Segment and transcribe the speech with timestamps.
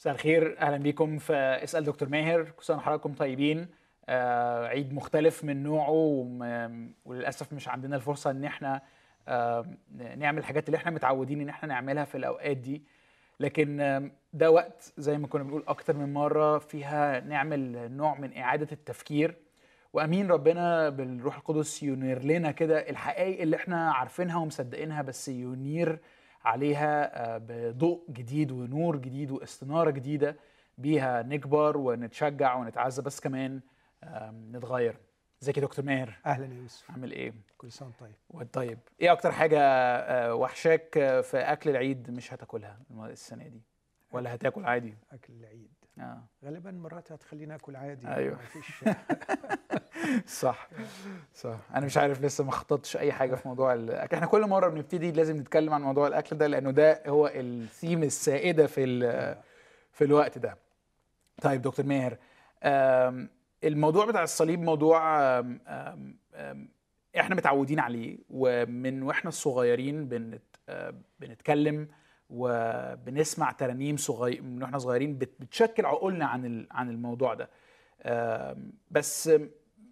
[0.00, 2.42] مساء الخير أهلا بيكم في اسأل دكتور ماهر.
[2.42, 3.68] كل سنه وحضراتكم طيبين.
[4.08, 5.90] آه عيد مختلف من نوعه
[7.04, 8.82] وللأسف مش عندنا الفرصة إن إحنا
[9.28, 9.66] آه
[10.16, 12.82] نعمل الحاجات اللي إحنا متعودين إن إحنا نعملها في الأوقات دي.
[13.40, 18.36] لكن آم، ده وقت زي ما كنا بنقول أكتر من مرة فيها نعمل نوع من
[18.36, 19.36] إعادة التفكير.
[19.92, 25.98] وأمين ربنا بالروح القدس ينير لنا كده الحقائق اللي إحنا عارفينها ومصدقينها بس ينير
[26.44, 30.36] عليها آه، بضوء جديد ونور جديد واستنارة جديدة
[30.78, 33.60] بيها نكبر ونتشجع ونتعزى بس كمان
[34.52, 34.96] نتغير.
[35.42, 36.90] ازيك يا دكتور ماهر؟ أهلا يا يوسف.
[36.90, 38.14] عامل إيه؟ كل سنة طيب.
[38.30, 38.78] وانت طيب.
[39.00, 43.62] إيه أكتر حاجة آه، وحشاك آه، في أكل العيد مش هتاكلها السنة دي؟
[44.12, 45.70] ولا هتاكل عادي؟ أكل العيد.
[46.00, 46.22] آه.
[46.44, 48.34] غالبا مراتي هتخليني آكل عادي أيوة.
[48.42, 48.84] مفيش
[50.40, 50.68] صح
[51.34, 51.56] صح.
[51.74, 55.12] أنا مش عارف لسه ما خططتش أي حاجة في موضوع الاكل إحنا كل مرة بنبتدي
[55.12, 59.00] لازم نتكلم عن موضوع الأكل ده لأنه ده هو الثيم السائدة في
[59.92, 60.56] في الوقت ده.
[61.42, 62.16] طيب دكتور ماهر
[63.64, 66.68] الموضوع بتاع الصليب موضوع آم، آم، آم،
[67.20, 71.88] إحنا متعودين عليه ومن وإحنا الصغيرين بنت آه، بنتكلم
[72.30, 77.48] وبنسمع ترانيم صغير من وإحنا صغيرين بت- بتشكل عقولنا عن عن الموضوع ده.
[78.90, 79.30] بس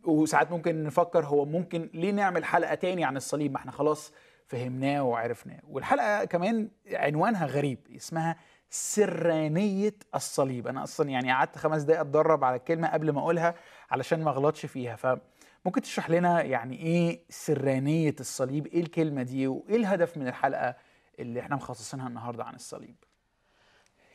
[0.05, 4.13] وساعات ممكن نفكر هو ممكن ليه نعمل حلقة تاني عن الصليب؟ ما إحنا خلاص
[4.47, 5.61] فهمناه وعرفناه.
[5.69, 8.37] والحلقة كمان عنوانها غريب اسمها
[8.71, 10.67] سرانية الصليب.
[10.67, 13.55] أنا أصلا يعني قعدت خمس دقايق أتدرب على الكلمة قبل ما أقولها
[13.91, 14.97] علشان ما أغلطش فيها.
[14.97, 20.77] فممكن تشرح لنا يعني إيه سرانية الصليب؟ إيه الكلمة دي؟ وإيه الهدف من الحلقة؟
[21.19, 22.97] اللي إحنا مخصصينها النهارده عن الصليب.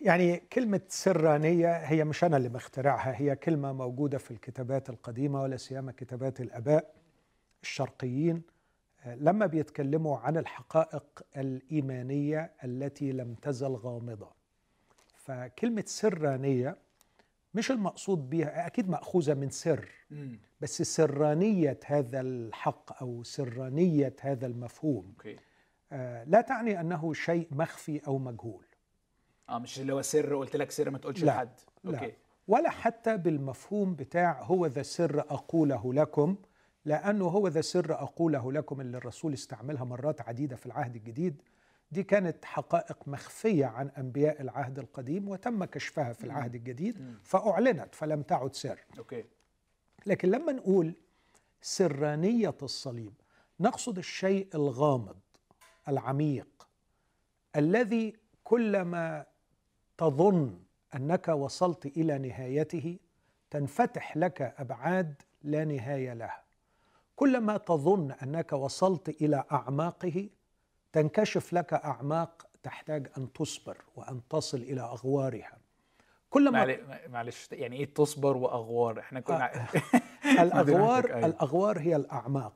[0.02, 5.58] يعني كلمة سرانية هي مش أنا اللي مخترعها هي كلمة موجودة في الكتابات القديمة ولا
[5.58, 6.94] سيما كتابات الآباء
[7.61, 8.42] الشرقيين
[9.05, 11.04] آه، لما بيتكلموا عن الحقائق
[11.38, 14.32] الإيمانية التي لم تزل غامضة.
[15.17, 16.77] فكلمة سرانية
[17.54, 19.89] مش المقصود بها أكيد مأخوذة من سر
[20.61, 25.14] بس سرانية هذا الحق أو سرانية هذا المفهوم.
[25.26, 25.39] آه،
[26.27, 28.65] لا تعني أنه شيء مخفي أو مجهول.
[29.49, 31.49] آه مش اللي هو سر قلت لك سر ما تقولش لا، لحد.
[31.83, 31.99] لا.
[31.99, 32.14] okay.
[32.48, 36.36] ولا حتى بالمفهوم بتاع هو ذا سر أقوله لكم
[36.86, 41.42] لأنه هو ذا سر أقوله لكم اللي الرسول استعملها مرات عديدة في العهد الجديد.
[41.92, 48.21] دي كانت حقائق مخفية عن أنبياء العهد القديم وتم كشفها في العهد الجديد فأعلنت فلم
[48.21, 48.80] تعد سر.
[48.98, 49.26] okay.
[50.05, 50.93] لكن لما نقول
[51.61, 53.14] سرانية الصليب
[53.59, 55.15] نقصد الشيء الغامض.
[55.88, 56.67] العميق
[57.55, 59.26] الذي كلما
[59.98, 60.60] تظن
[60.95, 62.99] أنك وصلت إلى نهايته
[63.49, 66.44] تنفتح لك أبعاد لا نهاية لها.
[67.16, 70.30] كلما تظن أنك وصلت إلى أعماقه
[70.92, 75.58] تنكشف لك أعماق تحتاج أن تصبر وأن تصل إلى أغوارها.
[76.30, 79.52] كلما معل- معلش يعني إيه تصبر وأغوار؟ إحنا كنا
[80.44, 81.26] الأغوار أيوة.
[81.26, 82.54] الأغوار هي الأعماق.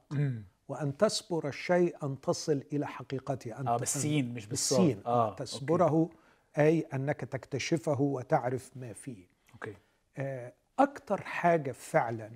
[0.70, 0.76] مم.
[0.76, 5.36] وأن تسبر الشيء أن تصل إلى حقيقته أن آه بالسين مش بالصاد بالسين آه أن
[5.36, 6.10] تسبره
[6.58, 9.80] أي أنك تكتشفه وتعرف ما فيه okay, okay.
[10.18, 12.32] آه، أكتر حاجة فعلا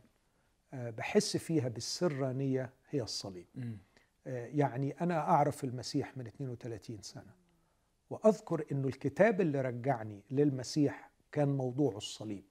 [0.74, 3.78] آه، بحس فيها بالسرانية هي الصليب مم.
[4.28, 7.34] آه، يعني أنا أعرف المسيح من 32 سنة
[8.10, 12.44] وأذكر إنه الكتاب اللي رجعني للمسيح كان موضوع الصليب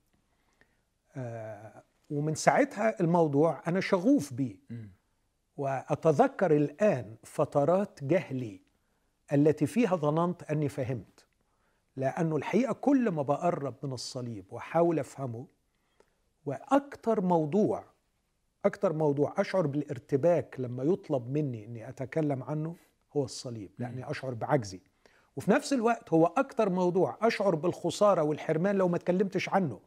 [1.16, 4.90] آه، ومن ساعتها الموضوع أنا شغوف بيه مم.
[5.60, 8.60] وأتذكر الآن فترات جهلي
[9.32, 11.26] التي فيها ظننت أني فهمت
[11.96, 15.46] لأنه الحقيقة كل ما بقرب من الصليب واحاول أفهمه
[16.46, 17.84] وأكثر موضوع
[18.64, 22.76] أكثر موضوع أشعر بالارتباك لما يطلب مني إني أتكلم عنه
[23.16, 24.80] هو الصليب لأني أشعر بعجزي.
[25.36, 29.80] وفي نفس الوقت هو أكثر موضوع أشعر بالخسارة والحرمان لو ما اتكلمتش عنه.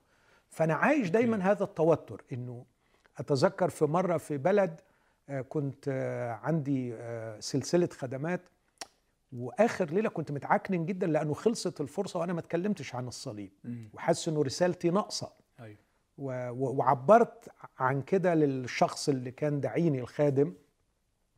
[0.50, 2.66] فأنا عايش دايما هذا التوتر إنه
[3.18, 4.82] أتذكر في مرة في بلد
[5.50, 8.42] كنت آه، عندي آه، سلسلة خدمات
[9.34, 13.52] وآخر ليلة كنت متعكنن جدا لأنه خلصت الفرصة وأنا ما اتكلمتش عن الصليب.
[13.94, 15.32] وحاسس إنه رسالتي ناقصة.
[16.18, 17.50] و- وعبرت
[17.80, 20.54] عن كده للشخص اللي كان داعيني الخادم.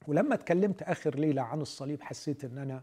[0.08, 2.82] ولما اتكلمت آخر ليلة عن الصليب حسيت إن أنا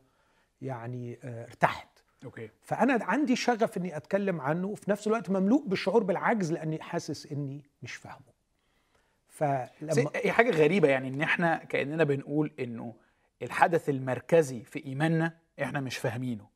[0.62, 1.88] يعني آه، ارتحت.
[2.24, 2.50] okay.
[2.62, 7.62] فأنا عندي شغف إني أتكلم عنه وفي نفس الوقت مملوء بالشعور بالعجز لأني حاسس إني
[7.82, 8.31] مش فاهمه.
[9.42, 12.94] فلما هي حاجة غريبة يعني إن إحنا كأننا بنقول إنه
[13.42, 16.46] الحدث المركزي في إيماننا إحنا مش فاهمينه.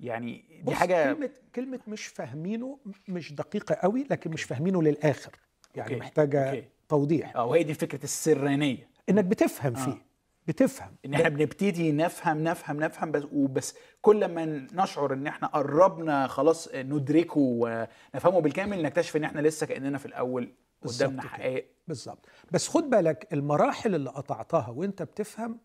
[0.00, 2.78] يعني دي حاجة كلمه كلمة مش فاهمينه
[3.08, 5.30] مش دقيقة قوي لكن مش فاهمينه للآخر.
[5.74, 6.64] يعني okay، محتاجة okay.
[6.88, 7.36] توضيح.
[7.36, 8.88] آه وهي دي فكرة السرانية.
[9.08, 9.84] إنك بتفهم آه.
[9.84, 10.09] فيه.
[10.50, 10.96] بتفهم.
[11.04, 16.68] إن إحنا بنبتدي نفهم نفهم نفهم بس وبس كل ما نشعر إن إحنا قربنا خلاص
[16.74, 20.52] ندركه ونفهمه بالكامل نكتشف إن إحنا لسه كأننا في الأول
[20.82, 21.22] قدامنا.
[21.22, 21.66] حقائق.
[21.88, 22.26] بالظبط.
[22.50, 25.58] بس خد بالك المراحل اللي قطعتها وأنت بتفهم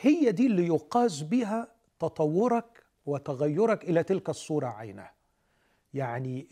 [0.00, 1.68] هي دي اللي يقاس بها
[1.98, 5.12] تطورك وتغيرك إلى تلك الصورة عينها
[5.94, 6.46] يعني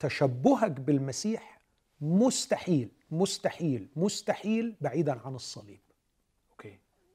[0.00, 1.60] تشبهك بالمسيح
[2.00, 5.80] مستحيل مستحيل مستحيل بعيدا عن الصليب.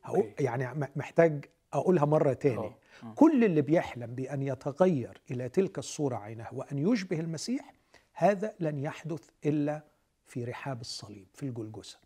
[0.08, 0.34] هقول.
[0.40, 3.14] يعني محتاج أقولها مرة تاني آه، آه.
[3.16, 7.74] كل اللي بيحلم بأن يتغير إلى تلك الصورة عينها وأن يشبه المسيح
[8.14, 9.84] هذا لن يحدث إلا
[10.26, 11.98] في رحاب الصليب في الجلجسه.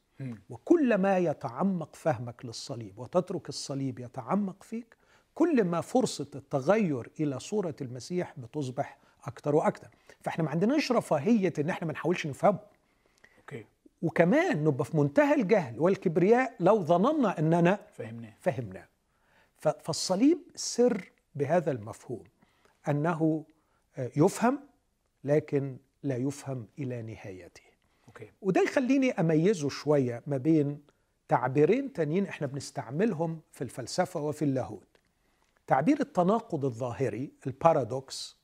[0.49, 4.97] وكلما يتعمق فهمك للصليب وتترك الصليب يتعمق فيك
[5.35, 9.87] كل ما فرصة التغير إلى صورة المسيح بتصبح أكتر وأكتر
[10.21, 12.59] فإحنا ما عندناش رفاهية إن إحنا ما نحاولش نفهمه
[14.01, 18.33] وكمان نبقى في منتهى الجهل والكبرياء لو ظننا إننا فهمناه.
[18.39, 18.87] فهمناه.
[19.57, 22.23] فالصليب سر بهذا المفهوم
[22.89, 23.45] أنه
[23.97, 24.59] آه، يفهم
[25.23, 27.61] لكن لا يفهم إلى نهايته.
[28.07, 28.31] okay.
[28.41, 30.81] وده يخليني أميزه شوية ما بين
[31.27, 34.87] تعبيرين تانيين إحنا بنستعملهم في الفلسفة وفي اللاهوت.
[35.67, 38.37] تعبير التناقض الظاهري ال paradox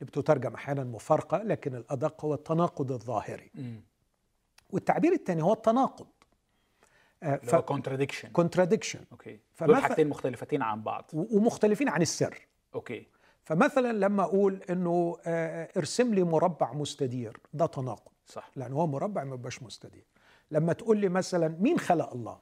[0.00, 3.50] اللي بتترجم أحيانا مفارقة لكن الأدق هو التناقض الظاهري.
[3.54, 3.80] مم.
[4.74, 6.06] والتعبير الثاني هو التناقض.
[7.22, 11.10] اللي هو contradiction contradiction okay فمثل- دول حاجتين مختلفتين عن بعض.
[11.12, 12.46] ومختلفين عن السر.
[12.74, 13.06] okay
[13.44, 18.12] فمثلا لما أقول إنه آه، ارسم لي مربع مستدير ده تناقض.
[18.26, 18.50] صح.
[18.56, 20.04] لأن هو مربع ما يبقاش مستدير.
[20.50, 22.38] لما تقول لي مثلا مين خلق الله؟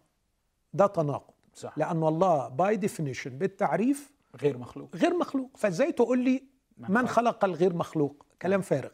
[0.73, 1.34] ده تناقض.
[1.55, 1.79] صح.
[1.79, 4.12] لأن الله by definition بالتعريف
[4.43, 4.96] غير مخلوق.
[4.96, 5.56] غير مخلوق.
[5.56, 6.44] فإزاي تقول لي
[6.79, 7.11] من خلق.
[7.11, 8.90] خلق الغير مخلوق؟ كلام فارغ.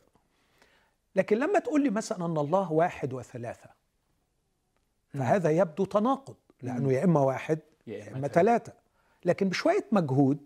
[1.18, 3.70] لكن لما تقول لي مثلا أن الله واحد وثلاثة
[5.08, 8.72] فهذا يبدو تناقض لأنه يا إما واحد يا إما ثلاثة.
[9.24, 10.38] لكن بشوية مجهود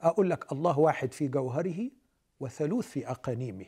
[0.00, 1.90] أقول لك الله واحد في جوهره
[2.40, 3.66] وثالوث في أقانيمه.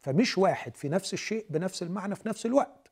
[0.00, 2.90] فمش واحد في نفس الشيء بنفس المعنى في نفس الوقت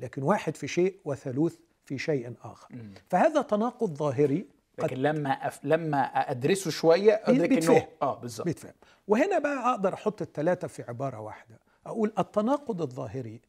[0.00, 2.68] لكن واحد في شيء وثالوث في شيء آخر.
[3.08, 4.46] فهذا تناقض ظاهري
[4.78, 5.60] لكن لما أف...
[5.64, 7.76] لما أدرسه شوية ادرك بيتفهم.
[7.76, 8.72] انه آه بالظبط بيتفهم.
[9.08, 11.58] وهنا بقى أقدر أحط الثلاثة في عبارة واحدة.
[11.86, 13.40] أقول التناقض الظاهري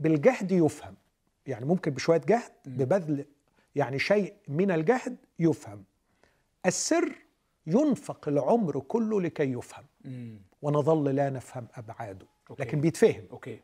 [0.00, 0.94] بالجهد يفهم.
[1.46, 3.24] يعني ممكن بشوية جهد ببذل
[3.74, 5.84] يعني شيء من الجهد يفهم.
[6.66, 7.12] السر
[7.66, 9.84] ينفق العمر كله لكي يفهم.
[10.62, 12.62] ونظل لا نفهم ابعاده okay.
[12.62, 13.24] لكن بيتفهم.
[13.32, 13.60] okay.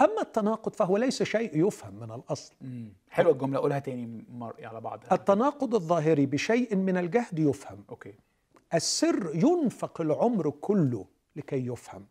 [0.00, 2.54] أما التناقض فهو ليس شيء يفهم من الأصل.
[2.60, 2.88] مم.
[3.10, 4.54] حلوة الجملة قولها تاني مر...
[4.62, 7.84] على بعضها التناقض الظاهري بشيء من الجهد يفهم.
[7.90, 8.14] okay.
[8.74, 11.04] السر ينفق العمر كله
[11.36, 12.06] لكي يفهم.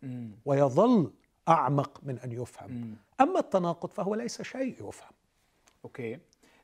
[0.46, 1.12] ويظل
[1.48, 2.96] أعمق من أن يفهم.
[3.22, 5.12] أما التناقض فهو ليس شيء يفهم.
[5.86, 6.20] أوكي.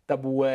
[0.08, 0.46] طب و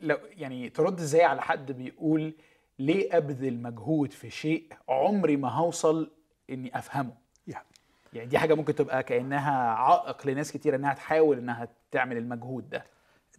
[0.00, 2.34] لو يعني ترد إزاي على حد بيقول
[2.78, 6.10] ليه أبذل مجهود في شيء عمري ما هوصل
[6.50, 7.14] إني أفهمه؟
[7.46, 7.66] يعني
[8.12, 12.84] يعني دي حاجة ممكن تبقى كأنها عائق لناس كتير إنها تحاول إنها تعمل المجهود ده.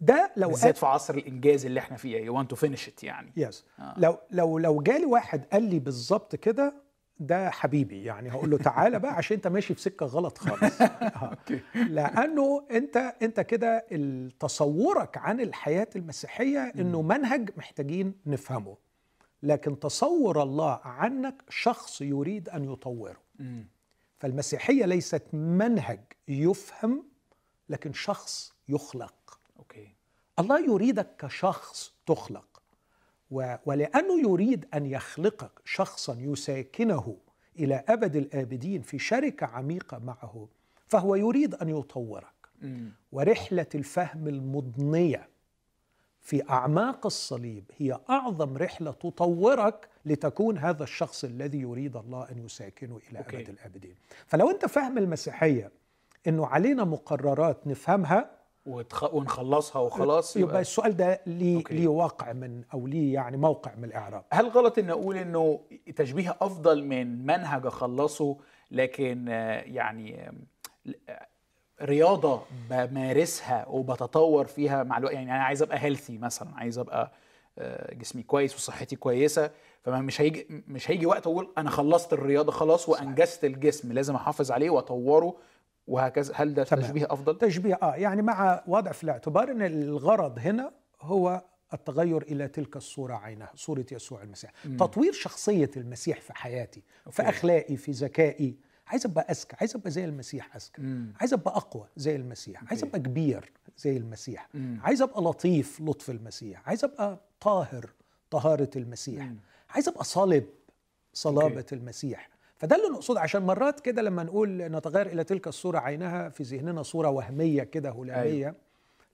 [0.00, 2.42] ده لو بالذات في عصر الإنجاز اللي إحنا فيه.
[2.42, 3.32] Want to finish it يعني.
[3.36, 3.94] يس آه.
[3.98, 6.74] لو لو لو جالي واحد قال لي بالظبط كده
[7.20, 10.80] ده حبيبي يعني هقول له تعالى بقى عشان انت ماشي في سكة غلط خالص.
[10.82, 11.36] آه.
[11.74, 13.86] لأنه انت انت كده
[14.40, 18.76] تصورك عن الحياة المسيحية إنه منهج محتاجين نفهمه.
[19.42, 23.20] لكن تصور الله عنك شخص يريد أن يطوره.
[24.18, 27.04] فالمسيحية ليست منهج يفهم
[27.68, 29.40] لكن شخص يخلق.
[29.58, 29.94] okay.
[30.38, 32.55] الله يريدك كشخص تخلق.
[33.30, 37.16] و- ولأنه يريد أن يخلقك شخصا يساكنه
[37.58, 40.48] إلى أبد الآبدين في شركة عميقة معه
[40.88, 42.26] فهو يريد أن يطورك
[42.62, 42.90] مم.
[43.12, 45.28] ورحلة الفهم المضنية
[46.20, 53.00] في أعماق الصليب هي أعظم رحلة تطورك لتكون هذا الشخص الذي يريد الله أن يساكنه
[53.10, 53.36] إلى okay.
[53.36, 53.94] ابد الآبدين
[54.26, 55.70] فلو أنت فاهم المسيحية
[56.26, 58.30] إنه علينا مقررات نفهمها
[58.66, 59.14] وتخ...
[59.14, 61.62] ونخلصها وخلاص يبقى السؤال ده ليه.
[61.70, 64.24] ليه واقع من أو ليه يعني موقع من الإعراب.
[64.32, 65.60] هل غلط إن أقول إنه
[65.96, 68.36] تشبيه أفضل من منهج أخلصه
[68.70, 69.28] لكن
[69.66, 70.32] يعني
[71.82, 77.12] رياضة بمارسها وبتطور فيها مع الوقت؟ يعني أنا عايز أبقى هيلثي مثلا عايز أبقى
[77.58, 79.50] آه، جسمي كويس وصحتي كويسة
[79.82, 84.50] فما مش هيجي مش هيجي وقت أقول أنا خلصت الرياضة خلاص وأنجزت الجسم لازم أحافظ
[84.50, 85.36] عليه وأطوره
[85.86, 86.82] وهكذا هل ده تمام.
[86.84, 92.48] تشبيه أفضل؟ تشبيه آه يعني مع وضع في الاعتبار ان الغرض هنا هو التغير إلى
[92.48, 94.76] تلك الصورة عينها صورة يسوع المسيح مم.
[94.76, 97.28] تطوير شخصية المسيح في حياتي في أوكي.
[97.36, 100.82] اخلاقي في ذكائي عايز أبقى أذكى عايز أبقى زي المسيح أذكى.
[101.20, 102.84] عايز أبقى أقوى زي المسيح عايز.
[102.84, 104.80] أبقى كبير زي المسيح مم.
[104.82, 107.90] عايز أبقى لطيف لطف المسيح عايز أبقى طاهر
[108.30, 109.36] طهارة المسيح مم.
[109.70, 110.44] عايز أبقى صلب
[111.12, 111.74] صلابة أوكي.
[111.74, 113.20] المسيح فده اللي نقصده.
[113.20, 117.90] عشان مرات كده لما نقول نتغير إلى تلك الصورة عينها في ذهننا صورة وهمية كده
[117.90, 118.22] هلامية.
[118.22, 118.54] أيوة.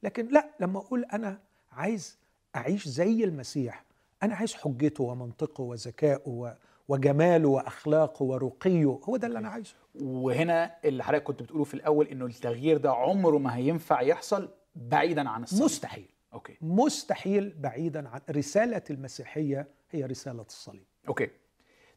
[0.03, 1.39] لكن لا لما أقول أنا
[1.73, 2.19] عايز
[2.57, 3.85] أعيش زي المسيح
[4.23, 6.53] أنا عايز حجته ومنطقه وذكائه و-
[6.89, 9.75] وجماله وأخلاقه ورقيه هو ده اللي أنا عايزه.
[10.03, 15.29] وهنا اللي حضرتك كنت بتقوله في الأول إنه التغيير ده عمره ما هينفع يحصل بعيدا
[15.29, 15.63] عن الصليب.
[15.65, 16.09] مستحيل.
[16.35, 16.57] okay.
[16.61, 20.85] مستحيل بعيدا عن رسالة المسيحية هي رسالة الصليب.
[21.09, 21.31] okay.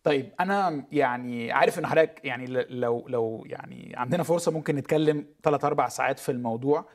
[0.05, 5.65] طيب أنا يعني عارف إن حضرتك يعني لو لو يعني عندنا فرصة ممكن نتكلم ثلاث
[5.65, 6.85] أربع ساعات في الموضوع.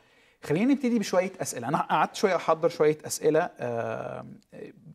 [0.42, 1.68] خلينا نبتدي بشوية أسئلة.
[1.68, 3.50] أنا قعدت شوية أحضر شوية أسئلة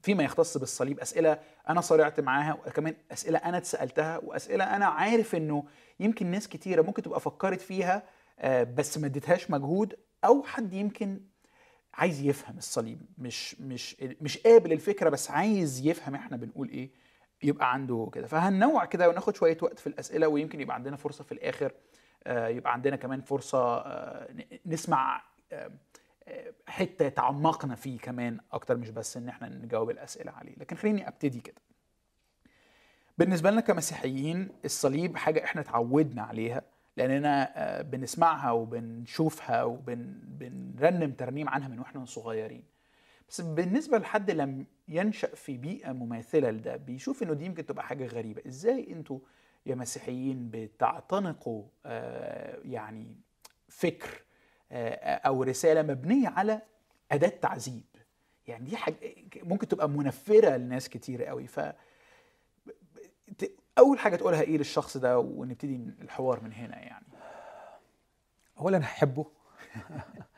[0.03, 5.63] فيما يختص بالصليب أسئلة أنا صارعت معاها وكمان أسئلة أنا اتسألتها وأسئلة أنا عارف إنه
[5.99, 8.03] يمكن ناس كتيرة ممكن تبقى فكرت فيها
[8.39, 9.95] آه، بس ما اديتهاش مجهود
[10.25, 11.21] أو حد يمكن
[11.93, 13.01] عايز يفهم الصليب.
[13.17, 17.04] مش مش مش قابل الفكرة بس عايز يفهم إحنا بنقول إيه.
[17.43, 18.27] يبقى عنده كده.
[18.27, 21.71] فهننوع كده وناخد شوية وقت في الأسئلة ويمكن يبقى عندنا فرصة في الآخر
[22.27, 24.27] آه، يبقى عندنا كمان فرصة آه،
[24.65, 25.71] نسمع آه،
[26.67, 30.55] حتة تعمقنا فيه كمان أكتر مش بس إن إحنا نجاوب الأسئلة عليه.
[30.57, 31.61] لكن خليني أبتدي كده.
[33.17, 36.61] بالنسبة لنا كمسيحيين الصليب حاجة إحنا اتعودنا عليها
[36.97, 42.63] لأننا بنسمعها وبنشوفها وبنرنم ترنيم عنها من وإحنا صغيرين.
[43.29, 48.05] بس بالنسبة لحد لم ينشأ في بيئة مماثلة لده بيشوف إنه دي يمكن تبقى حاجة
[48.07, 48.41] غريبة.
[48.47, 49.19] إزاي أنتوا
[49.65, 53.15] يا مسيحيين بتعتنقوا آه، يعني
[53.69, 54.21] فكر
[54.71, 56.61] آه، أو رسالة مبنية على
[57.11, 57.83] أداة تعذيب؟
[58.47, 58.95] يعني دي حاجة
[59.43, 61.47] ممكن تبقى منفرة لناس كتير قوي.
[61.47, 61.59] ف
[63.77, 67.05] أول حاجة تقولها إيه للشخص ده ونبتدي الحوار من هنا يعني؟
[68.59, 69.25] اولا هحبه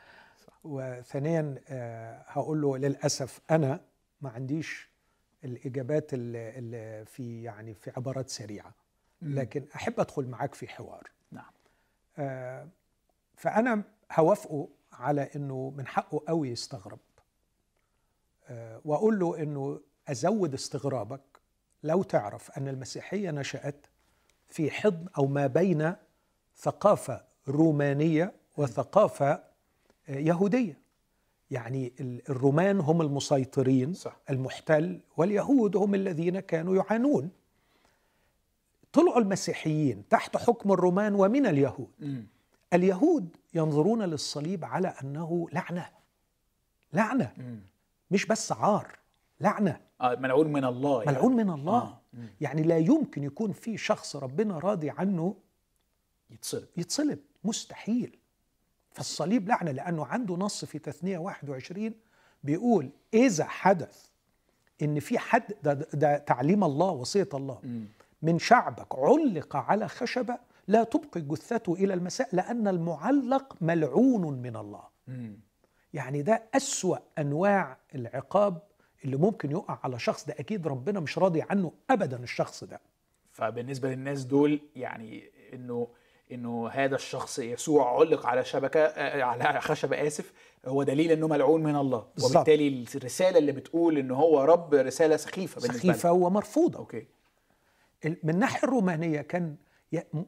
[0.63, 3.81] وثانيا آه، هقول له للأسف أنا
[4.21, 4.89] ما عنديش
[5.43, 8.73] الإجابات اللي في يعني في عبارات سريعة.
[9.21, 11.09] لكن أحب أدخل معاك في حوار.
[11.31, 11.51] نعم.
[12.17, 12.67] آه،
[13.35, 16.99] فأنا هوافقه على إنه من حقه قوي يستغرب.
[18.47, 21.21] آه، وأقول له إنه أزود استغرابك
[21.83, 23.87] لو تعرف أن المسيحية نشأت
[24.47, 25.95] في حضن أو ما بين
[26.57, 29.43] ثقافة رومانية وثقافة
[30.09, 30.79] يهودية.
[31.51, 34.19] يعني ال- الرومان هم المسيطرين صح.
[34.29, 37.29] المحتل واليهود هم الذين كانوا يعانون.
[38.93, 41.91] طلعوا المسيحيين تحت حكم الرومان ومن اليهود.
[41.99, 42.27] مم.
[42.73, 45.89] اليهود ينظرون للصليب على أنه لعنة.
[46.93, 47.33] لعنة.
[47.37, 47.59] مم.
[48.11, 48.99] مش بس عار
[49.41, 49.81] لعنة.
[50.01, 51.11] آه ملعون من الله يعني.
[51.17, 51.77] ملعون من الله.
[51.77, 52.01] آه.
[52.41, 55.35] يعني لا يمكن يكون في شخص ربنا راضي عنه
[56.29, 56.67] يتصلب.
[56.77, 57.19] يتصلب.
[57.43, 58.17] مستحيل.
[58.97, 61.93] فالصليب لعنة لأنه عنده نص في تثنية 21
[62.43, 64.05] بيقول إذا حدث
[64.81, 67.59] إن في حد ده, ده تعليم الله وصية الله.
[68.21, 70.37] من شعبك علق على خشبة
[70.67, 74.83] لا تبقي جثته إلى المساء لأن المعلق ملعون من الله.
[75.93, 78.61] يعني ده أسوأ أنواع العقاب
[79.05, 82.79] اللي ممكن يقع على شخص ده أكيد ربنا مش راضي عنه أبدا الشخص ده
[83.31, 85.23] فبالنسبة للناس دول يعني
[85.53, 85.87] إنه
[86.31, 90.33] إنه هذا الشخص يسوع علق على شبكة آه، على خشبه آسف
[90.65, 92.07] هو دليل إنه ملعون من الله.
[92.23, 96.25] وبالتالي الرسالة اللي بتقول ان هو رب رسالة سخيفة بالنسبة سخيفة لنا.
[96.25, 96.79] ومرفوضة.
[96.79, 97.07] أوكي.
[98.05, 99.55] من الناحية الرومانية كان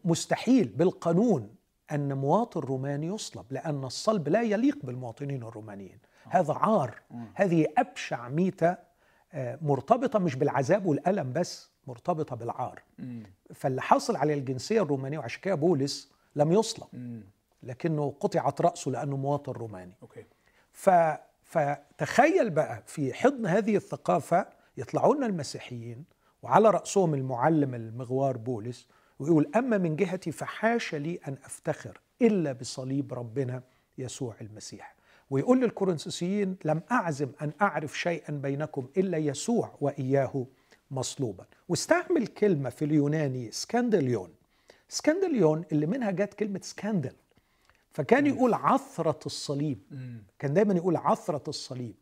[0.05, 1.55] مستحيل بالقانون
[1.91, 5.99] أن مواطن روماني يصلب لأن الصلب لا يليق بالمواطنين الرومانيين.
[6.23, 7.01] هذا عار.
[7.33, 8.88] هذه أبشع ميتة
[9.33, 12.81] آه، مرتبطة مش بالعذاب والألم بس مرتبطة بالعار.
[12.99, 13.23] مم.
[13.53, 16.87] فاللي حاصل على الجنسية الرومانية وعشان كده بولس لم يصلب.
[16.93, 17.23] مم.
[17.63, 19.93] لكنه قطعت رأسه لأنه مواطن روماني.
[20.01, 20.25] okay.
[20.71, 20.89] ف...
[21.43, 24.45] فتخيل بقى في حضن هذه الثقافة
[24.77, 26.05] يطلعوا لنا المسيحيين
[26.43, 28.87] وعلى رأسهم المعلم المغوار بولس
[29.19, 33.63] ويقول أما من جهتي فحاش لي أن أفتخر إلا بصليب ربنا
[33.97, 34.95] يسوع المسيح.
[35.29, 40.45] ويقول للكورنثوسيين لم أعزم أن أعرف شيئا بينكم إلا يسوع وإياه
[40.91, 41.45] مصلوبا.
[41.69, 44.29] واستعمل كلمة في اليوناني σκάνδαλον
[44.89, 47.13] σκάνδαλον اللي منها جت كلمة scandal
[47.91, 49.79] فكان يقول عثرة الصليب.
[50.39, 51.95] كان دايما يقول عثرة الصليب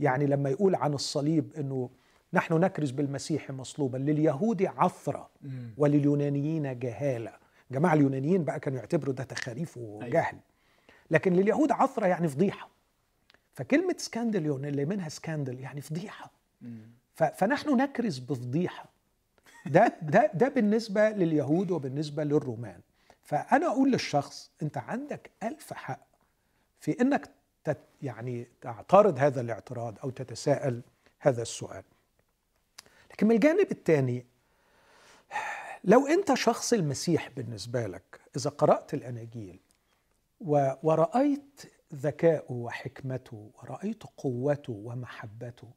[0.00, 1.90] يعني لما يقول عن الصليب إنه
[2.32, 5.30] نحن نكرز بالمسيح مصلوبا لليهود عثرة.
[5.76, 7.32] ولليونانيين جهالة.
[7.70, 10.36] جماعة اليونانيين بقى كانوا يعتبروا ده تخاريف وجهل.
[11.10, 12.68] لكن لليهود عثرة يعني فضيحة.
[13.52, 16.30] فكلمة σκάνδαλον اللي منها scandal يعني فضيحة.
[16.62, 16.90] مم.
[17.14, 18.88] ف- فنحن نكرز بفضيحة.
[19.66, 22.80] ده ده ده بالنسبة لليهود وبالنسبة للرومان.
[23.22, 26.06] فأنا أقول للشخص أنت عندك ألف حق
[26.80, 27.30] في إنك
[27.64, 30.82] تت يعني تعترض هذا الاعتراض أو تتساءل
[31.20, 31.82] هذا السؤال.
[33.10, 34.26] لكن من الجانب الثاني
[35.84, 39.60] لو أنت شخص المسيح بالنسبة لك إذا قرأت الاناجيل
[40.82, 41.62] ورأيت
[41.94, 45.68] ذكاءه وحكمته ورأيت قوته ومحبته.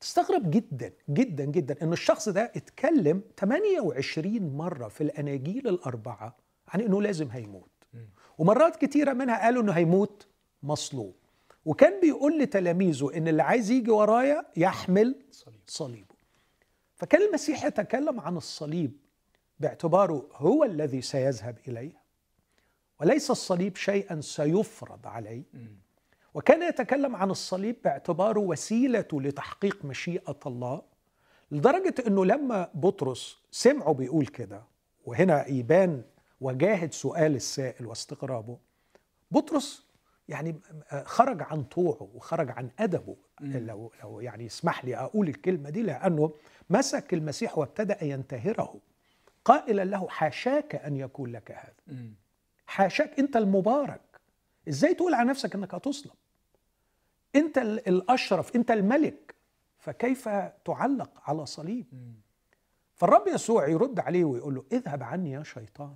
[0.00, 6.36] تستغرب جدا جدا جدا إن الشخص ده اتكلم 28 مرة في الأناجيل الأربعة
[6.68, 7.70] عن إنه لازم هيموت.
[8.38, 10.26] ومرات كتيرة منها قالوا إنه هيموت
[10.62, 11.14] مصلوب.
[11.64, 15.22] وكان بيقول لتلاميذه إن اللي عايز يجي ورايا يحمل
[15.66, 16.14] صليبه.
[16.96, 18.96] فكان المسيح يتكلم عن الصليب
[19.60, 22.03] باعتباره هو الذي سيذهب إليه.
[23.00, 25.42] وليس الصليب شيئا سيفرض عليه.
[26.34, 30.82] وكان يتكلم عن الصليب باعتباره وسيلة لتحقيق مشيئة الله
[31.50, 34.62] لدرجة أنه لما بطرس سمعه بيقول كده
[35.04, 36.02] وهنا يبان
[36.40, 38.58] وجاهد سؤال السائل واستغرابه
[39.30, 39.84] بطرس
[40.28, 40.60] يعني
[41.04, 43.16] خرج عن طوعه وخرج عن أدبه.
[43.40, 46.32] لو, لو يعني اسمح لي أقول الكلمة دي لأنه
[46.70, 48.80] مسك المسيح وابتدأ ينتهره.
[49.44, 51.96] قائلا له حاشاك أن يكون لك هذا.
[52.66, 54.00] حاشاك انت المبارك.
[54.68, 56.12] إزاي تقول على نفسك انك هتصلب
[57.36, 59.34] انت الاشرف انت الملك
[59.78, 60.28] فكيف
[60.64, 61.86] تعلق على صليب؟
[62.94, 65.94] فالرب يسوع يرد عليه ويقول له اذهب عني يا شيطان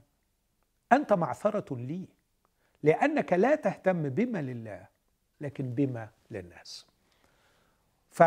[0.93, 2.09] أنت معثرة لي
[2.83, 4.87] لأنك لا تهتم بما لله
[5.41, 6.87] لكن بما للناس.
[8.11, 8.23] ف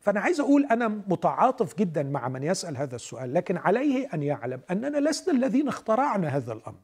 [0.00, 4.60] فأنا عايز أقول أنا متعاطف جدا مع من يسأل هذا السؤال لكن عليه أن يعلم
[4.70, 6.80] أننا لسنا الذين اخترعنا هذا الأمر.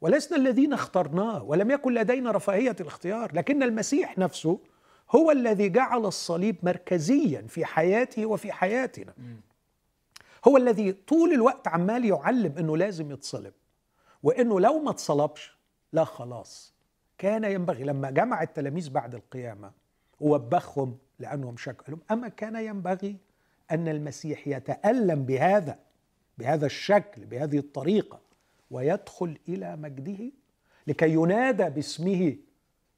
[0.00, 4.58] ولسنا الذين اخترناه ولم يكن لدينا رفاهية الاختيار لكن المسيح نفسه
[5.10, 9.14] هو الذي جعل الصليب مركزيا في حياته وفي حياتنا.
[10.48, 13.52] هو الذي طول الوقت عمال يعلم إنه لازم يتصلب
[14.22, 15.56] وإنه لو ما اتصلبش
[15.92, 16.74] لا خلاص.
[17.18, 19.72] كان ينبغي لما جمع التلاميذ بعد القيامة
[20.20, 23.16] ووبخهم لأنهم شكوا لهم أما كان ينبغي
[23.70, 25.78] أن المسيح يتألم بهذا
[26.38, 28.20] بهذا الشكل بهذه الطريقة.
[28.70, 30.32] ويدخل إلى مجده
[30.86, 32.36] لكي ينادى باسمه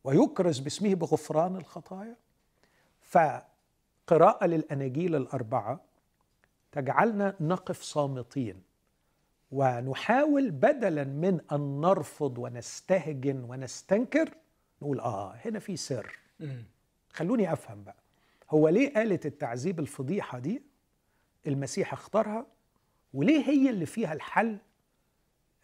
[0.04, 2.16] ويكرز باسمه بغفران الخطايا.
[3.02, 5.80] فقراءة للأناجيل الأربعة
[6.72, 8.62] تجعلنا نقف صامتين
[9.52, 14.34] ونحاول بدلا من أن نرفض ونستهجن ونستنكر
[14.82, 16.18] نقول آه هنا في سر.
[17.10, 17.96] خلوني أفهم بقى.
[18.50, 20.62] هو ليه قالت التعذيب الفضيحة دي؟
[21.46, 22.46] المسيح اختارها؟
[23.14, 24.58] وليه هي اللي فيها الحل؟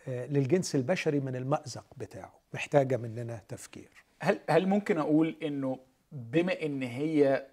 [0.06, 3.88] للجنس البشري من المأزق بتاعه محتاجة مننا تفكير.
[4.22, 5.78] هل هل ممكن أقول إنه
[6.12, 7.46] بما إن هي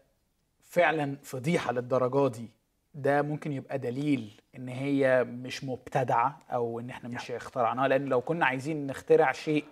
[0.61, 2.49] فعلا فضيحة للدرجة دي
[2.93, 8.21] ده ممكن يبقى دليل إن هي مش مبتدعة أو إن إحنا مش اخترعناها؟ لأن لو
[8.21, 9.65] كنا عايزين نخترع شيء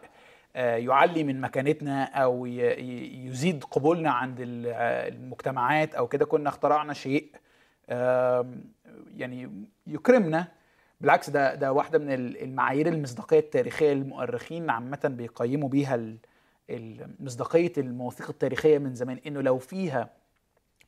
[0.55, 7.29] يعلي من مكانتنا أو يزيد قبولنا عند المجتمعات أو كده كنا اخترعنا شيء
[9.17, 10.47] يعني يكرمنا
[11.03, 15.99] بالعكس ده ده واحدة من المعايير المصداقية التاريخية المؤرخين عامة بيقيموا بيها
[17.19, 19.19] مصداقية المواثيق التاريخية من زمان.
[19.27, 20.09] إنه لو فيها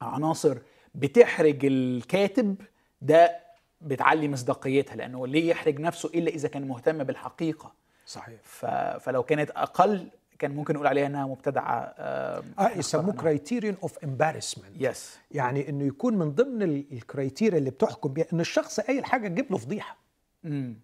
[0.01, 0.57] عناصر
[0.95, 2.55] بتحرج الكاتب
[3.01, 3.39] ده
[3.81, 7.73] بتعلي مصداقيتها لأنه ليه يحرج نفسه إلا إذا كان مهتم بالحقيقة؟
[8.05, 8.39] صحيح.
[8.43, 8.65] ف...
[9.05, 10.07] فلو كانت أقل
[10.39, 15.83] كان ممكن نقول عليها إنها مبتدعة آه, آه يسموه criterion of embarrassment yes يعني إنه
[15.85, 20.04] يكون من ضمن ال criteria اللي بتحكم بيها إن الشخص قايل حاجة تجيب له فضيحة.
[20.45, 20.75] امم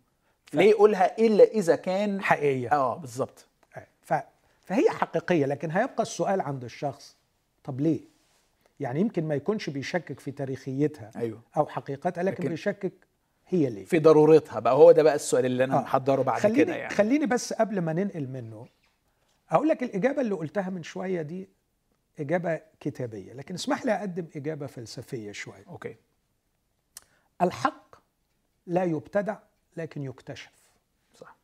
[0.45, 0.55] ف...
[0.55, 2.71] ليه يقولها إلا إذا كان حقيقية.
[2.71, 3.45] آه بالظبط.
[4.01, 4.13] ف...
[4.61, 7.17] فهي حقيقية لكن هيبقى السؤال عند الشخص
[7.63, 7.99] طب ليه؟
[8.79, 11.41] يعني يمكن ما يكونش بيشكك في تاريخيتها أيوه.
[11.57, 12.93] أو حقيقتها لكن, لكن بيشكك
[13.47, 13.85] هي ليه.
[13.85, 15.81] في ضرورتها بقى هو ده بقى السؤال اللي أنا آه.
[15.81, 16.93] محضره بعد خليني كده يعني.
[16.93, 18.65] خليني بس قبل ما ننقل منه
[19.49, 21.49] أقول لك الإجابة اللي قلتها من شوية دي
[22.19, 25.63] إجابة كتابية لكن اسمح لي أقدم إجابة فلسفية شوية.
[25.67, 25.95] أوكي.
[27.41, 27.95] الحق
[28.67, 29.37] لا يبتدع
[29.77, 30.51] لكن يكتشف.
[31.15, 31.35] صح.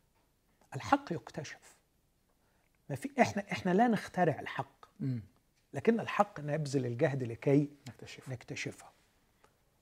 [0.76, 1.76] الحق يكتشف.
[2.90, 4.86] ما في إحنا إحنا لا نخترع الحق.
[5.74, 8.92] لكن الحق نبذل الجهد لكي نكتشف نكتشفها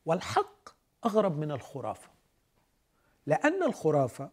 [0.07, 0.69] والحق
[1.05, 2.11] أغرب من الخرافة.
[3.27, 4.31] لأن الخرافة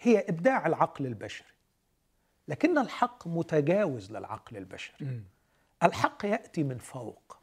[0.00, 1.48] هي إبداع العقل البشري.
[2.48, 5.06] لكن الحق متجاوز للعقل البشري.
[5.06, 5.24] مم.
[5.82, 7.38] الحق يأتي من فوق.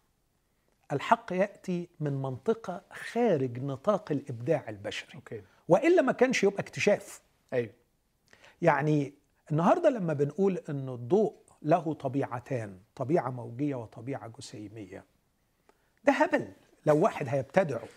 [0.92, 5.16] الحق يأتي من منطقة خارج نطاق الإبداع البشري.
[5.16, 5.42] أوكي.
[5.68, 7.22] وإلا ما كانش يبقى اكتشاف.
[7.54, 7.74] أيوه.
[8.62, 9.14] يعني
[9.52, 15.06] النهارده لما بنقول إن الضوء له طبيعتان طبيعة موجية وطبيعة جسيمية
[16.04, 16.48] ده هبل.
[16.86, 17.88] لو واحد هيبتدعه.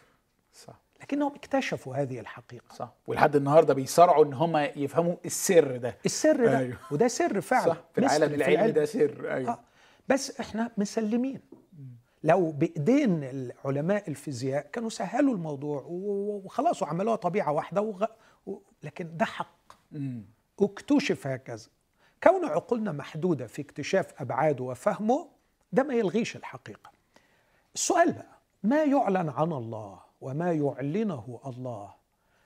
[0.53, 0.81] صح.
[1.01, 2.75] لكنهم اكتشفوا هذه الحقيقة.
[2.75, 2.95] صح.
[3.07, 5.97] ولحد النهارده بيصارعوا إن هم يفهموا السر ده.
[6.07, 6.59] السر ده.
[6.59, 6.79] أيوه.
[6.91, 7.67] وده سر فعلا.
[7.75, 7.85] صح.
[7.93, 8.73] في العالم العلمي العلم.
[8.73, 9.35] ده سر.
[9.35, 9.51] أيوه.
[9.51, 9.61] آه.
[10.09, 11.41] بس إحنا مسلمين.
[12.25, 18.05] لو بإيدين العلماء الفيزياء كانوا سهلوا الموضوع وخلاص وعملوها طبيعة واحدة وغ...
[18.47, 18.59] و...
[18.83, 19.73] لكن ده حق.
[20.61, 21.69] اكتشف هكذا.
[22.23, 25.29] كون عقولنا محدودة في اكتشاف أبعاده وفهمه
[25.73, 26.91] ده ما يلغيش الحقيقة.
[27.75, 31.95] السؤال بقى ما يعلن عن الله وما يعلنه الله؟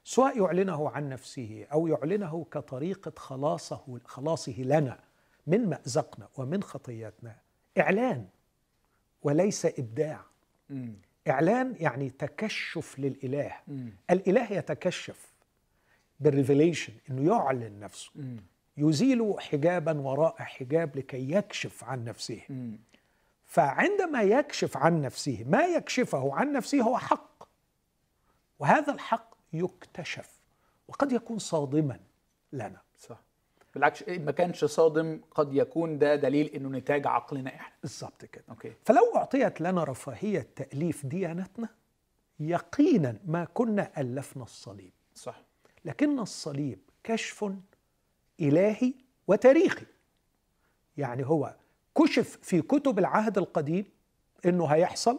[0.04, 4.98] سواء يعلنه عن نفسه أو يعلنه كطريقة خلاصه خلاصه لنا
[5.46, 7.37] من مأزقنا ومن خطياتنا.
[7.78, 8.26] إعلان.
[9.22, 10.20] وليس إبداع
[10.70, 10.94] مم.
[11.28, 13.92] إعلان يعني تكشف للإله مم.
[14.11, 15.32] الإله يتكشف
[16.20, 18.37] بالريفيليشن إنه يعلن نفسه مم.
[18.76, 22.78] يزيل حجابا وراء حجاب لكي يكشف عن نفسه مم.
[23.46, 27.48] فعندما يكشف عن نفسه ما يكشفه عن نفسه هو حق
[28.58, 30.40] وهذا الحق يكتشف
[30.88, 32.00] وقد يكون صادما
[32.52, 32.80] لنا
[33.74, 37.76] بالعكس إيه، ما كانش صادم قد يكون ده دليل إنه نتاج عقلنا إحنا.
[37.82, 38.44] بالظبط كده.
[38.50, 38.72] أوكي.
[38.85, 41.68] فلو أعطيت لنا رفاهية تأليف ديانتنا
[42.40, 44.92] يقينا ما كنا ألفنا الصليب.
[45.14, 45.42] صح.
[45.85, 47.52] لكن الصليب كشف
[48.40, 48.94] إلهي
[49.28, 49.87] وتاريخي.
[50.96, 51.54] يعني هو
[51.98, 53.85] كشف في كتب العهد القديم
[54.46, 55.18] إنه هيحصل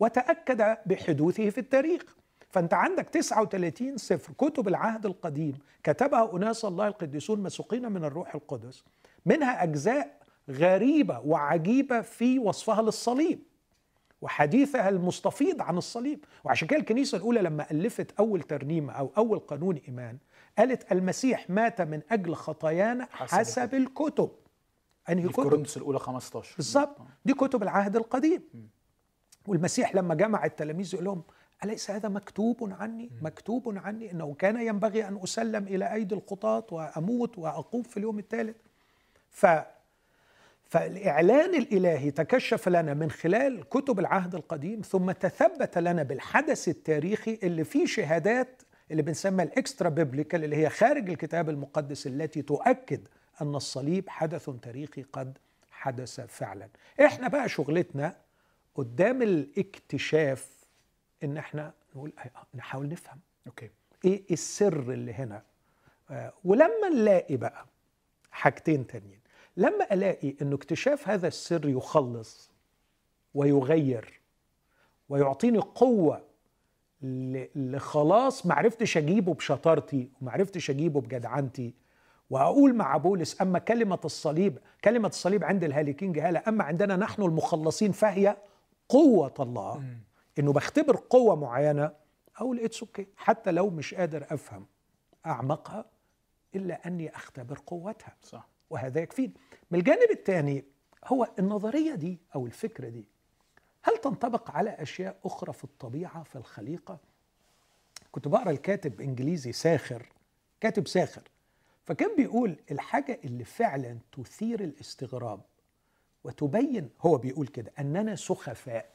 [0.00, 2.16] وتأكد بحدوثه في التاريخ.
[2.54, 4.32] فأنت عندك 39 سفر.
[4.32, 8.84] كتب العهد القديم كتبها أناس الله القديسون مسوقين من الروح القدس.
[9.26, 13.42] منها أجزاء غريبة وعجيبة في وصفها للصليب
[14.22, 16.24] وحديثها المستفيض عن الصليب.
[16.44, 20.18] وعشان كده الكنيسة الأولى لما ألفت أول ترنيمة أو أول قانون إيمان
[20.58, 24.30] قالت المسيح مات من أجل خطايانا حسب حسب الكتب.
[25.06, 26.96] في كتب؟ كورنثوس الأولى 15 بالظبط.
[27.24, 28.42] دي كتب العهد القديم.
[29.46, 31.22] والمسيح لما جمع التلاميذ يقول لهم
[31.64, 37.38] أليس هذا مكتوب عني؟ مكتوب عني أنه كان ينبغي أن أسلم إلى أيدي القطاة وأموت
[37.38, 38.56] وأقوم في اليوم الثالث.
[39.30, 39.46] ف
[40.64, 47.64] فالإعلان الإلهي تكشف لنا من خلال كتب العهد القديم ثم تثبت لنا بالحدث التاريخي اللي
[47.64, 53.08] فيه شهادات اللي بنسميها الإكسترا بيبليكال اللي هي خارج الكتاب المقدس التي تؤكد
[53.42, 55.38] أن الصليب حدث تاريخي قد
[55.70, 56.68] حدث فعلا.
[57.04, 58.16] إحنا بقى شغلتنا
[58.74, 60.63] قدام الاكتشاف
[61.24, 62.12] إن إحنا نقول
[62.54, 63.18] نحاول نفهم.
[63.46, 63.70] أوكي.
[64.04, 65.42] إيه السر اللي هنا؟
[66.10, 67.66] آه، ولما نلاقي بقى
[68.30, 69.20] حاجتين تانيين.
[69.56, 72.50] لما ألاقي انه اكتشاف هذا السر يخلص
[73.34, 74.20] ويغير
[75.08, 76.22] ويعطيني قوة
[77.54, 81.74] لخلاص ما عرفتش أجيبه بشطارتي وما عرفتش أجيبه بجدعنتي
[82.30, 87.92] وأقول مع بولس أما كلمة الصليب كلمة الصليب عند الهالكين جهالة أما عندنا نحن المخلصين
[87.92, 88.36] فهي
[88.88, 89.82] قوة الله.
[90.38, 91.92] إنه بختبر قوة معينة
[92.36, 94.66] أقول it's okay حتى لو مش قادر أفهم
[95.26, 95.84] أعمقها
[96.54, 98.16] إلا أني أختبر قوتها.
[98.22, 98.48] صح.
[98.70, 99.32] وهذا يكفيني.
[99.70, 100.64] من الجانب الثاني
[101.04, 103.08] هو النظرية دي أو الفكرة دي
[103.82, 106.98] هل تنطبق على أشياء أخرى في الطبيعة في الخليقة؟
[108.12, 110.12] كنت بقرأ الكاتب إنجليزي ساخر
[110.60, 111.22] كاتب ساخر
[111.84, 115.40] فكان بيقول الحاجة اللي فعلا تثير الاستغراب
[116.24, 118.93] وتبين هو بيقول كده أننا سخفاء.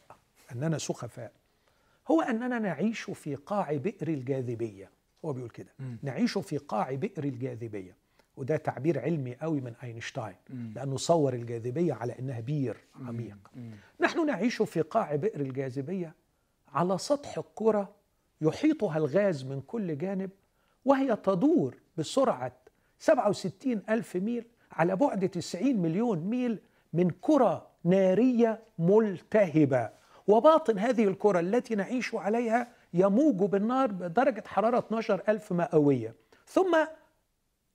[0.51, 1.31] أننا سخفاء.
[2.11, 4.89] هو أننا نعيش في قاع بئر الجاذبية.
[5.25, 5.73] هو بيقول كده.
[6.03, 7.95] نعيش في قاع بئر الجاذبية.
[8.37, 10.35] وده تعبير علمي قوي من أينشتاين.
[10.75, 13.51] لأنه صور الجاذبية على إنها بير عميق.
[13.99, 16.15] نحن نعيش في قاع بئر الجاذبية
[16.67, 17.95] على سطح الكرة
[18.41, 20.29] يحيطها الغاز من كل جانب
[20.85, 22.51] وهي تدور بسرعة
[22.99, 26.59] 67 ألف ميل على بعد 90 مليون ميل
[26.93, 29.89] من كرة نارية ملتهبة.
[30.29, 36.15] وباطن هذه الكرة التي نعيش عليها يموج بالنار بدرجة حرارة 12 ألف مئوية.
[36.47, 36.85] ثم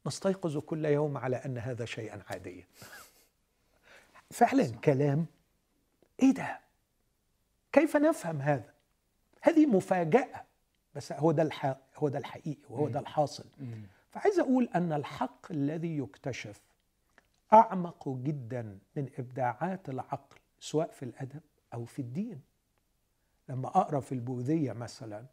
[0.07, 2.65] نستيقظ كل يوم على أن هذا شيئا عاديا.
[4.31, 5.27] فعلا كلام.
[6.23, 6.61] إيه ده؟
[7.73, 8.73] كيف نفهم هذا؟
[9.41, 10.45] هذه مفاجأة.
[10.95, 11.77] بس هو ده الح...
[11.97, 13.45] هو ده الحقيقي وهو ده الحاصل.
[14.11, 16.61] فعايز أقول أن الحق الذي يكتشف
[17.53, 21.41] أعمق جدا من إبداعات العقل سواء في الأدب
[21.75, 22.41] أو في الدين.
[23.49, 25.25] لما أقرأ في البوذية مثلا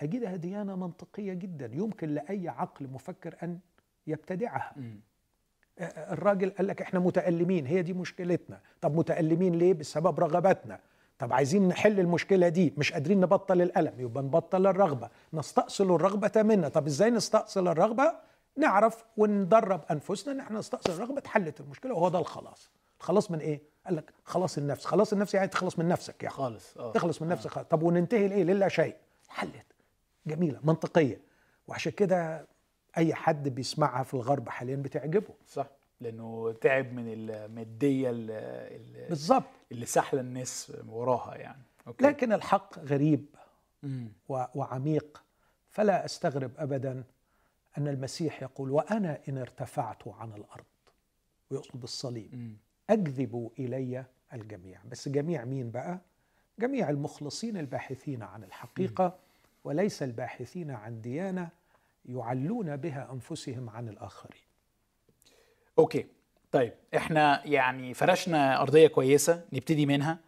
[0.00, 1.70] اجدها ديانه منطقية جدا.
[1.72, 3.58] يمكن لأي عقل مفكر أن
[4.06, 4.74] يبتدعها.
[5.80, 7.66] الراجل قال لك إحنا متألمين.
[7.66, 8.60] هي دي مشكلتنا.
[8.80, 10.80] طب متألمين ليه؟ بسبب رغباتنا.
[11.18, 12.74] طب عايزين نحل المشكلة دي.
[12.76, 14.00] مش قادرين نبطل الألم.
[14.00, 15.10] يبقى نبطل الرغبة.
[15.32, 16.68] نستأصل الرغبة منا.
[16.68, 18.14] طب إزاي نستأصل الرغبة؟
[18.56, 21.18] نعرف وندرب أنفسنا إن إحنا نستأصل الرغبة.
[21.18, 22.70] اتحلت المشكلة وهو ده الخلاص.
[23.00, 26.78] الخلاص من إيه؟ قال لك خلاص النفس خلاص النفس يعني تخلص من نفسك يعني خالص
[26.78, 26.92] آه.
[26.92, 27.66] تخلص من نفسك خلاص.
[27.66, 28.96] طب وننتهي لإيه؟ للا شيء.
[29.28, 29.66] حلت.
[30.26, 31.20] جميلة منطقية.
[31.68, 32.46] وعشان كده
[32.96, 35.34] أي حد بيسمعها في الغرب حاليا بتعجبه.
[35.48, 35.66] صح.
[36.00, 39.44] لأنه تعب من الماديه اللي, بالظبط.
[39.72, 41.62] اللي سحله الناس وراها يعني.
[41.86, 42.04] أوكي.
[42.04, 43.26] لكن الحق غريب
[43.82, 44.12] مم.
[44.28, 45.24] وعميق.
[45.70, 47.04] فلا أستغرب ابدا
[47.78, 50.64] أن المسيح يقول وأنا إن ارتفعت عن الأرض.
[51.50, 52.34] ويقصد بالصليب.
[52.34, 52.56] مم.
[52.90, 54.80] اجذب إلي الجميع.
[54.90, 55.98] بس جميع مين بقى؟
[56.58, 59.18] جميع المخلصين الباحثين عن الحقيقة
[59.64, 61.48] وليس الباحثين عن ديانة
[62.04, 64.42] يعلون بها أنفسهم عن الآخرين.
[65.78, 66.06] أوكي.
[66.52, 70.18] طيب إحنا يعني فرشنا أرضية كويسة نبتدي منها.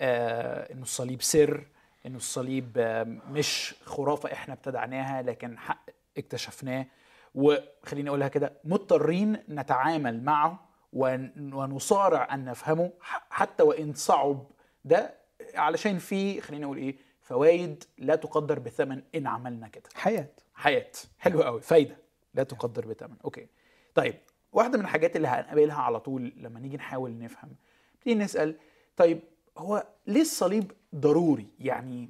[0.00, 1.66] آه إنه الصليب سر
[2.06, 5.86] إنه الصليب آه مش خرافة إحنا ابتدعناها لكن حق
[6.18, 6.86] اكتشفناه.
[7.34, 12.90] وخليني أقولها كده مضطرين نتعامل معه ونصارع أن نفهمه
[13.30, 14.46] حتى وإن صعب
[14.84, 15.14] ده
[15.54, 19.88] علشان في خليني أقول إيه فوائد لا تقدر بثمن إن عملنا كده.
[19.94, 20.28] حياة.
[20.54, 20.90] حياة.
[21.18, 21.96] حلوة قوي فايدة.
[22.34, 23.16] لا تقدر بثمن.
[23.24, 23.46] أوكي.
[23.94, 24.14] طيب
[24.52, 27.50] واحدة من الحاجات اللي هنقابلها على طول لما نيجي نحاول نفهم
[27.94, 28.54] نبتدي نسأل
[28.96, 29.20] طيب
[29.58, 32.08] هو ليه الصليب ضروري؟ يعني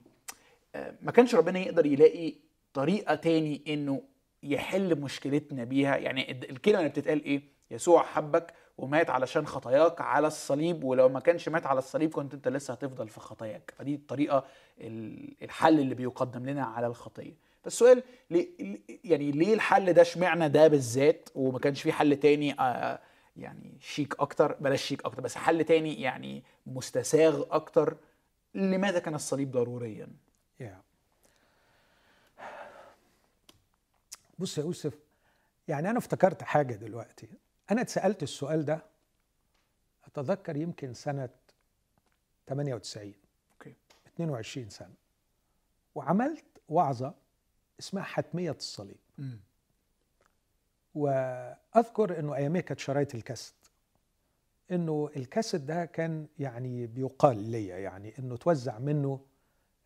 [0.74, 2.34] آه، ما كانش ربنا يقدر يلاقي
[2.74, 4.02] طريقة تاني إنه
[4.42, 10.84] يحل مشكلتنا بيها؟ يعني الكلمة اللي بتتقال إيه؟ يسوع حبك ومات علشان خطاياك على الصليب
[10.84, 13.74] ولو ما كانش مات على الصليب كنت انت لسه هتفضل في خطاياك.
[13.78, 14.44] فدي الطريقة
[14.80, 17.34] ال- الحل اللي بيقدم لنا على الخطية.
[17.64, 18.48] بس السؤال ليه
[19.04, 23.00] يعني ليه الحل ده اشمعنى ده بالذات؟ وما كانش في حل تاني آه
[23.36, 27.96] يعني شيك أكتر؟ بلاش شيك أكتر بس حل تاني يعني مستساغ أكتر
[28.54, 30.08] لماذا كان الصليب ضروريا؟
[30.60, 30.80] يا
[34.38, 34.94] بص يا يوسف
[35.68, 37.28] يعني أنا افتكرت حاجة دلوقتي.
[37.70, 38.82] أنا اتسألت السؤال ده
[40.06, 41.28] أتذكر يمكن سنة
[42.48, 43.14] 98
[43.52, 43.74] okay.
[44.14, 44.94] 22 سنة.
[45.94, 47.14] وعملت وعظة
[47.80, 48.96] اسمها حتمية الصليب.
[49.18, 49.40] مم.
[50.94, 53.54] وأذكر إنه أياميها كانت شرايط الكاسيت.
[54.70, 59.20] إنه الكاسيت ده كان يعني بيقال لي يعني إنه توزع منه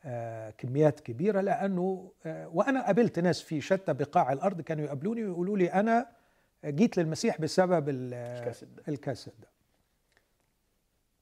[0.04, 5.58] آه كميات كبيرة لأنه آه وأنا قابلت ناس في شتى بقاع الأرض كانوا يقابلوني ويقولوا
[5.58, 6.06] لي أنا
[6.64, 8.82] جيت للمسيح بسبب ال- الكاسيت ده.
[8.88, 9.48] الكاسيت ده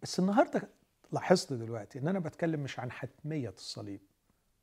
[0.02, 0.68] بس النهارده
[1.12, 4.00] لاحظت دلوقتي إن أنا بتكلم مش عن حتمية الصليب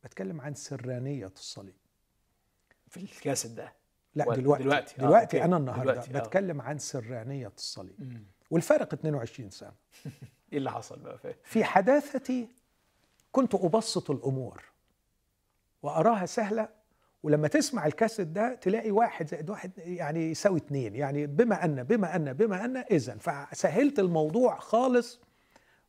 [0.03, 1.75] بتكلم عن سرانية الصليب
[2.87, 3.73] في الكاسيت ده
[4.15, 5.45] لا دلوقتي دلوقتي؟ دلوقتي, آه، دلوقتي okay.
[5.45, 6.19] أنا النهارده دلوقتي، آه.
[6.19, 8.23] بتكلم عن سرانية الصليب مم.
[8.51, 9.71] والفارق 22 سنة
[10.51, 12.49] إيه اللي حصل بقى فاهم في حداثتي
[13.31, 14.63] كنت أبسط الأمور
[15.83, 16.69] وأراها سهلة
[17.23, 20.95] ولما تسمع الكاسيت ده تلاقي واحد زائد واحد يعني يساوي اتنين.
[20.95, 25.19] يعني بما أن بما أن بما أن اذا فسهلت الموضوع خالص.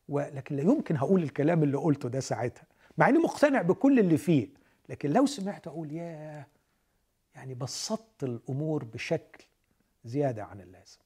[0.09, 2.63] ولكن لا يمكن هقول الكلام اللي قلته ده ساعتها
[2.97, 4.49] مع إني مقتنع بكل اللي فيه
[4.89, 6.45] لكن لو سمعت أقول ياه
[7.35, 9.45] يعني بسطت الأمور بشكل
[10.05, 10.99] زيادة عن اللازم.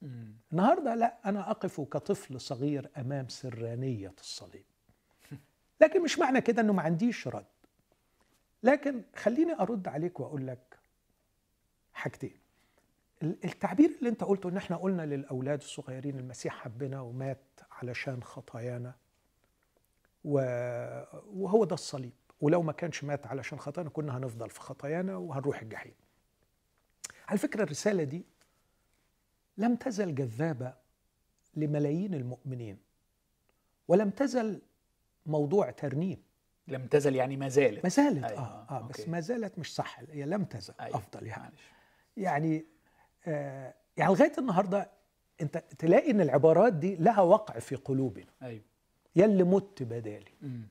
[0.51, 4.65] النهارده لا أنا أقف كطفل صغير أمام سرانية الصليب.
[5.81, 7.45] لكن مش معنى كده إنه ما عنديش رد.
[8.65, 10.79] لكن خليني أرد عليك وأقول لك
[11.93, 12.37] حاجتين.
[13.23, 18.95] ال- التعبير اللي أنت قلته إن إحنا قلنا للأولاد الصغيرين المسيح حبنا ومات علشان خطايانا
[20.25, 22.13] وهو ده الصليب.
[22.41, 25.93] ولو ما كانش مات علشان خطايانا كنا هنفضل في خطايانا وهنروح الجحيم.
[27.27, 28.25] على فكرة الرسالة دي
[29.57, 30.73] لم تزل جذابة
[31.55, 32.77] لملايين المؤمنين
[33.87, 34.61] ولم تزل
[35.25, 36.23] موضوع ترنيم.
[36.67, 37.83] لم تزل يعني ما زالت.
[37.83, 39.11] ما زالت أيوة، آه آه بس أوكي.
[39.11, 41.43] ما زالت مش صح هي لم تزل أيوة، أفضل يعني.
[41.43, 41.61] معلش.
[42.17, 42.65] يعني
[43.27, 44.91] آه يعني لغاية النهارده
[45.41, 48.25] أنت تلاقي إن العبارات دي لها وقع في قلوبنا.
[48.43, 48.61] أيوه.
[49.15, 50.67] يلي مت بدالي مم.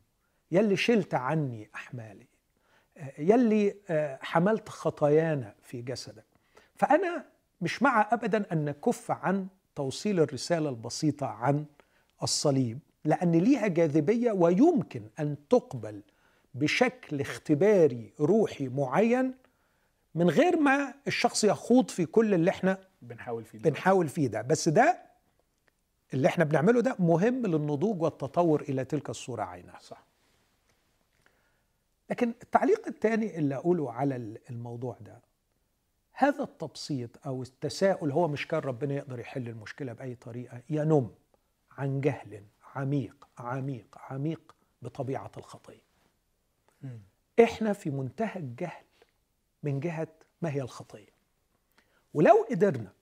[0.50, 2.26] يلي شلت عني أحمالي
[2.96, 6.24] آه، يلي آه، حملت خطايانا في جسدك
[6.74, 7.24] فأنا
[7.60, 11.64] مش مع ابدا أن نكف عن توصيل الرسالة البسيطة عن
[12.22, 12.78] الصليب.
[13.04, 16.02] لأن ليها جاذبية ويمكن أن تقبل
[16.54, 19.34] بشكل اختباري روحي معين
[20.14, 23.70] من غير ما الشخص يخوض في كل اللي إحنا بنحاول فيه دلوقتي.
[23.70, 24.42] بنحاول فيه ده.
[24.42, 25.02] بس ده
[26.14, 29.78] اللي إحنا بنعمله ده مهم للنضوج والتطور إلى تلك الصورة عينها.
[29.80, 30.04] صح.
[32.10, 35.20] لكن التعليق الثاني اللي أقوله على الموضوع ده
[36.12, 41.10] هذا التبسيط أو التساؤل هو مش كان ربنا يقدر يحل المشكلة بأي طريقة ينم
[41.78, 42.42] عن جهل.
[42.74, 45.82] عميق عميق عميق بطبيعة الخطيه
[46.82, 47.00] مم.
[47.42, 48.84] إحنا في منتهى الجهل
[49.62, 50.08] من جهة
[50.42, 51.08] ما هي الخطيه
[52.14, 52.92] ولو قدرنا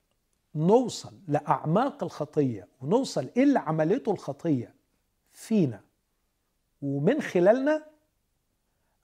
[0.54, 4.74] نوصل لأعماق الخطيه ونوصل إيه اللي عملته الخطيه
[5.32, 5.80] فينا
[6.82, 7.86] ومن خلالنا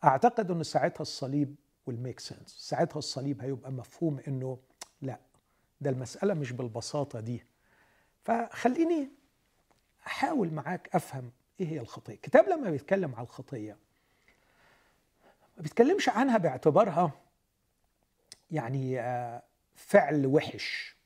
[0.05, 1.55] أعتقد انه ساعتها الصليب
[1.87, 4.59] والميك سنس ساعتها الصليب هيبقى مفهوم إنه
[5.03, 5.21] لا
[5.81, 7.45] ده المسألة مش بالبساطة دي.
[8.25, 9.11] فخليني
[10.09, 12.15] أحاول معاك أفهم إيه هي الخطية.
[12.15, 13.77] الكتاب لما بيتكلم عن الخطية
[15.57, 17.13] ما بيتكلمش عنها باعتبارها
[18.51, 19.43] يعني آه،
[19.75, 20.97] فعل وحش.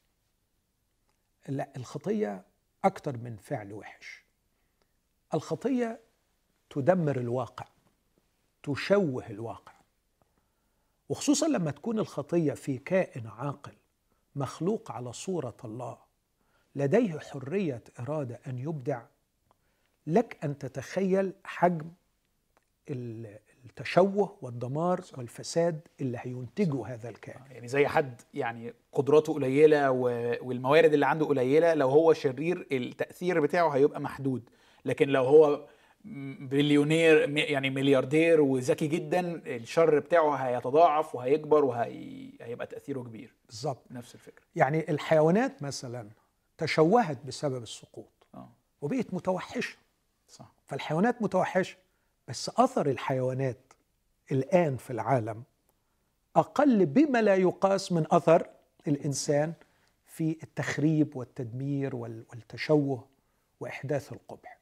[1.48, 2.44] لا الخطية
[2.84, 4.24] أكتر من فعل وحش.
[5.34, 6.00] الخطية
[6.70, 7.66] تدمر الواقع
[8.62, 9.72] تشوه الواقع.
[11.08, 13.72] وخصوصا لما تكون الخطية في كائن عاقل
[14.36, 15.98] مخلوق على صورة الله.
[16.76, 19.02] لديه حرية إرادة أن يبدع.
[20.06, 21.86] لك أن تتخيل حجم
[23.64, 27.40] التشوه والدمار والفساد اللي هينتجه هذا الكائن.
[27.50, 29.90] يعني زي حد يعني قدراته قليلة
[30.42, 34.50] والموارد اللي عنده قليلة لو هو شرير التأثير بتاعه هيبقى محدود.
[34.84, 35.66] لكن لو هو
[36.40, 43.34] بليونير يعني ملياردير وذكي جدا الشر بتاعه هيتضاعف وهيكبر وهيبقى تأثيره كبير.
[43.46, 43.82] بالظبط.
[43.90, 44.44] نفس الفكرة.
[44.56, 46.08] يعني الحيوانات مثلا
[46.58, 48.48] تشوهت بسبب السقوط آه.
[48.82, 49.76] وبقت متوحشة.
[50.28, 50.52] صح.
[50.66, 51.76] فالحيوانات متوحشة
[52.28, 53.58] بس أثر الحيوانات
[54.32, 55.42] الآن في العالم
[56.36, 58.46] أقل بما لا يقاس من أثر
[58.86, 59.52] الإنسان
[60.06, 63.08] في التخريب والتدمير والتشوه
[63.60, 64.58] وإحداث القبح.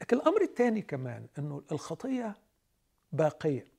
[0.00, 2.34] لكن الأمر الثاني كمان إنه الخطية
[3.12, 3.75] باقية.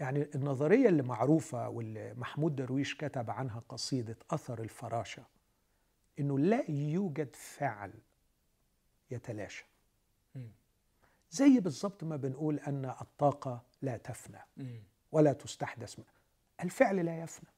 [0.00, 5.24] يعني النظرية اللي معروفة واللي محمود درويش كتب عنها قصيدة أثر الفراشة
[6.18, 7.92] إنه لا يوجد فعل
[9.10, 9.64] يتلاشى.
[11.30, 14.40] زي بالظبط ما بنقول أن الطاقة لا تفنى
[15.12, 15.98] ولا تستحدث.
[16.62, 17.48] الفعل لا يفنى.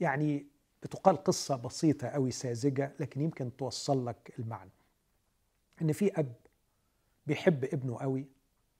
[0.00, 0.46] يعني
[0.82, 4.70] بتقال قصة بسيطة أوي ساذجة لكن يمكن توصل لك المعنى.
[5.82, 6.34] إن في أب
[7.26, 8.26] بيحب ابنه قوي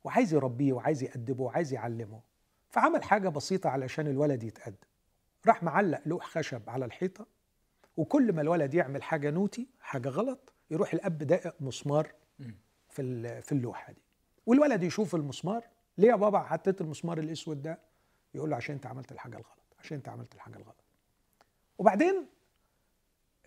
[0.04, 2.20] وعايز يربيه وعايز يأدبه وعايز يعلمه.
[2.68, 4.76] فعمل حاجة بسيطة علشان الولد يتأدب
[5.46, 7.26] راح معلق لوح خشب على الحيطة
[7.96, 12.12] وكل ما الولد يعمل حاجة نوتي حاجة غلط يروح الأب دقق مسمار
[12.88, 14.02] في في اللوحة دي.
[14.46, 15.64] والولد يشوف المسمار
[15.98, 17.78] ليه يا بابا حطيت المسمار الأسود ده؟
[18.34, 20.84] يقول له عشان أنت عملت الحاجة الغلط عشان أنت عملت الحاجة الغلط.
[21.78, 22.26] وبعدين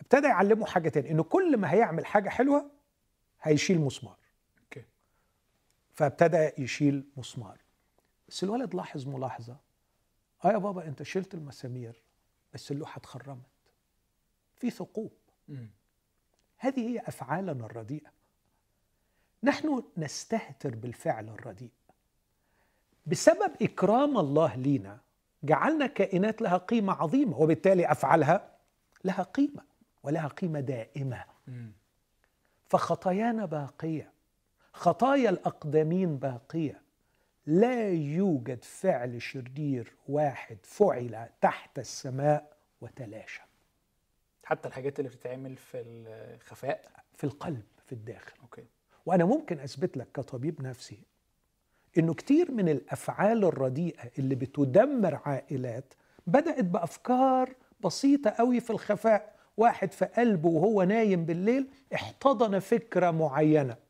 [0.00, 2.70] ابتدى يعلمه حاجة تاني إنه كل ما هيعمل حاجة حلوة
[3.42, 4.16] هيشيل مسمار.
[5.94, 7.58] فابتدى يشيل مسمار.
[8.28, 9.56] بس الولد لاحظ ملاحظة.
[10.44, 12.02] آه يا بابا أنت شلت المسامير
[12.54, 13.46] بس اللوحة اتخرمت.
[14.56, 15.12] في ثقوب.
[16.58, 18.10] هذه هي أفعالنا الرديئة.
[19.42, 21.70] نحن نستهتر بالفعل الرديء.
[23.06, 25.00] بسبب إكرام الله لينا
[25.42, 28.58] جعلنا كائنات لها قيمة عظيمة وبالتالي أفعالها
[29.04, 29.62] لها قيمة
[30.02, 31.24] ولها قيمة دائمة.
[32.68, 34.13] فخطايانا باقية.
[34.74, 36.82] خطايا الأقدمين باقية.
[37.46, 43.42] لا يوجد فعل شرير واحد فعل تحت السماء وتلاشى.
[44.44, 48.32] حتى الحاجات اللي بتتعمل في الخفاء؟ في القلب في الداخل.
[48.42, 48.64] أوكي.
[49.06, 50.98] وأنا ممكن أثبت لك كطبيب نفسي
[51.98, 55.94] إنه كتير من الأفعال الرديئة اللي بتدمر عائلات
[56.26, 59.34] بدأت بأفكار بسيطة قوي في الخفاء.
[59.56, 63.83] واحد في قلبه وهو نايم بالليل احتضن فكرة معينة.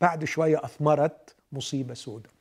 [0.00, 2.32] بعد شوية أثمرت مصيبة سوداء.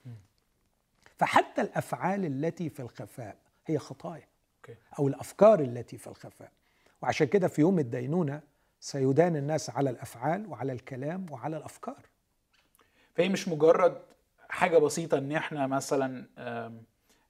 [1.18, 4.28] فحتى الأفعال التي في الخفاء هي خطايا.
[5.00, 6.52] أو الأفكار التي في الخفاء.
[7.02, 8.42] وعشان كده في يوم الدينونة
[8.80, 12.06] سيدان الناس على الأفعال وعلى الكلام وعلى الأفكار.
[13.16, 14.02] فهي مش مجرد
[14.50, 16.26] حاجة بسيطة إن إحنا مثلا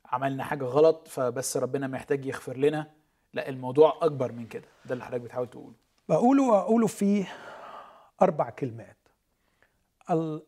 [0.05, 2.91] عملنا حاجة غلط فبس ربنا محتاج يغفر لنا.
[3.33, 4.67] لا الموضوع أكبر من كده.
[4.85, 5.73] ده اللي حضرتك بتحاول تقوله.
[6.09, 7.25] بقوله وأقوله في
[8.21, 8.96] أربع كلمات.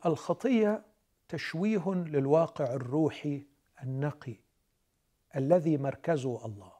[0.05, 0.85] الخطية
[1.29, 3.45] تشويه للواقع الروحي
[3.83, 4.35] النقي
[5.35, 6.71] الذي مركزه الله.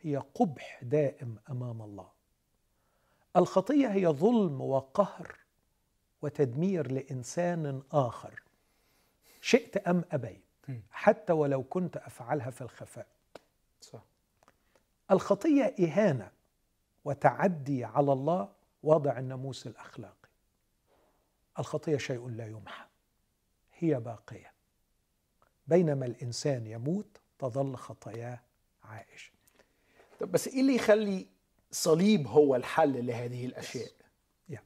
[0.00, 2.08] هي قبح دائم أمام الله.
[3.36, 5.36] الخطية هي ظلم وقهر
[6.22, 8.42] وتدمير لإنسان آخر.
[9.40, 10.44] شئت أم أبيت
[10.90, 13.06] حتى ولو كنت أفعلها في الخفاء.
[13.80, 14.02] صح.
[15.10, 16.30] الخطية إهانة
[17.04, 20.19] وتعدي على الله وضع الناموس الاخلاقي
[21.60, 22.84] الخطية شيء لا يمحى
[23.78, 24.52] هي باقية.
[25.66, 28.40] بينما الإنسان يموت تظل خطاياه
[28.84, 29.32] عائشة.
[30.20, 31.26] طب بس إيه اللي يخلي
[31.70, 33.90] صليب هو الحل لهذه الأشياء؟
[34.48, 34.62] يا.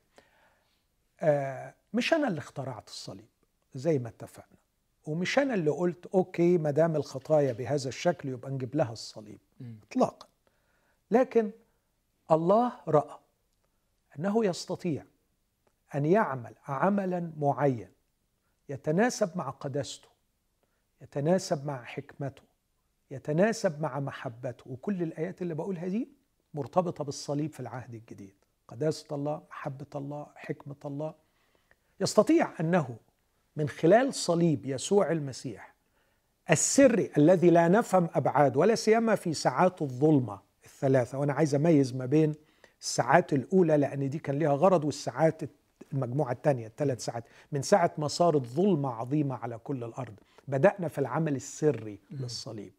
[1.21, 3.29] آه مش أنا اللي اخترعت الصليب
[3.75, 4.59] زي ما اتفقنا.
[5.07, 9.39] ومش أنا اللي قلت أوكي ما دام الخطايا بهذا الشكل يبقى نجيب لها الصليب.
[9.91, 10.29] اطلاقا.
[11.11, 11.51] لكن
[12.31, 13.19] الله رأى
[14.19, 15.05] أنه يستطيع
[15.95, 17.89] أن يعمل عملا معين
[18.69, 20.09] يتناسب مع قداسته
[21.03, 22.43] يتناسب مع حكمته
[23.11, 24.65] يتناسب مع محبته.
[24.71, 26.09] وكل الآيات اللي بقولها دي
[26.55, 28.35] مرتبطة بالصليب في العهد الجديد.
[28.69, 31.15] قداسة الله محبة الله حكمة الله.
[32.01, 32.97] يستطيع أنه
[33.57, 35.75] من خلال صليب يسوع المسيح
[36.51, 42.07] السري الذي لا نفهم أبعاد ولا سيما في ساعات الظلمة الثلاثة وأنا عايز أميز ما
[42.07, 42.35] بين
[42.81, 45.41] الساعات الأولى لأن دي كان لها غرض والساعات
[45.95, 50.15] المجموعة الثانية الثلاث ساعات من ساعة ما صارت ظلمة عظيمة على كل الأرض
[50.49, 52.73] بدأنا في العمل السري للصليب.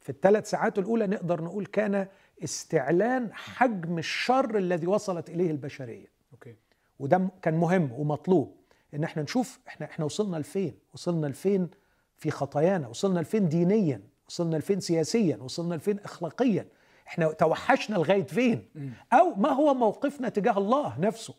[0.00, 2.06] في الثلاث ساعات الأولى نقدر نقول كان
[2.44, 6.06] استعلان حجم الشر الذي وصلت إليه البشرية.
[6.32, 6.54] okay.
[6.98, 8.56] وده كان مهم ومطلوب
[8.94, 11.68] إن إحنا نشوف إحنا إحنا وصلنا لفين؟ وصلنا لفين
[12.16, 16.66] في خطايانا؟ وصلنا لفين دينيا؟ وصلنا لفين سياسيا؟ وصلنا لفين اخلاقيا؟
[17.06, 18.68] إحنا توحشنا لغاية فين؟
[19.12, 21.34] أو ما هو موقفنا تجاه الله نفسه؟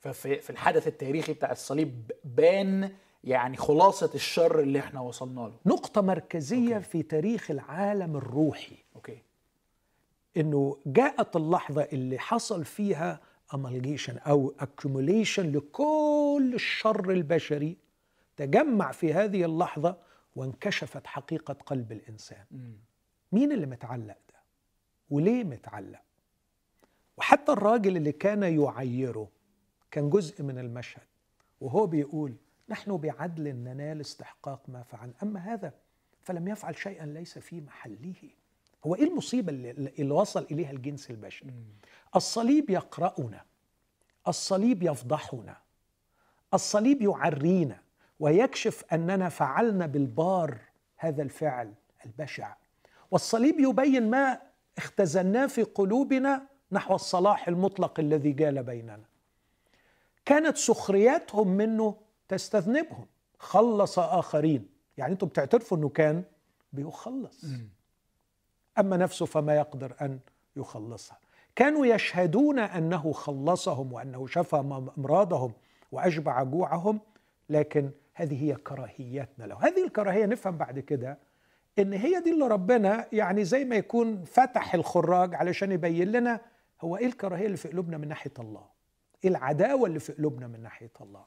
[0.00, 2.92] ففي في الحدث التاريخي بتاع الصليب بان
[3.24, 5.52] يعني خلاصة الشر اللي إحنا وصلنا له.
[5.66, 6.86] نقطة مركزية okay.
[6.88, 8.76] في تاريخ العالم الروحي.
[8.96, 9.22] okay.
[10.36, 13.20] إنه جاءت اللحظة اللي حصل فيها
[13.54, 17.76] amalgamation أو accumulation لكل الشر البشري
[18.36, 19.96] تجمع في هذه اللحظة
[20.36, 22.44] وانكشفت حقيقة قلب الإنسان.
[22.50, 22.76] مم.
[23.32, 24.40] مين اللي متعلق ده؟
[25.10, 26.00] وليه متعلق؟
[27.16, 29.28] وحتى الراجل اللي كان يعيره
[29.90, 31.02] كان جزء من المشهد
[31.60, 32.34] وهو بيقول
[32.68, 35.12] نحن بعدل ننال استحقاق ما فعل.
[35.22, 35.72] أما هذا
[36.22, 38.14] فلم يفعل شيئا ليس في محله.
[38.86, 41.54] هو إيه المصيبة اللي, اللي وصل إليها الجنس البشري؟
[42.16, 43.44] الصليب يقرأنا
[44.28, 45.56] الصليب يفضحنا
[46.54, 47.80] الصليب يعرينا
[48.20, 50.58] ويكشف أننا فعلنا بالبار
[50.96, 51.74] هذا الفعل
[52.06, 52.54] البشع.
[53.10, 54.40] والصليب يبين ما
[54.78, 59.09] اختزناه في قلوبنا نحو الصلاح المطلق الذي جال بيننا.
[60.30, 61.96] كانت سخرياتهم منه
[62.28, 63.06] تستذنبهم.
[63.38, 64.68] خلص آخرين.
[64.96, 66.24] يعني أنتم بتعترفوا انه كان
[66.72, 67.44] بيخلص.
[68.78, 70.18] أما نفسه فما يقدر أن
[70.56, 71.18] يخلصها.
[71.56, 74.56] كانوا يشهدون أنه خلصهم وأنه شفى
[74.98, 75.52] أمراضهم
[75.92, 77.00] وأشبع جوعهم
[77.48, 79.56] لكن هذه هي كراهيتنا له.
[79.66, 81.18] هذه الكراهية نفهم بعد كده
[81.78, 86.40] إن هي دي اللي ربنا يعني زي ما يكون فتح الخراج علشان يبين لنا
[86.80, 88.69] هو إيه الكراهية اللي في قلوبنا من ناحية الله.
[89.24, 91.24] العداوة اللي في قلوبنا من ناحية الله.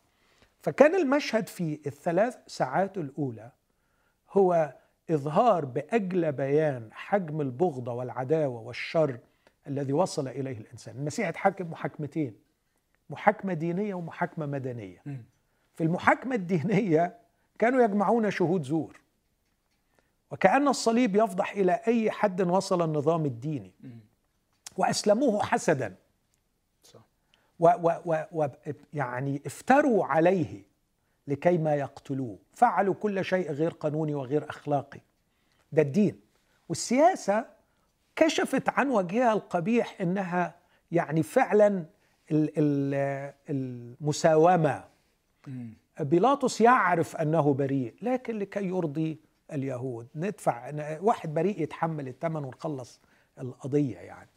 [0.61, 3.51] فكان المشهد في الثلاث ساعات الأولى
[4.31, 4.73] هو
[5.09, 9.19] إظهار باجلى بيان حجم البغضة والعداوة والشر
[9.67, 10.95] الذي وصل إليه الإنسان.
[10.95, 12.35] المسيح اتحكم محاكمتين
[13.09, 15.03] محاكمه دينية ومحاكمه مدنية.
[15.75, 17.17] في المحاكمه الدينية
[17.59, 18.99] كانوا يجمعون شهود زور
[20.31, 23.71] وكأن الصليب يفضح إلى أي حد وصل النظام الديني.
[24.77, 25.95] وأسلموه حسدا.
[27.63, 28.47] و و و و
[28.93, 30.63] يعني افتروا عليه
[31.27, 32.37] لكي ما يقتلوه.
[32.53, 34.99] فعلوا كل شيء غير قانوني وغير أخلاقي.
[35.71, 36.19] ده الدين.
[36.69, 37.45] والسياسة
[38.15, 40.55] كشفت عن وجهها القبيح إنها
[40.91, 41.85] يعني فعلا
[42.31, 44.83] ال- ال- المساومة.
[45.99, 49.19] بيلاطس يعرف أنه بريء لكن لكي يرضي
[49.53, 50.07] اليهود.
[50.15, 53.01] ندفع واحد بريء يتحمل الثمن ونخلص
[53.39, 54.29] القضية يعني.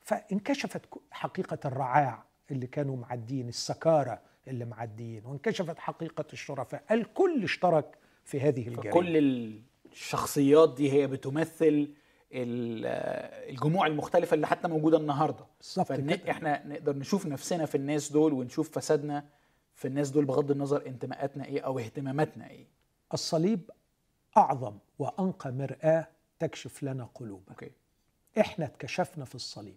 [0.00, 2.29] فانكشفت حقيقة الرعاع.
[2.50, 6.82] اللي كانوا معدين السكارة اللي معدين وانكشفت حقيقة الشرفاء.
[6.90, 8.90] الكل اشترك في هذه الجريمة.
[8.90, 9.16] فكل
[9.92, 11.88] الشخصيات دي هي بتمثل
[12.32, 12.86] ال-
[13.50, 15.44] الجموع المختلفة اللي حتى موجودة النهاردة.
[15.60, 16.30] بالظبط كده.
[16.30, 19.24] إحنا نقدر نشوف نفسنا في الناس دول ونشوف فسادنا
[19.74, 22.66] في الناس دول بغض النظر انتماءاتنا إيه أو اهتماماتنا إيه.
[23.14, 23.70] الصليب
[24.36, 27.56] أعظم وأنقى مرآة تكشف لنا قلوبنا.
[28.40, 29.76] إحنا اتكشفنا في الصليب.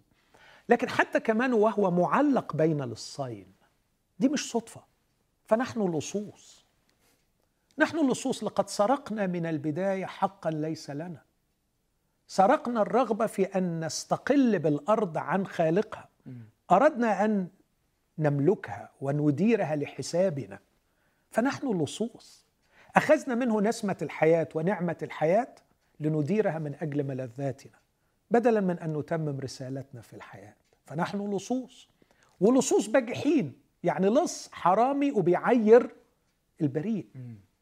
[0.68, 3.52] لكن حتى كمان وهو معلق بين للصين
[4.18, 4.84] دي مش صدفة
[5.44, 6.64] فنحن لصوص.
[7.78, 11.22] نحن لصوص لقد سرقنا من البداية حقا ليس لنا.
[12.26, 16.08] سرقنا الرغبة في أن نستقل بالأرض عن خالقها.
[16.70, 17.48] أردنا أن
[18.18, 20.58] نملكها ونديرها لحسابنا.
[21.30, 22.44] فنحن لصوص.
[22.96, 25.54] أخذنا منه نسمة الحياة ونعمة الحياة
[26.00, 27.83] لنديرها من أجل ملذاتنا.
[28.34, 30.54] بدلا من أن نتمم رسالتنا في الحياة.
[30.86, 31.88] فنحن لصوص
[32.40, 33.52] ولصوص بجحين
[33.84, 35.94] يعني لص حرامي وبيعير
[36.60, 37.06] البريء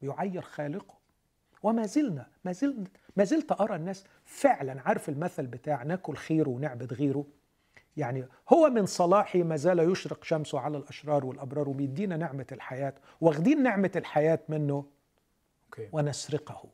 [0.02, 0.94] بيعير خالقه.
[1.62, 2.84] وما زلنا ما زلنا
[3.16, 7.24] ما زلت أرى الناس فعلا عارف المثل بتاع ناكل خيره ونعبد غيره؟
[7.96, 12.94] يعني هو من صلاحه ما زال يشرق شمسه على الأشرار والأبرار وبيدينا نعمة الحياة.
[13.20, 14.84] واخدين نعمة الحياة منه
[15.92, 16.64] ونسرقه.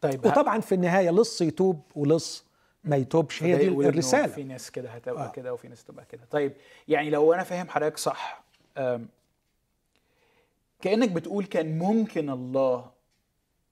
[0.00, 2.45] طيب وطبعا في النهاية لص يتوب ولص
[2.86, 3.42] ما يتوبش.
[3.42, 4.26] هي دي الرسالة.
[4.26, 5.30] في ناس كده هتبقى آه.
[5.32, 6.22] كده وفي ناس تبقى كده.
[6.30, 6.52] طيب
[6.88, 8.44] يعني لو أنا فاهم حضرتك صح
[10.80, 12.90] كأنك بتقول كان ممكن الله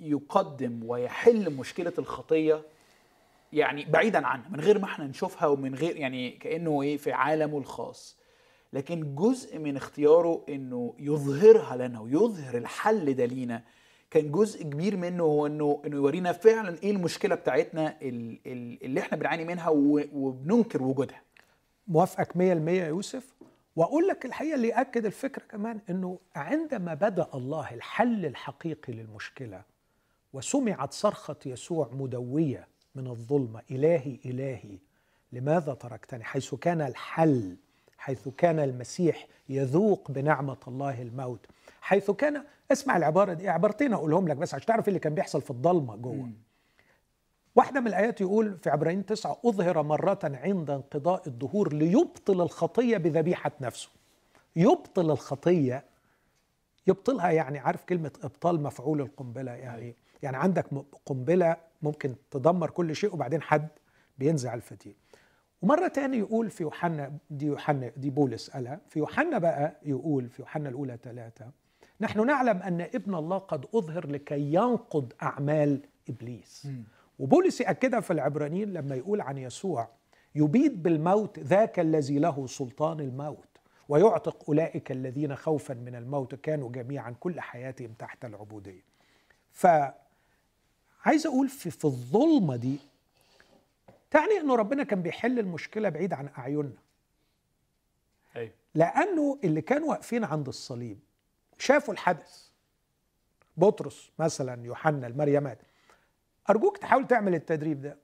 [0.01, 2.63] يقدم ويحل مشكلة الخطية
[3.53, 7.59] يعني بعيدا عنها من غير ما إحنا نشوفها ومن غير يعني كأنه إيه في عالمه
[7.59, 8.17] الخاص.
[8.73, 13.63] لكن جزء من اختياره إنه يظهرها لنا ويظهر الحل ده لينا.
[14.15, 19.01] كان جزء كبير منه هو إنه إنه يورينا فعلا إيه المشكلة بتاعتنا ال- ال- اللي
[19.01, 19.69] إحنا بنعاني منها
[20.13, 21.23] وبننكر وجودها.
[21.89, 23.35] موافقك 100% يا يوسف.
[23.77, 29.63] وأقول لك الحقيقة اللي يأكد الفكرة كمان إنه عندما بدأ الله الحل الحقيقي للمشكلة
[30.33, 34.79] وسمعت صرخة يسوع مدوية من الظلمة إلهي إلهي
[35.33, 37.57] لماذا تركتني؟ حيث كان الحل
[37.99, 41.47] حيث كان المسيح يذوق بنعمة الله الموت.
[41.85, 45.51] حيث كان اسمع العبارة دي عبارتين أقولهم لك بس عشان تعرف اللي كان بيحصل في
[45.51, 46.31] الضلمة جوه.
[47.57, 53.51] واحدة من الآيات يقول في عبرانيين تسعة أظهر مرة عند انقضاء الدهور ليبطل الخطية بذبيحة
[53.61, 53.89] نفسه.
[54.57, 55.85] يبطل الخطية
[56.87, 60.67] يبطلها يعني عارف كلمة إبطال مفعول القنبلة يعني يعني عندك
[61.07, 63.69] قنبلة ممكن تدمر كل شيء وبعدين حد
[64.19, 64.95] بينزع الفتيل
[65.63, 70.43] ومرة تاني يقول في يوحنا دي يوحنا دي بولس قالها في يوحنا بقى يقول في
[70.43, 71.51] يوحنا الأولى ثلاثة
[72.01, 76.69] نحن نعلم أن ابن الله قد أظهر لكي ينقض أعمال إبليس.
[77.19, 79.89] وبولس يأكدها في العبرانيين لما يقول عن يسوع
[80.35, 83.49] يبيد بالموت ذاك الذي له سلطان الموت
[83.89, 88.83] ويعتق أولئك الذين خوفا من الموت كانوا جميعا كل حياتهم تحت العبودية.
[89.53, 92.77] فعايز أقول في, في الظلمة دي
[94.11, 96.79] تعني أنه ربنا كان بيحل المشكلة بعيد عن أعيننا.
[98.37, 98.53] أيوه.
[98.75, 100.99] لأنه اللي كانوا واقفين عند الصليب
[101.59, 102.49] شافوا الحدث
[103.57, 105.59] بطرس مثلا يوحنا المريمات
[106.51, 107.97] أرجوك تحاول تعمل التدريب ده.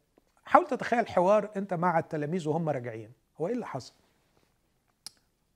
[0.45, 3.13] حاول تتخيل حوار أنت مع التلاميذ وهم راجعين.
[3.41, 3.93] هو إيه اللي حصل؟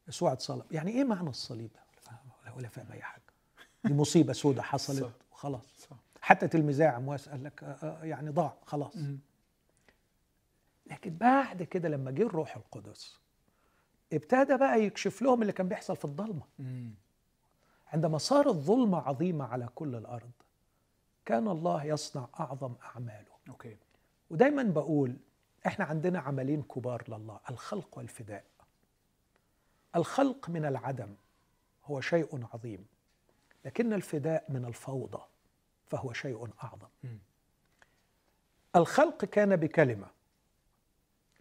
[0.09, 0.65] يسوع اتصلب.
[0.71, 1.81] يعني إيه معنى الصليب ده؟
[2.57, 3.23] ولا فاهم أي حاجة.
[3.85, 5.13] دي مصيبة سودة حصلت.
[5.33, 5.89] وخلاص.
[6.21, 8.97] حتى تلميذي عمواس قال لك آه، آه، يعني ضاع خلاص.
[10.87, 13.19] لكن بعد كده لما جه الروح القدس
[14.13, 16.43] ابتدى بقى يكشف لهم اللي كان بيحصل في الضلمة.
[17.95, 20.31] عندما صارت ظلمه عظيمة على كل الأرض.
[21.25, 23.35] كان الله يصنع أعظم أعماله.
[23.49, 23.77] أوكي.
[24.31, 25.17] ودايما بقول
[25.67, 28.45] إحنا عندنا عملين كبار لله الخلق والفداء.
[29.97, 31.15] الخلق من العدم
[31.85, 32.87] هو شيء عظيم
[33.65, 35.23] لكن الفداء من الفوضى
[35.87, 36.89] فهو شيء أعظم.
[37.05, 37.19] مم.
[38.77, 40.07] الخلق كان بكلمة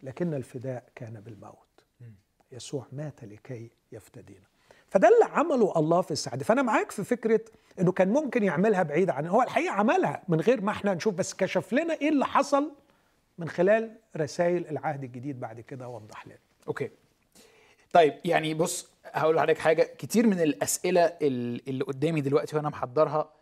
[0.02, 1.84] لكن الفداء كان بالموت.
[2.00, 2.14] مم.
[2.52, 4.53] يسوع مات لكي يفتدينا.
[4.88, 6.44] فده اللي عمله الله في السعادة.
[6.44, 7.40] فأنا معاك في فكرة
[7.80, 11.34] أنه كان ممكن يعملها بعيد عن هو الحقيقة عملها من غير ما إحنا نشوف بس
[11.34, 12.72] كشف لنا إيه اللي حصل
[13.38, 16.38] من خلال رسائل العهد الجديد بعد كده وضح لنا.
[16.68, 16.90] okay.
[17.92, 19.82] طيب يعني بص هقول لحضرتك حاجة.
[19.82, 23.32] كتير من الأسئلة ال- اللي قدامي دلوقتي وأنا محضرها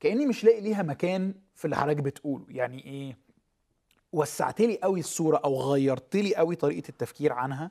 [0.00, 2.44] كأني مش لاقي ليها مكان في اللي حضرتك بتقوله.
[2.48, 3.16] يعني إيه؟
[4.12, 7.70] وسعت لي قوي الصورة أو غيرت لي قوي طريقة التفكير عنها.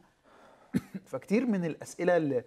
[1.11, 2.43] فكتير من الأسئلة اللي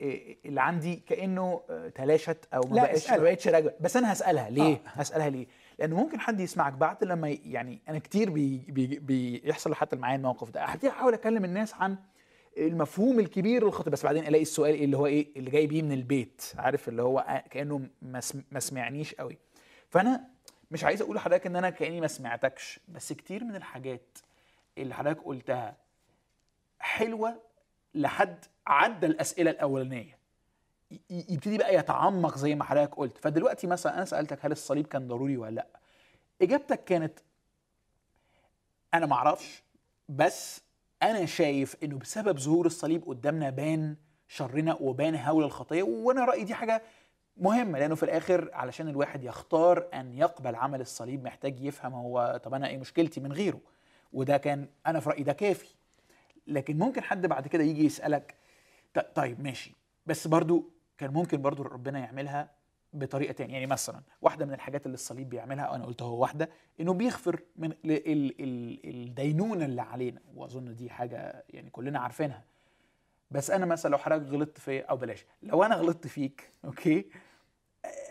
[0.00, 3.16] اللي عندي كأنه آه، تلاشت أو ما لا، بقتش ما.
[3.18, 4.50] بقتش راجعه بس أنا هسألها.
[4.50, 4.80] ليه؟ آه.
[4.84, 5.46] هسألها ليه؟
[5.78, 10.50] لأنه ممكن حد يسمعك بعد لما يعني أنا كتير بي بي بيحصل حتى معايا الموقف
[10.50, 10.64] ده.
[10.64, 11.96] أحاول أكلم الناس عن
[12.58, 16.42] المفهوم الكبير للخطيب بس بعدين ألاقي السؤال اللي هو إيه؟ اللي جاي بيه من البيت.
[16.58, 17.88] عارف؟ اللي هو آه، كأنه
[18.52, 19.38] ما سمعنيش قوي.
[19.90, 20.24] فأنا
[20.70, 22.80] مش عايز أقول لحضرتك إن أنا كأني ما سمعتكش.
[22.88, 24.18] بس كتير من الحاجات
[24.78, 25.76] اللي حضرتك قلتها
[26.78, 27.42] حلوة
[27.94, 30.18] لحد عدى الأسئلة الأولانية.
[31.10, 33.18] يبتدي بقى يتعمق زي ما حضرتك قلت.
[33.18, 35.66] فدلوقتي مثلا أنا سألتك هل الصليب كان ضروري ولا لأ.
[36.42, 37.18] إجابتك كانت
[38.94, 39.62] أنا ما أعرفش
[40.08, 40.60] بس
[41.02, 43.96] أنا شايف إنه بسبب ظهور الصليب قدامنا بان
[44.28, 46.82] شرنا وبان هول الخطية وأنا رأيي دي حاجة
[47.36, 52.54] مهمة لأنه في الآخر علشان الواحد يختار أن يقبل عمل الصليب محتاج يفهم هو طب
[52.54, 53.60] أنا إيه مشكلتي من غيره.
[54.12, 55.68] وده كان أنا في رأيي ده كافي.
[56.46, 58.34] لكن ممكن حد بعد كده يجي يسألك
[59.14, 59.72] طيب ماشي.
[60.06, 62.50] بس برضو كان ممكن برضو ربنا يعملها
[62.92, 63.52] بطريقة تانية.
[63.54, 67.72] يعني مثلا واحدة من الحاجات اللي الصليب بيعملها أنا قلت هو واحدة إنه بيغفر من
[67.72, 70.20] ال ال ال الدينونة اللي علينا.
[70.34, 72.44] وأظن دي حاجة يعني كلنا عارفينها.
[73.30, 75.26] بس أنا مثلا لو حضرتك غلطت فيا أو بلاش.
[75.42, 77.10] لو أنا غلطت فيك أوكي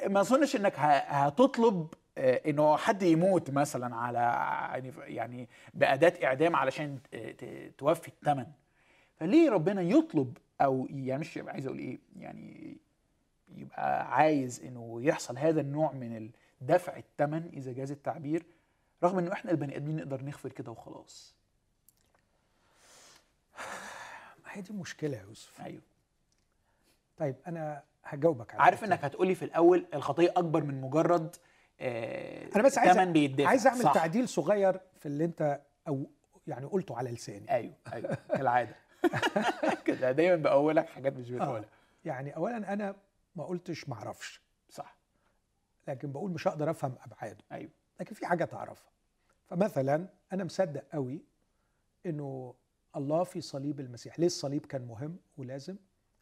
[0.07, 4.19] ما أظنش إنك هتطلب إنه حد يموت مثلا على
[4.73, 6.99] يعني يعني بأداة إعدام علشان
[7.77, 8.45] توفي الثمن
[9.19, 12.77] فليه ربنا يطلب أو يعني مش عايز أقول إيه يعني
[13.55, 16.29] يبقى عايز إنه يحصل هذا النوع من
[16.61, 18.45] دفع الثمن إذا جاز التعبير
[19.03, 21.35] رغم إنه إحنا البني آدمين نقدر نغفر كده وخلاص.
[24.45, 25.61] ما هي دي مشكلة يا يوسف.
[25.61, 25.81] أيوه.
[27.17, 31.52] طيب أنا هجاوبك على عارف إنك هتقولي في الأول الخطية أكبر من مجرد آه
[31.83, 33.93] أنا بس عايز بيدفع عايز أعمل صح.
[33.93, 36.09] تعديل صغير في اللي أنت أو
[36.47, 37.51] يعني قلته على لساني.
[37.51, 38.75] أيوه أيوه كالعادة.
[39.85, 41.35] كده دايما باولك حاجات مش آه.
[41.35, 41.69] بتقولها
[42.05, 42.95] يعني اولا أنا
[43.35, 44.41] ما قلتش ما أعرفش.
[44.69, 44.97] صح.
[45.87, 47.43] لكن بقول مش هقدر أفهم أبعاده.
[47.51, 47.71] أيوه.
[47.99, 48.91] لكن في حاجة تعرفها.
[49.45, 51.21] فمثلا أنا مصدق قوي
[52.05, 52.53] إنه
[52.95, 54.19] الله في صليب المسيح.
[54.19, 55.75] ليه الصليب كان مهم ولازم؟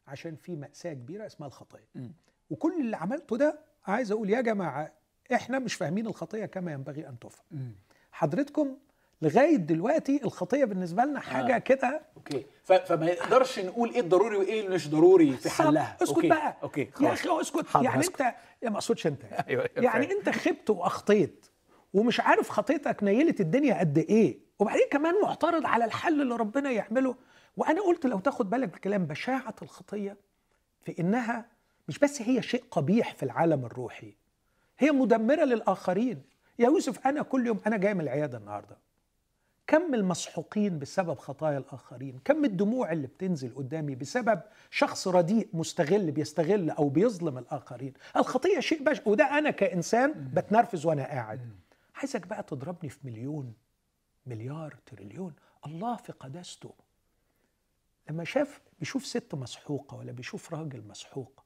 [0.06, 1.88] عشان في مأساة كبيرة اسمها الخطية.
[1.94, 2.12] مم.
[2.50, 4.92] وكل اللي عملته ده عايز أقول يا جماعة
[5.36, 7.74] إحنا مش فاهمين الخطية كما ينبغي أن تفهم.
[8.12, 8.76] حضرتكم
[9.22, 11.58] لغاية دلوقتي الخطية بالنسبة لنا حاجة آه.
[11.58, 12.46] كده okay.
[12.64, 15.50] فما نقدرش نقول إيه الضروري وإيه اللي مش ضروري في.
[15.50, 16.28] حلها اسكت okay.
[16.28, 18.20] بقى okay يا أخي اسكت يعني هسكت.
[18.20, 20.18] انت يا ما أقصدش أنت أيوه يعني فاهم.
[20.18, 21.46] أنت خبت وأخطيت
[21.94, 27.14] ومش عارف خطيتك نيلت الدنيا قد إيه وبعدين كمان معترض على الحل اللي ربنا يعمله
[27.56, 30.16] وأنا قلت لو تاخد بالك بالكلام بشاعة الخطية
[30.82, 31.46] في إنها
[31.88, 34.14] مش بس هي شيء قبيح في العالم الروحي
[34.82, 36.22] هي مدمرة للآخرين.
[36.58, 38.76] يا يوسف أنا كل يوم أنا جاي من العيادة النهارده.
[39.66, 46.70] كم المسحوقين بسبب خطايا الآخرين؟ كم الدموع اللي بتنزل قدامي بسبب شخص رديء مستغل بيستغل
[46.70, 51.50] أو بيظلم الآخرين؟ الخطيه شيء بشع وده أنا كإنسان بتنرفز وأنا قاعد.
[51.94, 53.54] عايزك بقى تضربني في مليون
[54.26, 55.34] مليار تريليون.
[55.66, 56.74] الله في قداسته.
[58.10, 61.44] لما شاف بيشوف ست مسحوقة ولا بيشوف راجل مسحوق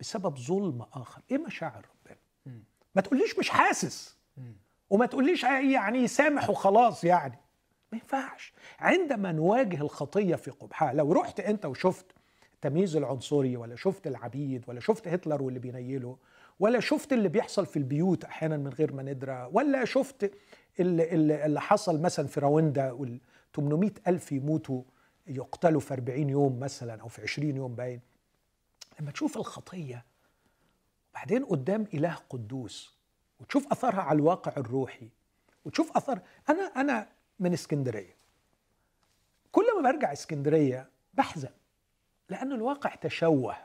[0.00, 2.18] بسبب ظلم آخر إيه مشاعر ربنا؟
[2.96, 4.16] ما تقوليش مش حاسس.
[4.90, 7.38] وما تقوليش يعني سامح وخلاص يعني.
[7.92, 8.52] ما ينفعش.
[8.78, 12.06] عندما نواجه الخطية في قبحها لو رحت أنت وشفت
[12.54, 16.16] التمييز العنصري ولا شفت العبيد ولا شفت هتلر واللي بينيله
[16.60, 20.30] ولا شفت اللي بيحصل في البيوت أحيانا من غير ما ندرى ولا شفت
[20.80, 23.20] اللي, اللي اللي حصل مثلا في رواندا وال
[23.56, 24.82] 800 ألف يموتوا
[25.26, 28.00] يقتلوا في 40 يوم مثلا أو في 20 يوم باين.
[29.00, 30.04] لما تشوف الخطية
[31.16, 32.94] بعدين قدام إله قدوس
[33.40, 35.08] وتشوف أثرها على الواقع الروحي
[35.64, 37.08] وتشوف أثر أنا أنا
[37.40, 38.16] من اسكندرية.
[39.52, 41.48] كل ما برجع اسكندرية بحزن
[42.28, 43.56] لأن الواقع تشوه.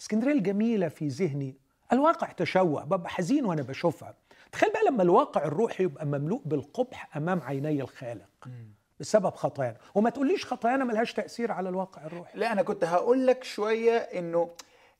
[0.00, 1.56] اسكندرية الجميلة في ذهني
[1.92, 4.14] الواقع تشوه ببقى حزين وأنا بشوفها.
[4.52, 8.48] تخيل بقى لما الواقع الروحي يبقى مملوء بالقبح أمام عيني الخالق
[9.00, 9.78] بسبب خطايانا.
[9.94, 12.38] وما تقوليش خطايانا ملهاش تأثير على الواقع الروحي.
[12.38, 14.50] لا أنا كنت هقول لك شوية إنه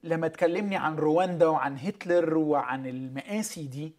[0.03, 3.94] لما تكلمني عن رواندا وعن هتلر وعن المآسي دي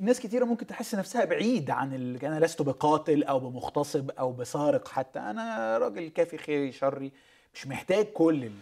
[0.00, 2.24] ناس كتيرة ممكن تحس نفسها بعيد عن ال...
[2.24, 7.12] أنا لست بقاتل أو بمغتصب أو بسارق حتى أنا راجل كافي خيري شري
[7.54, 8.52] مش محتاج كل ال...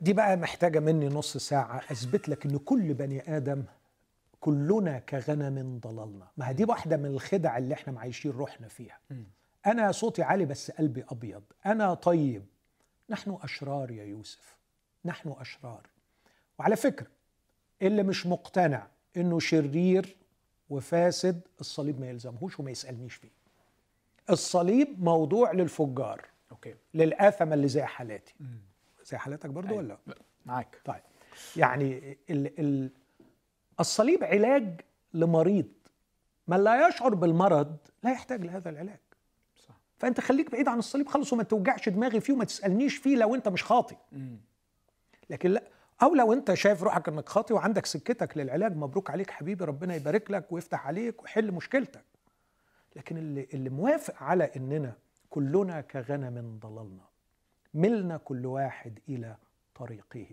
[0.00, 1.80] دي بقى محتاجة مني نص ساعة.
[1.90, 3.64] أثبت لك إن كل بني آدم
[4.40, 6.28] كلنا كغنم ضللنا.
[6.36, 8.98] ما دي واحدة من الخدع اللي إحنا معيشين روحنا فيها.
[9.66, 11.42] أنا صوتي عالي بس قلبي أبيض.
[11.66, 12.46] أنا طيب.
[13.10, 14.56] نحن أشرار يا يوسف.
[15.04, 15.86] نحن أشرار.
[16.58, 17.06] وعلى فكرة
[17.82, 18.86] اللي مش مقتنع
[19.16, 20.16] إنه شرير
[20.70, 23.30] وفاسد الصليب ما يلزمهوش وما يسألنيش فيه.
[24.30, 26.24] الصليب موضوع للفجار.
[26.50, 26.74] أوكي.
[26.94, 28.34] للآثمة اللي زي حالاتي.
[29.04, 29.78] زي حالاتك برضو أيوة.
[29.78, 29.98] ولا؟
[30.46, 30.80] معاك.
[30.84, 31.02] طيب.
[31.56, 32.90] يعني ال ال
[33.80, 34.80] الصليب علاج
[35.14, 35.68] لمريض.
[36.48, 38.98] من لا يشعر بالمرض لا يحتاج لهذا العلاج.
[39.56, 39.74] صح.
[39.98, 43.48] فأنت خليك بعيد عن الصليب خالص وما توجعش دماغي فيه وما تسألنيش فيه لو أنت
[43.48, 44.36] مش خاطي مم.
[45.30, 45.62] لكن لا.
[46.02, 50.30] أو لو أنت شايف روحك إنك خاطي وعندك سكتك للعلاج مبروك عليك حبيبي ربنا يبارك
[50.30, 52.04] لك ويفتح عليك ويحل مشكلتك.
[52.96, 54.92] لكن اللي اللي موافق على إننا
[55.30, 57.04] كلنا كغنم ضللنا.
[57.74, 59.36] ملنا كل واحد إلى
[59.74, 60.26] طريقه.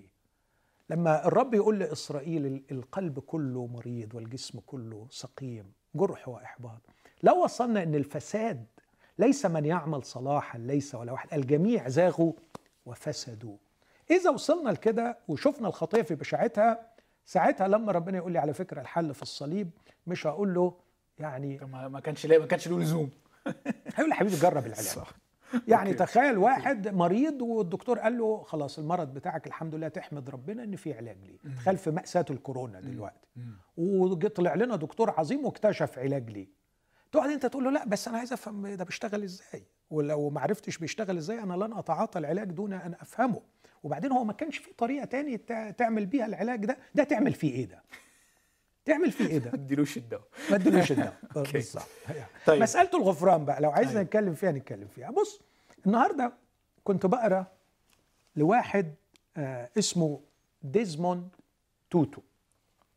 [0.89, 6.81] لما الرب يقول لإسرائيل ال- القلب كله مريض والجسم كله سقيم جرح وإحباط.
[7.23, 8.65] لو وصلنا إن الفساد
[9.19, 12.33] ليس من يعمل صلاحا ليس ولا واحد الجميع زاغوا
[12.85, 13.57] وفسدوا.
[14.11, 16.91] إذا وصلنا لكده وشفنا الخطية في بشاعتها
[17.25, 19.69] ساعتها لما ربنا يقول لي على فكرة الحل في الصليب
[20.07, 20.73] مش هقول له
[21.19, 23.09] يعني ما كانش ما كانش له لزوم.
[23.95, 24.85] هيقول لي حبيبي جرب العلاج.
[24.85, 25.11] صح.
[25.67, 25.99] يعني أوكي.
[25.99, 30.93] تخيل واحد مريض والدكتور قال له خلاص المرض بتاعك الحمد لله تحمد ربنا إن في
[30.93, 31.55] علاج ليه.
[31.55, 33.27] تخيل في مأساة الكورونا دلوقتي.
[33.77, 36.47] وطلع لنا دكتور عظيم واكتشف علاج ليه.
[37.11, 40.77] تقعد أنت تقول له لا بس أنا عايز أفهم ده بيشتغل إزاي؟ ولو ما عرفتش
[40.77, 43.41] بيشتغل إزاي أنا لن أتعاطى العلاج دون أن أفهمه.
[43.83, 47.53] وبعدين هو ما كانش في طريقة تاني تع- تعمل بيها العلاج ده ده تعمل فيه
[47.53, 47.83] إيه ده؟
[48.85, 50.23] تعمل فيه إيه ده؟ ما تديلوش الدواء.
[50.49, 51.17] ما ادلوش الدواء.
[51.53, 51.83] بالظبط.
[52.45, 52.61] طيب.
[52.61, 54.03] مسألة الغفران بقى لو عايزنا أيوة.
[54.03, 55.11] نتكلم فيها نتكلم فيها.
[55.11, 55.41] بص
[55.85, 56.33] النهارده
[56.83, 57.45] كنت بقرأ
[58.35, 58.95] لواحد
[59.37, 60.19] آه اسمه
[60.63, 61.29] ديزمون
[61.89, 62.21] توتو.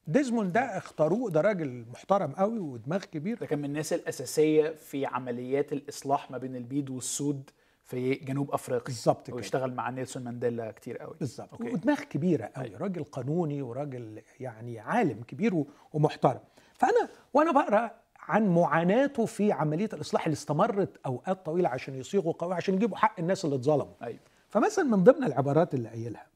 [0.06, 3.38] ديزمون ده اختاروه ده راجل محترم قوي ودماغ كبير.
[3.38, 7.50] ده كان من الناس الأساسية في عمليات الإصلاح ما بين البيض والسود
[7.84, 8.84] في جنوب أفريقيا.
[8.84, 9.36] بالظبط كده.
[9.36, 11.14] واشتغل مع نيلسون مانديلا كتير قوي.
[11.20, 11.60] بالظبط.
[11.60, 12.76] ودماغ كبيرة قوي.
[12.76, 16.40] راجل قانوني وراجل يعني عالم كبير ومحترم.
[16.74, 22.54] فانا وأنا بقرأ عن معاناته في عملية الإصلاح اللي استمرت أوقات طويلة عشان يصيغوا قوي
[22.54, 23.94] عشان يجيبوا حق الناس اللي اتظلموا.
[24.02, 24.18] أيوه.
[24.48, 26.26] فمثلا من ضمن العبارات اللي قايلها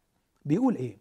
[0.45, 0.97] بيقول إيه؟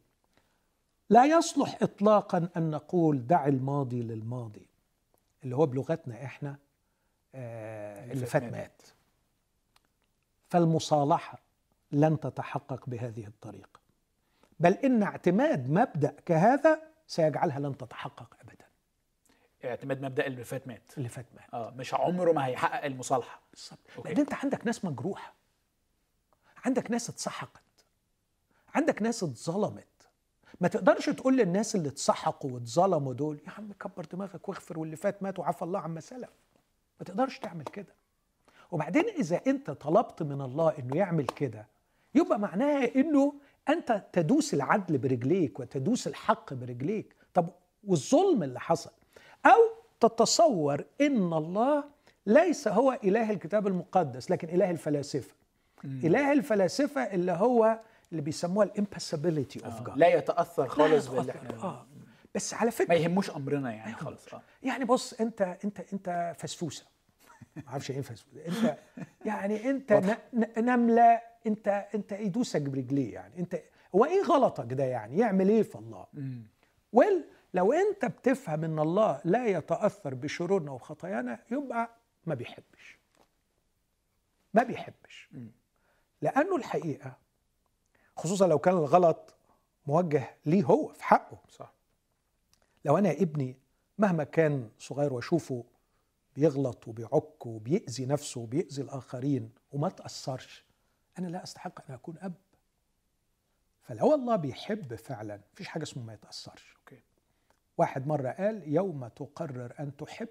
[1.09, 4.67] لا يصلح اطلاقا أن نقول دع الماضي للماضي
[5.43, 6.57] اللي هو بلغتنا إحنا
[7.35, 8.81] آه اللي فات مات.
[10.49, 11.39] فالمصالحة
[11.91, 13.79] لن تتحقق بهذه الطريقة.
[14.59, 18.65] بل إن اعتماد مبدأ كهذا سيجعلها لن تتحقق ابدا.
[19.65, 20.97] اعتماد مبدأ اللي فات مات.
[20.97, 21.53] اللي فات مات.
[21.53, 23.41] آه مش عمره ما هيحقق المصالحة.
[23.51, 24.05] بالظبط.
[24.05, 25.33] لأن أنت عندك ناس مجروحة.
[26.65, 27.61] عندك ناس اتسحقت.
[28.75, 29.87] عندك ناس اتظلمت.
[30.61, 35.23] ما تقدرش تقول للناس اللي اتسحقوا واتظلموا دول يا عم كبر دماغك واغفر واللي فات
[35.23, 36.29] مات وعفى الله عما سلف.
[36.99, 37.95] ما تقدرش تعمل كده.
[38.71, 41.67] وبعدين إذا أنت طلبت من الله إنه يعمل كده
[42.15, 43.33] يبقى معناها إنه
[43.69, 47.15] أنت تدوس العدل برجليك وتدوس الحق برجليك.
[47.33, 47.49] طب
[47.87, 48.91] والظلم اللي حصل؟
[49.45, 49.59] أو
[49.99, 51.83] تتصور إن الله
[52.25, 55.33] ليس اله إله الكتاب المقدس لكن إله الفلاسفة.
[55.83, 57.79] إله الفلاسفة اللي هو
[58.11, 59.97] اللي بيسموها الامباسابيلتي أوف جاد.
[59.97, 61.85] لا يتأثر خالص باللي إحنا آه.
[62.35, 64.33] بس على ما فكره يهموش أمرنا يعني خالص.
[64.33, 64.41] آه.
[64.63, 66.85] يعني بص أنت أنت أنت فسفوسة.
[67.55, 68.77] ما أعرفش إيه فسفوسه أنت
[69.25, 70.17] يعني أنت
[70.57, 73.39] نملة أنت أنت يدوسك برجليه يعني.
[73.39, 73.61] أنت
[73.95, 76.05] هو إيه غلطك ده يعني؟ يعمل إيه في الله.
[76.93, 81.89] ويل لو أنت بتفهم إن الله لا يتأثر بشرورنا وخطايانا يبقى
[82.25, 82.97] ما بيحبش.
[84.53, 85.29] ما بيحبش.
[86.21, 87.17] لأنه الحقيقة
[88.15, 89.33] خصوصا لو كان الغلط
[89.87, 91.37] موجه ليه هو في حقه.
[91.49, 91.73] صح.
[92.85, 93.55] لو أنا ابني
[93.97, 95.63] مهما كان صغير وأشوفه
[96.37, 100.65] بيغلط وبيعك وبيأذي نفسه وبيأذي الآخرين وما تأثرش.
[101.19, 102.33] أنا لا أستحق أن أكون أب.
[103.81, 105.41] فلو الله بيحب فعلا.
[105.53, 106.75] مفيش حاجة اسمه ما يتأثرش.
[106.79, 107.01] okay.
[107.77, 110.27] واحد مرة قال يوم تقرر أن تحب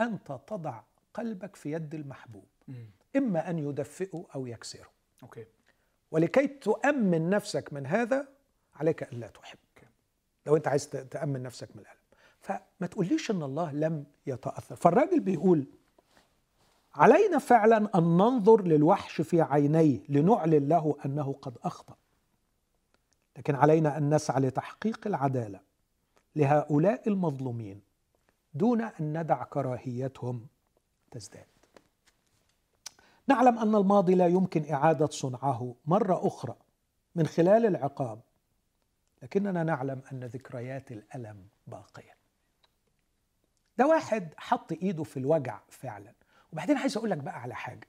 [0.00, 0.82] أنت تضع
[1.14, 2.48] قلبك في يد المحبوب.
[3.16, 4.90] إما أن يدفئه أو يكسره.
[5.22, 5.46] okay.
[6.10, 8.28] ولكي تؤمن نفسك من هذا
[8.74, 9.58] عليك أن لا تحب.
[10.46, 12.03] لو أنت عايز تأمن نفسك من الألم.
[12.44, 14.76] فما تقوليش أن الله لم يتأثر.
[14.76, 15.66] فالراجل بيقول
[16.94, 21.96] علينا فعلا أن ننظر للوحش في عينيه لنعلن له أنه قد أخطأ.
[23.36, 25.60] لكن علينا أن نسعى لتحقيق العدالة
[26.36, 27.80] لهؤلاء المظلومين
[28.54, 30.46] دون أن ندع كراهيتهم
[31.10, 31.46] تزداد.
[33.28, 36.56] نعلم أن الماضي لا يمكن إعادة صنعه مرة أخرى
[37.14, 38.20] من خلال العقاب
[39.22, 42.13] لكننا نعلم أن ذكريات الألم باقية.
[43.78, 46.12] ده واحد حط إيده في الوجع فعلا.
[46.52, 47.88] وبعدين عايز أقول لك بقى على حاجة.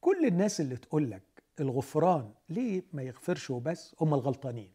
[0.00, 1.22] كل الناس اللي تقول لك
[1.60, 4.72] الغفران ليه ما يغفرش وبس؟ هم الغلطانين.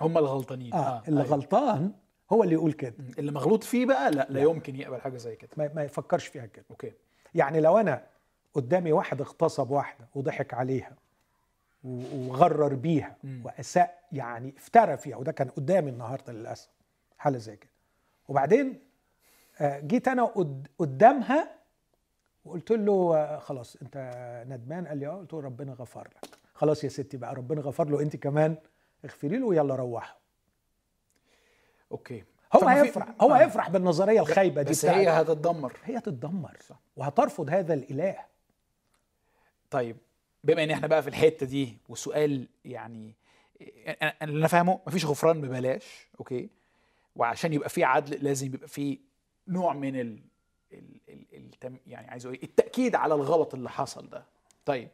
[0.00, 0.74] هم الغلطانين.
[0.74, 1.32] آه اللي أيوة.
[1.32, 1.92] غلطان
[2.32, 2.94] هو اللي يقول كده.
[3.18, 4.40] اللي مغلوط فيه بقى لا لا لا.
[4.40, 5.50] يمكن يقبل حاجة زي كده.
[5.56, 6.64] ما ما يفكرش فيها كده.
[6.70, 6.92] أوكي.
[7.34, 8.06] يعني لو أنا
[8.54, 10.96] قدامي واحد اغتصب واحدة وضحك عليها
[11.84, 13.16] وغرر بيها.
[13.44, 16.68] وأساء يعني افترى فيها وده كان قدامي النهارده للأسف
[17.18, 17.70] حالة زي كده.
[18.28, 18.80] وبعدين
[19.60, 21.54] آه، جيت أنا قد- قدامها
[22.44, 23.96] وقلت له آه، خلاص أنت
[24.48, 26.38] ندمان؟ قال لي آه قلت له ربنا غفر لك.
[26.54, 28.56] خلاص يا ستي بقى ربنا غفر له أنت كمان
[29.04, 30.16] اغفري له ويلا روحوا
[31.92, 32.24] okay.
[32.56, 33.36] هو هيفرح هو آه.
[33.38, 35.76] هيفرح بالنظرية الخايبة دي بس هي هتتدمر.
[35.84, 36.80] هي تتدمر صح.
[36.96, 38.16] وهترفض هذا الإله.
[39.70, 39.96] طيب
[40.44, 43.14] بما إن إحنا بقى في الحتة دي والسؤال يعني
[44.22, 46.50] أنا فاهمه مفيش غفران ببلاش أوكي.
[47.18, 48.98] وعشان يبقى في عدل لازم يبقى في
[49.48, 50.18] نوع من ال,
[50.72, 54.24] ال, ال, التم يعني عايز أقول إيه؟ التأكيد على الغلط اللي حصل ده
[54.66, 54.88] طيب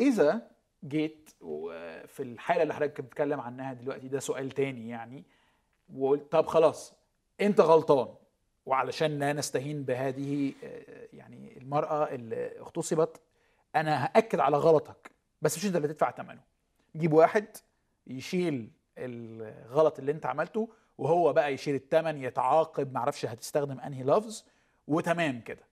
[0.00, 0.50] إذا
[0.84, 5.24] جيت وفي الحالة اللي حضرتك بتتكلم عنها دلوقتي ده سؤال تاني يعني
[5.96, 6.94] وقلت طب خلاص
[7.40, 8.14] أنت غلطان
[8.66, 13.20] وعلشان لا نستهين بهذه آه، يعني المرأة اللي اغتصبت
[13.76, 15.10] أنا هأكد على غلطك
[15.42, 16.40] بس مش أنت اللي تدفع ثمنه
[16.96, 17.46] جيب واحد
[18.06, 20.68] يشيل الغلط اللي أنت عملته
[20.98, 24.44] وهو بقى يشيل الثمن يتعاقب معرفش هتستخدم انهي لفظ
[24.88, 25.62] وتمام كده.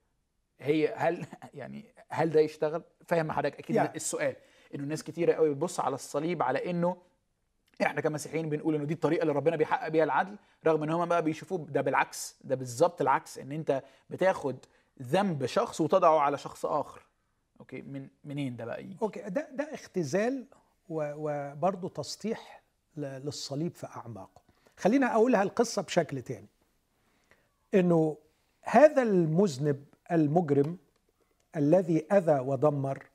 [0.58, 3.96] هي هل يعني هل ده يشتغل؟ فاهم حضرتك؟ أكيد يعني.
[3.96, 4.36] السؤال.
[4.74, 6.96] إنه الناس كتيرة قوي بتبص على الصليب على إنه
[7.82, 11.22] إحنا كمسيحيين بنقول إنه دي الطريقة اللي ربنا بيحقق بيها العدل رغم إن هم بقى
[11.22, 14.56] بيشوفوه ده بالعكس ده بالظبط العكس إن أنت بتاخد
[15.02, 17.02] ذنب شخص وتضعه على شخص آخر.
[17.60, 20.46] okay؟ من منين ده بقى يجي؟ okay ده ده اختزال
[20.88, 22.62] وبرضه تسطيح
[22.96, 24.43] للصليب في أعماقه.
[24.76, 26.48] خلينا أقولها القصة بشكل تاني.
[27.74, 28.16] إنه
[28.62, 30.78] هذا المذنب المجرم
[31.56, 33.06] الذي أذى ودمر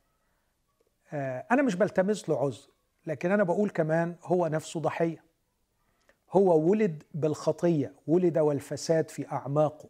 [1.14, 2.68] آه، أنا مش بلتمس له عذر
[3.05, 5.24] لكن أنا بقول كمان هو نفسه ضحية.
[6.32, 9.89] هو ولد بالخطية ولد والفساد في أعماقه.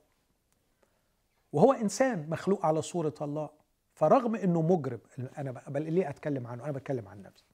[1.54, 3.50] وهو إنسان مخلوق على صورة الله.
[3.96, 5.00] فرغم إنه مجرم
[5.38, 7.46] أنا بل ليه أتكلم عنه؟ أنا بتكلم عن نفسي.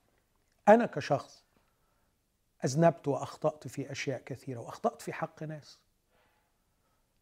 [0.68, 1.45] أنا كشخص
[2.66, 5.80] أذنبت وأخطأت في أشياء كثيرة وأخطأت في حق ناس.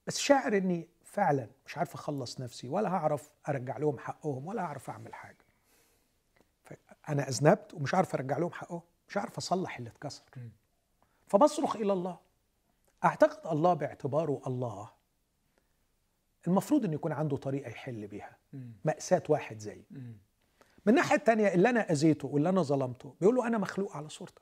[0.07, 4.89] بس شاعر إني فعلا مش عارف أخلص نفسي ولا هعرف أرجع لهم حقهم ولا هعرف
[4.89, 5.45] أعمل حاجة.
[7.09, 10.23] أنا أذنبت ومش عارف أرجع لهم حقهم مش عارف أصلح اللي اتكسر.
[11.27, 12.19] فبصرخ إلى الله.
[13.05, 14.89] أعتقد الله باعتباره الله.
[16.47, 18.37] المفروض إنه يكون عنده طريقة يحل بيها.
[18.85, 19.83] مأساة واحد زي.
[20.85, 24.41] من الناحية الثانية اللي أنا أذيته واللي أنا ظلمته بيقول له أنا مخلوق على صورتك.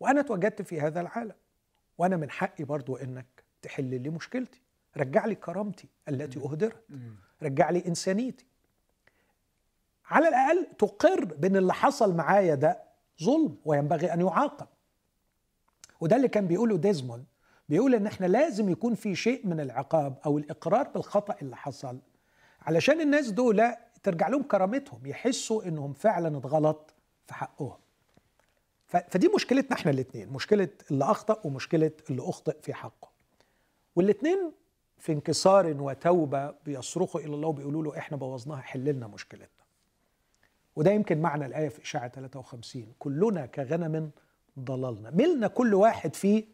[0.00, 1.34] وأنا اتوجدت في هذا العالم.
[1.98, 4.60] وأنا من حقي برضو إنك تحل لي مشكلتي.
[4.96, 6.84] رجع لي كرامتي التي أهدرت.
[7.42, 8.46] رجع لي إنسانيتي.
[10.06, 12.82] على الأقل تقر بان اللي حصل معايا ده
[13.22, 14.66] ظلم وينبغي أن يعاقب.
[16.00, 17.24] وده اللي كان بيقوله ديزموند.
[17.68, 21.98] بيقول إن إحنا لازم يكون في شيء من العقاب أو الإقرار بالخطأ اللي حصل.
[22.62, 23.62] علشان الناس دول
[24.02, 26.94] ترجع لهم كرامتهم يحسوا إنهم فعلا اتغلط
[27.26, 27.78] في حقهم.
[28.90, 33.10] فدي مشكلتنا إحنا الاثنين مشكلة اللي أخطأ ومشكلة اللي أخطئ في حقه.
[33.96, 34.52] والاثنين
[34.98, 39.64] في انكسار وتوبة بيصرخوا إلى الله وبيقولوا له إحنا بوظناها حل لنا مشكلتنا.
[40.76, 44.10] وده يمكن معنى الآية في إشاعة 53 كلنا كغنم
[44.58, 45.10] ضللنا.
[45.10, 46.44] ملنا كل واحد في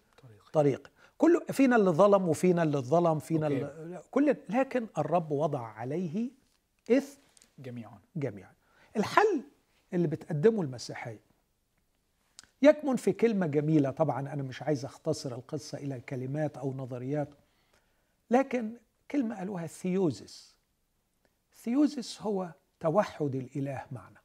[0.53, 0.91] طريق.
[1.18, 6.30] كل فينا اللي ظلم وفينا اللي ظلم فينا اللي كل لكن الرب وضع عليه
[6.91, 7.20] إثم
[7.59, 7.99] جميعا.
[8.16, 8.53] جميعا.
[8.97, 9.43] الحل
[9.93, 11.20] اللي بتقدمه المسيحية
[12.63, 13.91] يكمن في كلمة جميلة.
[13.91, 17.29] طبعا أنا مش عايز أختصر القصة إلى كلمات أو نظريات
[18.31, 18.77] لكن
[19.11, 20.55] كلمة قالوها theosis.
[21.55, 24.21] theosis هو توحد الإله معنا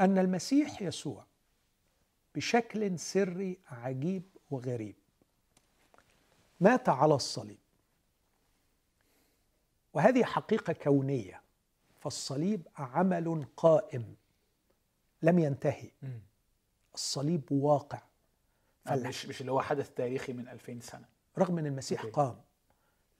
[0.00, 1.24] أن المسيح يسوع
[2.34, 4.96] بشكل سري عجيب وغريب
[6.60, 7.58] مات على الصليب.
[9.94, 11.42] وهذه حقيقة كونية
[12.00, 14.14] فالصليب عمل قائم
[15.22, 15.90] لم ينتهي.
[16.94, 18.02] الصليب واقع.
[18.86, 21.08] آه، مش مش اللي هو حدث تاريخي من 2000 سنة.
[21.38, 22.12] رغم إن المسيح okay.
[22.12, 22.40] قام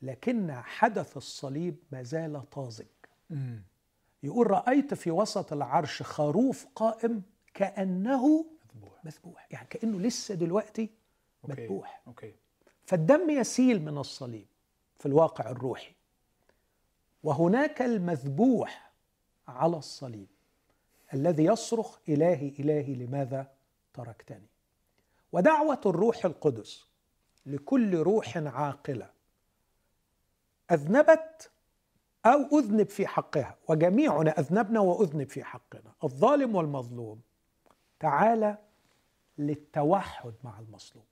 [0.02, 2.86] لكن حدث الصليب ما زال طازج.
[4.22, 7.22] يقول رأيت في وسط العرش خروف قائم
[7.54, 9.04] كأنه مذبوح.
[9.04, 9.46] مذبوح.
[9.50, 10.90] يعني كأنه لسه دلوقتي
[11.44, 11.62] okay.
[11.62, 12.02] مذبوح.
[12.06, 12.34] okay.
[12.84, 14.46] فالدم يسيل من الصليب
[14.98, 15.92] في الواقع الروحي.
[17.22, 18.92] وهناك المذبوح
[19.48, 20.28] على الصليب.
[21.14, 23.50] الذي يصرخ إلهي إلهي لماذا
[23.94, 24.48] تركتني؟
[25.32, 26.86] ودعوة الروح القدس
[27.46, 29.10] لكل روح عاقلة
[30.72, 31.50] أذنبت
[32.26, 37.20] أو أذنب في حقها وجميعنا أذنبنا وأذنب في حقنا الظالم والمظلوم.
[38.00, 38.58] تعالى
[39.38, 41.04] للتوحد مع المظلوم.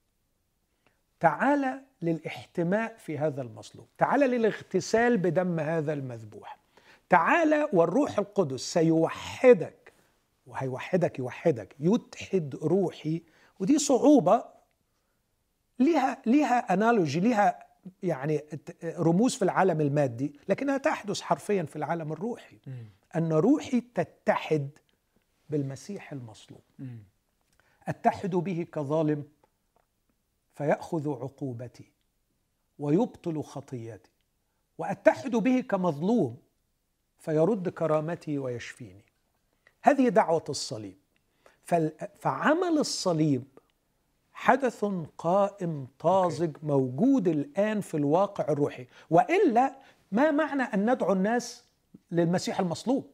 [1.21, 3.87] تعالى للاحتماء في هذا المظلوم.
[3.99, 6.59] تعالى للاغتسال بدم هذا المذبوح.
[7.09, 9.86] تعالى والروح القدس سيوحدك
[10.47, 13.23] وهيوحدك يوحدك يتحد روحي.
[13.61, 14.45] ودي صعوبة.
[15.79, 17.67] ليها ليها انالوجي ليها
[18.03, 18.43] يعني
[18.85, 22.59] رموز في العالم المادي لكنها تحدث حرفيا في العالم الروحي.
[23.17, 24.71] أن روحي تتحد
[25.51, 26.63] بالمسيح المصلوب.
[27.89, 29.25] أتحد به كظالم
[30.55, 31.93] فيأخذ عقوبتي
[32.79, 34.11] ويبطل خطيتي
[34.79, 36.37] وأتحد به كمظلوم
[37.19, 39.05] فيرد كرامتي ويشفيني.
[39.87, 40.97] هذه دعوة الصليب.
[42.19, 43.45] فعمل الصليب
[44.33, 44.85] حدث
[45.19, 48.87] قائم طازج موجود الآن في الواقع الروحي.
[49.11, 49.75] وإلا
[50.13, 51.65] ما معنى أن ندعو الناس
[52.11, 53.11] للمسيح المصلوب؟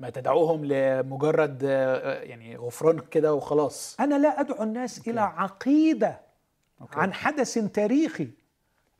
[0.00, 3.96] ما تدعوهم لمجرد آه، يعني غفران كده وخلاص.
[4.00, 5.10] أنا لا أدعو الناس okay.
[5.10, 6.20] إلى عقيدة
[6.80, 7.00] okay.
[7.00, 8.28] عن حدث تاريخي.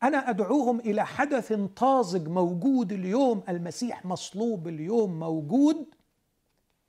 [0.02, 3.42] أنا أدعوهم إلى حدث طازج موجود اليوم.
[3.48, 5.94] المسيح مصلوب اليوم موجود.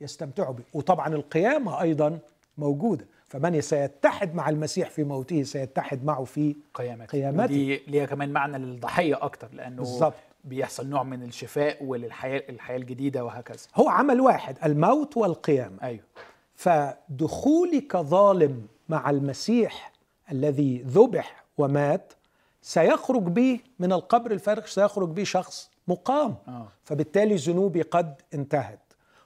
[0.02, 2.20] يستمتعوا به وطبعا القيامة أيضا
[2.58, 3.06] موجودة.
[3.28, 7.12] فمن سيتحد مع المسيح في موته سيتحد معه في قيامته.
[7.12, 7.46] قيامته.
[7.46, 10.14] دي ليها كمان معنى للضحية أكتر لأنه بالظبط.
[10.44, 13.68] بيحصل نوع من الشفاء وللحياة الحياة الجديدة وهكذا.
[13.76, 15.84] هو عمل واحد الموت والقيامة.
[15.84, 16.04] أيوه.
[16.56, 19.92] فدخولي كظالم مع المسيح
[20.32, 22.14] الذي ذبح ومات
[22.62, 26.36] سيخرج به من القبر الفارغ سيخرج به شخص مقام.
[26.48, 26.68] آه.
[26.84, 28.80] فبالتالي ذنوبي قد انتهت.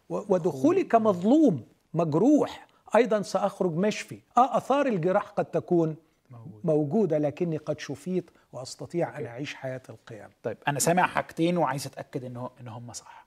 [0.09, 2.67] ودخولي كمظلوم مجروح.
[2.95, 4.19] أيضا سأخرج مشفي.
[4.37, 5.95] آه آثار الجراح قد تكون
[6.31, 6.59] موجودة.
[6.63, 9.27] موجودة لكني قد شفيت وأستطيع أن أوكي.
[9.27, 13.25] أعيش حياة القيامه طيب أنا سامع حاجتين وعايز أتأكد ان هو ان هم صح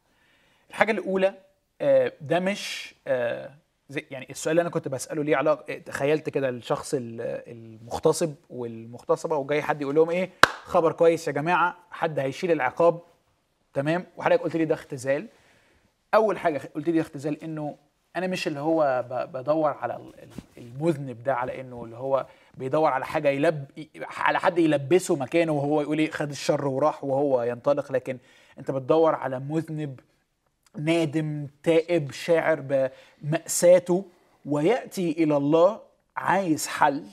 [0.70, 1.35] الحاجة الأولى
[1.80, 3.55] آه، ده مش آه،
[3.89, 9.37] زي يعني السؤال اللي أنا كنت بسأله ليه علاقة تخيلت كده الشخص ال- المغتصب والمغتصبة
[9.37, 10.30] وجاي حد يقول لهم إيه؟
[10.64, 13.01] خبر كويس يا جماعة حد هيشيل العقاب؟
[13.74, 15.26] تمام؟ وحضرتك قلت لي ده اختزال.
[16.14, 17.76] أول حاجة قلت لي اختزال إنه
[18.16, 19.04] أنا مش اللي هو
[19.34, 23.64] بدور على ال- ال- المذنب ده على إنه اللي هو بيدور على حاجة يلب
[24.16, 27.92] على حد يلبسه مكانه وهو يقول إيه خد الشر وراح وهو ينطلق.
[27.92, 28.18] لكن
[28.58, 30.00] أنت بتدور على مذنب
[30.78, 32.88] نادم تائب شاعر
[33.22, 34.04] بمأساته
[34.46, 35.80] ويأتي إلى الله
[36.16, 37.04] عايز حل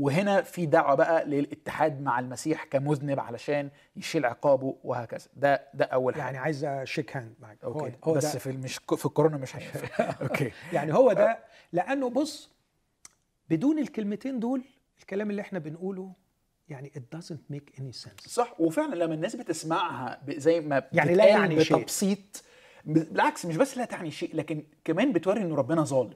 [0.00, 5.26] وهنا في دعوة بقى للاتحاد مع المسيح كمذنب علشان يشيل عقابه وهكذا.
[5.36, 6.22] ده ده أول حاجة.
[6.24, 7.64] يعني عايز اشيك هاند معاك.
[7.64, 7.92] okay.
[8.04, 8.38] هو بس ده.
[8.38, 10.04] في مش في الكورونا مش هينفع.
[10.22, 10.52] okay.
[10.72, 11.38] يعني هو ده
[11.72, 12.50] لأنه بص
[13.50, 14.62] بدون الكلمتين دول
[15.00, 16.12] الكلام اللي إحنا بنقوله
[16.68, 18.28] يعني it doesn't make any sense.
[18.28, 18.60] صح.
[18.60, 21.76] وفعلا لما الناس بتسمعها زي ما يعني لا يعني شيء.
[21.76, 22.18] بتبسيط
[22.84, 26.14] ب- بالعكس مش بس لا تعني شيء لكن كمان بتوري إنه ربنا ظالم.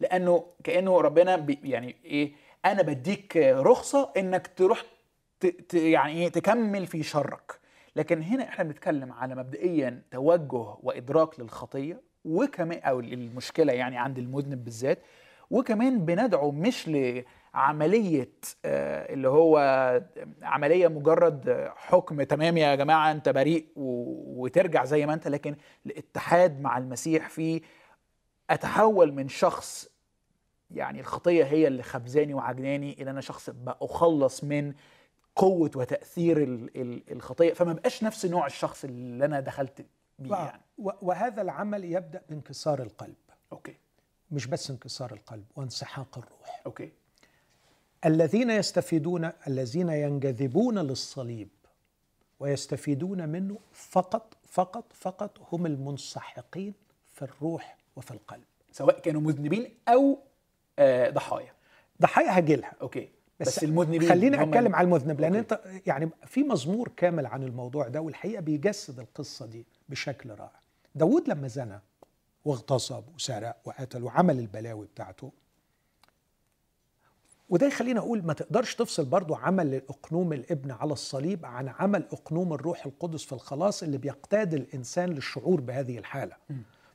[0.00, 2.32] لأنه كأنه ربنا بي يعني إيه
[2.64, 4.82] أنا بديك رخصة إنك تروح
[5.40, 7.60] ت يعني إيه تكمل في شرك.
[7.96, 14.64] لكن هنا إحنا بنتكلم على مبدئيا توجه وإدراك للخطية وكمان أو المشكلة يعني عند المذنب
[14.64, 14.98] بالذات
[15.50, 16.88] وكمان بندعو مش
[17.54, 18.32] لعملية
[18.64, 19.58] آه، اللي هو
[20.42, 25.56] عملية مجرد حكم تمام يا جماعة أنت بريء وترجع زي ما أنت لكن
[25.86, 27.60] الاتحاد مع المسيح في
[28.50, 29.93] أتحول من شخص
[30.76, 34.74] يعني الخطية هي اللي خبزاني وعجناني إلى أنا شخص بأخلص من
[35.36, 39.86] قوة وتأثير ال- ال- الخطية فما بقاش نفس نوع الشخص اللي أنا دخلت
[40.18, 40.60] بيه يعني.
[40.78, 43.14] وهذا العمل يبدأ بانكسار القلب.
[43.52, 43.76] okay.
[44.30, 46.62] مش بس انكسار القلب وانسحاق الروح.
[46.66, 46.92] okay.
[48.04, 51.48] الذين يستفيدون الذين ينجذبون للصليب
[52.40, 56.74] ويستفيدون منه فقط فقط فقط هم المنسحقين
[57.14, 58.44] في الروح وفي القلب.
[58.72, 60.18] سواء كانوا مذنبين أو
[61.10, 61.52] ضحايا.
[62.02, 62.72] ضحايا هجيلها.
[62.82, 63.08] أوكي.
[63.40, 65.34] بس, بس, المذنبين خليني أتكلم على المذنب لأن.
[65.36, 70.60] أنت يعني في مزمور كامل عن الموضوع ده والحقيقة بيجسد القصة دي بشكل رائع.
[70.94, 71.80] داود لما زنى
[72.44, 75.32] واغتصب وسرق وقتل وعمل البلاوي بتاعته
[77.48, 82.52] وده يخليني أقول ما تقدرش تفصل برضو عمل أقنوم الابن على الصليب عن عمل أقنوم
[82.52, 86.36] الروح القدس في الخلاص اللي بيقتاد الإنسان للشعور بهذه الحالة.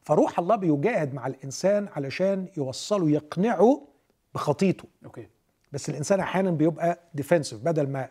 [0.03, 3.87] فروح الله بيجاهد مع الإنسان علشان يوصله يقنعه
[4.35, 4.85] بخطيته.
[5.05, 5.27] okay.
[5.71, 8.09] بس الإنسان أحيانا بيبقى defensive بدل ما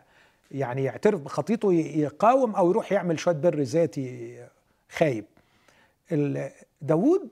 [0.51, 4.47] يعني يعترف بخطيته يقاوم أو يروح يعمل شوية بر ذاتي
[4.91, 5.25] خايب.
[6.83, 7.29] داوود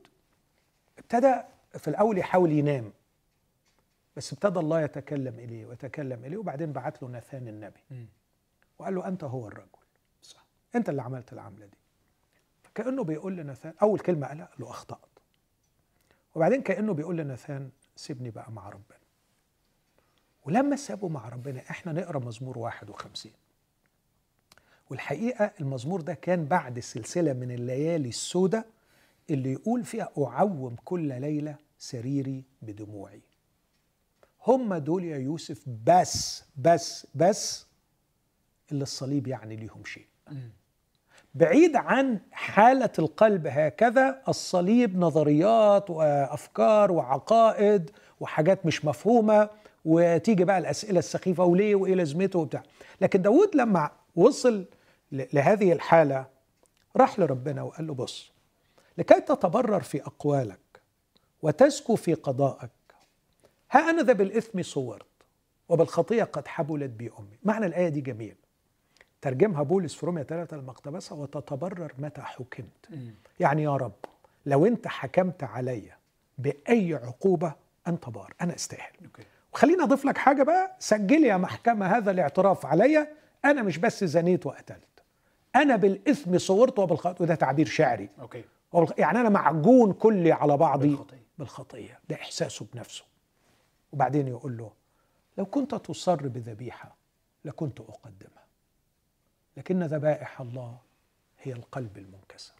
[0.98, 1.34] ابتدى
[1.78, 2.92] في الأول يحاول ينام
[4.16, 7.80] بس ابتدى الله يتكلم إليه ويتكلم إليه وبعدين بعت له ناثان النبي.
[7.90, 8.06] مم.
[8.78, 9.66] وقال له أنت هو الرجل.
[10.22, 10.44] صح.
[10.74, 11.76] أنت اللي عملت العملة دي.
[12.76, 14.98] فكانه بيقول لناثان أول كلمة قالها قال له أخطأت.
[16.34, 18.98] وبعدين كأنه بيقول لناثان سيبني بقى مع ربنا.
[20.44, 23.32] ولما سابه مع ربنا إحنا نقرأ مزمور 51
[24.90, 28.66] والحقيقة المزمور ده كان بعد سلسلة من الليالي السوداء
[29.30, 33.20] اللي يقول فيها أعوم كل ليلة سريري بدموعي.
[34.46, 37.66] هم دول يا يوسف بس بس بس
[38.72, 40.06] اللي الصليب يعني ليهم شيء.
[41.36, 49.48] بعيد عن حالة القلب هكذا الصليب نظريات وأفكار وعقائد وحاجات مش مفهومة
[49.84, 52.62] وتيجي بقى الأسئلة السخيفة وليه وإيه لازمته وبتاع.
[53.00, 54.64] لكن داود لما وصل
[55.12, 56.26] لهذه الحالة
[56.96, 58.32] راح لربنا وقال له بص
[58.98, 60.80] لكي تتبرر في أقوالك
[61.42, 62.70] وتزكو في قضائك
[63.70, 65.06] ها أنا ذا بالإثم صورت
[65.68, 68.34] وبالخطية قد حبلت بي أمي معنى الآية دي جميل.
[69.26, 72.88] ترجمها بولس في رومية 3 المقتبسة وتتبرر متى حكمت.
[73.40, 73.92] يعني يا رب
[74.46, 75.96] لو انت حكمت عليا
[76.38, 77.52] بأي عقوبة
[77.88, 78.92] أنت بار أنا أستاهل.
[79.04, 79.22] okay.
[79.52, 83.12] وخليني أضيف لك حاجة بقى سجلي يا محكمة هذا الاعتراف عليا
[83.44, 85.02] أنا مش بس زنيت وقتلت
[85.56, 88.08] أنا بالإثم صورت وبالخطأ وده تعبير شعري.
[88.20, 88.44] okay.
[88.74, 91.22] وبالخ- يعني أنا معجون كلي على بعضي بالخطية.
[91.38, 93.04] بالخطية ده إحساسه بنفسه.
[93.92, 94.70] وبعدين يقول له
[95.38, 96.96] لو كنت تصر بذبيحة
[97.44, 98.45] لكنت أقدمها.
[99.56, 100.78] لكن ذبائح الله
[101.42, 102.54] هي القلب المنكسر.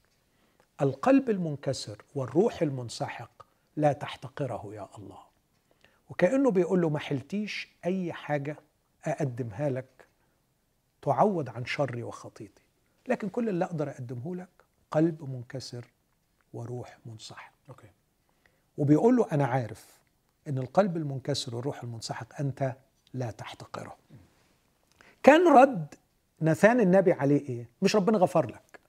[0.81, 3.31] القلب المنكسر والروح المنسحق
[3.77, 5.19] لا تحتقره يا الله.
[6.11, 8.57] وكأنه بيقول له ما حلتيش أي حاجة
[9.05, 10.07] أقدمها لك
[11.03, 12.63] تعوض عن شري وخطيتي.
[13.09, 14.49] لكن كل اللي أقدر أقدمه لك
[14.91, 15.85] قلب منكسر
[16.53, 17.53] وروح منسحق.
[17.69, 17.91] أوكي.
[18.79, 19.99] وبيقول له أنا عارف
[20.49, 22.77] إن القلب المنكسر والروح المنسحق أنت
[23.15, 23.97] لا تحتقره.
[25.23, 25.95] كان رد
[26.43, 28.81] نثان النبي عليه إيه؟ مش ربنا غفر لك.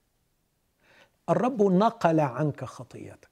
[1.30, 3.28] الرب نقل عنك خطيتك.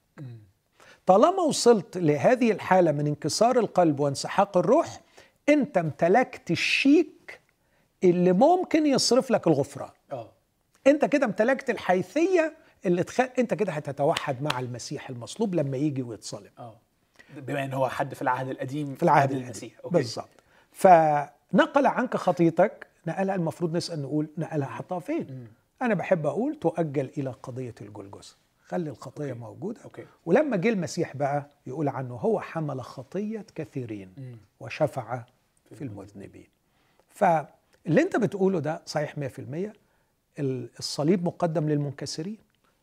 [1.05, 5.01] طالما وصلت لهذه الحالة من انكسار القلب وانسحاق الروح
[5.49, 7.39] انت امتلكت الشيك
[8.03, 9.89] اللي ممكن يصرف لك الغفران.
[10.11, 10.31] آه.
[10.87, 12.53] انت كده امتلكت الحيثية
[12.85, 13.19] اللي تخ...
[13.39, 16.79] انت كده هتتوحد مع المسيح المصلوب لما يجي ويتصلب آه.
[17.37, 19.45] بما إن هو حد في العهد القديم في العهد القديم.
[19.45, 19.73] المسيح.
[19.91, 20.29] بالظبط.
[20.71, 22.86] فنقل عنك خطيتك.
[23.07, 25.47] نقلها المفروض نسأل نقول نقلها حطها فين؟
[25.81, 28.35] أنا بحب أقول تؤجل إلى قضية الجلجثة
[28.65, 29.39] خلي الخطية okay.
[29.39, 29.81] موجودة.
[29.83, 30.05] okay.
[30.25, 34.37] ولما جه المسيح بقى يقول عنه هو حمل خطية كثيرين مم.
[34.59, 35.23] وشفع
[35.75, 36.47] في المذنبين.
[37.09, 39.73] فاللي أنت بتقوله ده صحيح 100%
[40.39, 42.37] ال- الصليب مقدم للمنكسرين.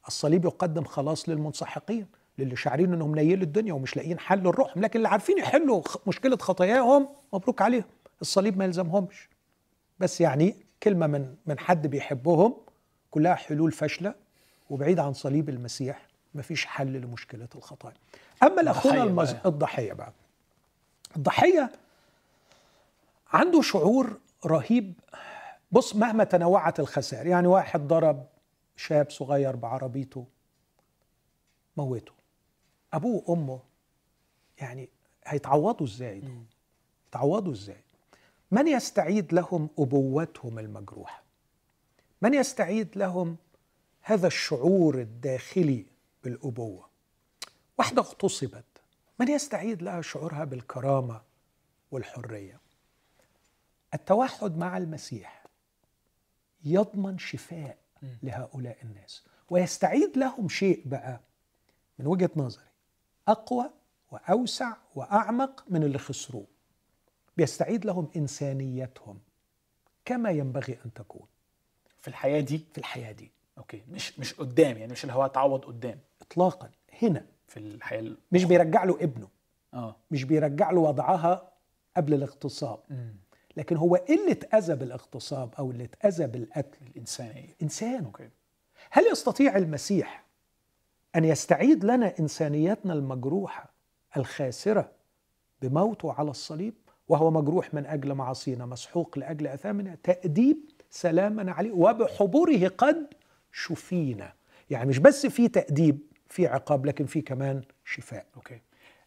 [0.08, 2.06] الصليب يقدم خلاص للمنسحقين
[2.38, 7.08] للي شاعرين إنهم نيلوا الدنيا ومش لاقيين حل لروحهم لكن اللي عارفين يحلوا مشكلة خطاياهم
[7.32, 7.84] مبروك عليهم.
[8.20, 9.28] الصليب ما يلزمهمش.
[9.98, 12.56] بس يعني كلمة من من حد بيحبهم
[13.10, 14.14] كلها حلول فاشلة
[14.70, 17.94] وبعيد عن صليب المسيح مفيش حل لمشكلة الخطايا.
[18.42, 19.32] أما الأخونا الضحية المز...
[19.32, 19.48] بقى.
[19.48, 20.12] الضحية بقى.
[21.16, 21.72] الضحية
[23.32, 24.92] عنده شعور رهيب.
[25.72, 28.26] بص مهما تنوعت الخسائر يعني واحد ضرب
[28.76, 30.26] شاب صغير بعربيته
[31.76, 32.12] موته.
[32.92, 33.60] أبوه وأمه
[34.58, 34.88] يعني
[35.26, 36.44] هيتعوضوا إزاي دول؟
[37.08, 37.80] يتعوضوا إزاي؟
[38.54, 41.22] من يستعيد لهم أبوتهم المجروحة؟
[42.22, 43.36] من يستعيد لهم
[44.02, 45.86] هذا الشعور الداخلي
[46.24, 46.88] بالأبوة؟
[47.78, 48.64] واحدة اغتصبت.
[49.20, 51.22] من يستعيد لها شعورها بالكرامة
[51.90, 52.60] والحرية؟
[53.94, 55.46] التوحد مع المسيح
[56.64, 57.78] يضمن شفاء
[58.22, 59.22] لهؤلاء الناس.
[59.50, 61.20] ويستعيد لهم شيء بقى
[61.98, 62.68] من وجهة نظري
[63.28, 63.70] أقوى
[64.10, 66.53] وأوسع وأعمق من اللي خسروه.
[67.36, 69.18] بيستعيد لهم إنسانيتهم
[70.04, 71.26] كما ينبغي أن تكون.
[72.00, 73.30] في الحياة دي؟ في الحياة دي.
[73.58, 75.98] okay مش مش قدام يعني مش اللي هو اتعوض قدام.
[76.22, 76.70] اطلاقا
[77.02, 77.26] هنا.
[77.48, 79.28] في الحياة ال- مش بيرجع له ابنه.
[79.74, 79.96] آه.
[80.10, 81.52] مش بيرجع له وضعها
[81.96, 82.78] قبل الاغتصاب.
[83.56, 86.86] لكن هو اللي اتأذى بالاغتصاب أو اللي اتأذى بالقتل.
[86.86, 87.56] الإنسانية.
[87.62, 88.28] انسان okay.
[88.90, 90.24] هل يستطيع المسيح
[91.16, 93.72] أن يستعيد لنا إنسانيتنا المجروحة
[94.16, 94.92] الخاسرة
[95.62, 96.74] بموته على الصليب؟
[97.08, 99.96] وهو مجروح من أجل معاصينا مسحوق لأجل أثامنا.
[100.02, 100.56] تأديب
[100.90, 103.06] سلامنا عليه وبحبره قد
[103.52, 104.32] شفينا.
[104.70, 105.98] يعني مش بس في تأديب
[106.28, 108.26] في عقاب لكن في كمان شفاء.
[108.36, 108.60] okay.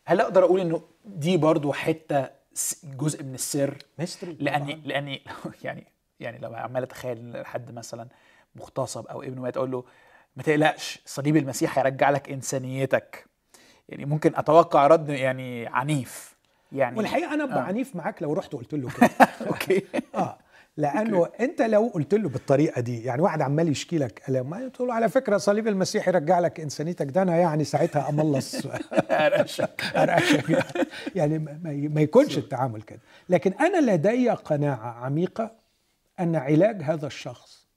[0.06, 5.22] هل أقدر أقول إنه دي برضو حتة س- جزء من السر؟ mystery لأني لأني
[5.64, 5.88] يعني
[6.20, 8.08] يعني لو عمال أتخيل حد مثلا
[8.56, 9.84] مغتصب أو ابنه مات أقول له
[10.36, 13.26] ما تقلقش صليب المسيح هيرجع لك إنسانيتك.
[13.90, 16.37] يعني ممكن أتوقع رد يعني عنيف.
[16.72, 17.62] يعني والحقيقة أنا أبقى آه.
[17.64, 19.10] عنيف معاك لو رحت قلت له كده.
[19.48, 19.84] okay.
[20.16, 20.38] آه.
[20.78, 24.88] لأنه أنت لو قلت له بالطريقة دي يعني واحد عمال يشكي لك الام ما تقول
[24.88, 28.66] له على فكرة صليب المسيح يرجع لك إنسانيتك ده أنا يعني ساعتها املص
[29.12, 29.82] أرقشك.
[29.96, 30.66] أرقشك.
[31.16, 31.40] يعني
[31.90, 33.00] ما يكونش التعامل كده.
[33.30, 35.52] لكن أنا لدي قناعة عميقة
[36.20, 37.68] أن علاج هذا الشخص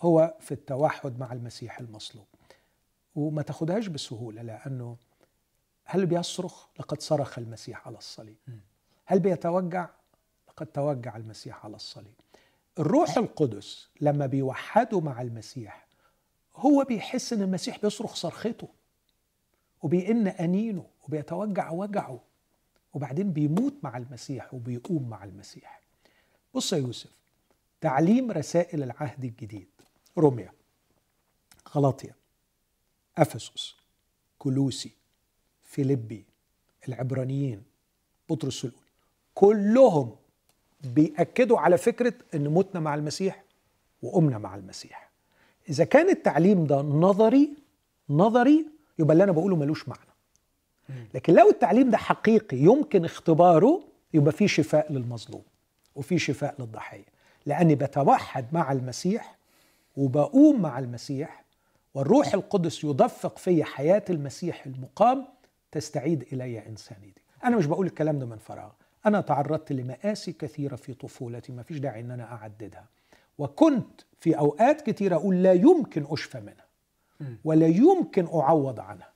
[0.00, 2.26] هو في التوحد مع المسيح المصلوب.
[3.14, 4.96] وما تاخدهاش بسهولة لأنه
[5.90, 8.36] هل بيصرخ؟ لقد صرخ المسيح على الصليب.
[9.06, 9.88] هل بيتوجع؟
[10.48, 12.14] لقد توجع المسيح على الصليب.
[12.78, 15.86] الروح القدس لما بيوحدوا مع المسيح
[16.56, 18.68] هو بيحس إن المسيح بيصرخ صرخته
[19.82, 22.20] وبيئن أنينه وبيتوجع وجعه
[22.94, 25.80] وبعدين بيموت مع المسيح وبيقوم مع المسيح.
[26.54, 27.10] بص يا يوسف
[27.80, 29.68] تعليم رسائل العهد الجديد.
[30.18, 30.52] روميا
[31.74, 32.14] غلاطيا
[33.18, 33.74] أفسس
[34.38, 34.97] كلوسي
[35.68, 36.24] فيليبي
[36.88, 37.62] العبرانيين
[38.30, 38.82] بطرس الاولى
[39.34, 40.16] كلهم
[40.84, 43.42] بيأكدوا على فكرة أن متنا مع المسيح
[44.02, 45.10] وقمنا مع المسيح.
[45.70, 47.50] إذا كان التعليم ده نظري
[48.10, 48.66] نظري
[48.98, 50.00] يبقى اللي أنا بقوله ملوش معنى.
[51.14, 53.84] لكن لو التعليم ده حقيقي يمكن اختباره
[54.14, 55.42] يبقى في شفاء للمظلوم
[55.96, 57.04] وفي شفاء للضحية.
[57.46, 59.36] لأني بتوحد مع المسيح
[59.96, 61.44] وبقوم مع المسيح
[61.94, 65.24] والروح القدس يدفق في حياة المسيح المقام
[65.72, 68.70] تستعيد إلي إنسانيتي أنا مش بقول الكلام ده من فراغ.
[69.06, 72.84] أنا تعرضت لمآسي كثيرة في طفولتي ما فيش داعي أن أنا أعددها.
[73.38, 76.66] وكنت في أوقات كثيرة أقول لا يمكن أشفى منها
[77.44, 79.12] ولا يمكن أعوض عنها.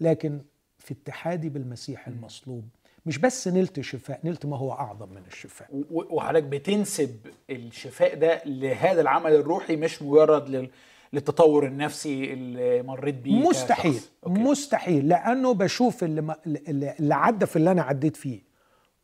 [0.00, 0.40] لكن
[0.78, 2.68] في اتحادي بالمسيح المصلوب
[3.06, 5.68] مش بس نلت شفاء نلت ما هو أعظم من الشفاء.
[5.90, 7.16] وحضرتك بتنسب
[7.50, 10.70] الشفاء ده لهذا العمل الروحي مش مجرد لل-
[11.12, 14.00] للتطور النفسي اللي مريت بيه مستحيل.
[14.26, 18.42] مستحيل لأنه بشوف اللي, اللي, عدى في اللي أنا عديت فيه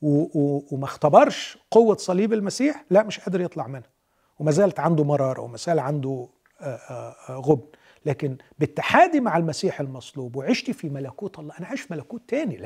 [0.03, 3.91] وما اختبرش قوة صليب المسيح لا مش قادر يطلع منها
[4.39, 6.29] وما زالت عنده مرارة وما زال عنده
[6.61, 7.67] آه، آه، آه، غبن
[8.07, 12.57] لكن باتحادي مع المسيح المصلوب وعشتي في ملكوت الله أنا عايش في ملكوت تاني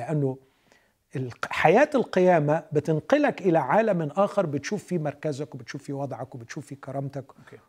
[1.16, 6.76] الق- حياة القيامة بتنقلك إلى عالم آخر بتشوف فيه مركزك وبتشوف فيه وضعك وبتشوف فيه
[6.76, 7.24] كرامتك.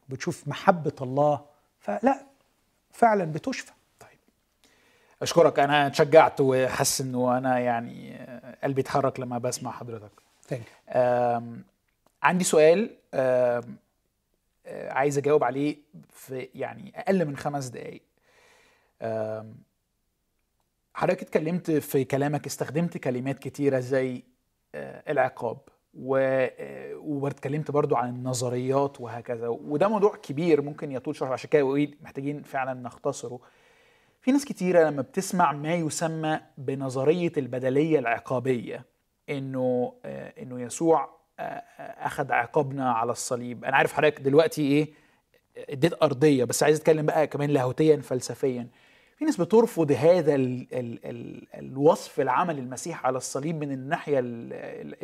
[0.10, 1.42] وبتشوف محبة الله
[1.82, 2.26] فلا
[2.92, 3.72] فعلا بتشفى.
[4.00, 4.20] طيب.
[5.22, 8.18] أشكرك أنا اتشجعت وحاسس إنه أنا يعني
[8.64, 10.12] قلبي اتحرك لما بسمع حضرتك.
[10.90, 11.64] آم،
[12.24, 13.64] عندي سؤال آه،
[14.68, 15.78] عايز أجاوب عليه
[16.14, 18.02] في يعني أقل من خمس دقائق
[20.94, 24.24] حضرتك اتكلمت في كلامك استخدمت كلمات كتيرة زي
[24.76, 25.58] آه، العقاب.
[25.94, 29.48] واتكلمت برضو عن النظريات وهكذا.
[29.48, 33.40] وده موضوع كبير ممكن يطول شرحه عشان كده محتاجين فعلا نختصره.
[34.22, 38.86] في ناس كتيرة لما بتسمع ما يسمى بنظرية البدلية العقابية
[39.30, 41.10] إنه إنه يسوع
[41.80, 43.66] أخذ عقابنا على الصليب.
[43.66, 44.94] أنا عارف حضرتك دلوقتي إيه
[45.70, 48.68] اديت أرضية بس عايز أتكلم بقى كمان لاهوتيا فلسفيا.
[49.22, 54.54] في ناس بترفض هذا ال ال ال الوصف العمل المسيح على الصليب من الناحية ال-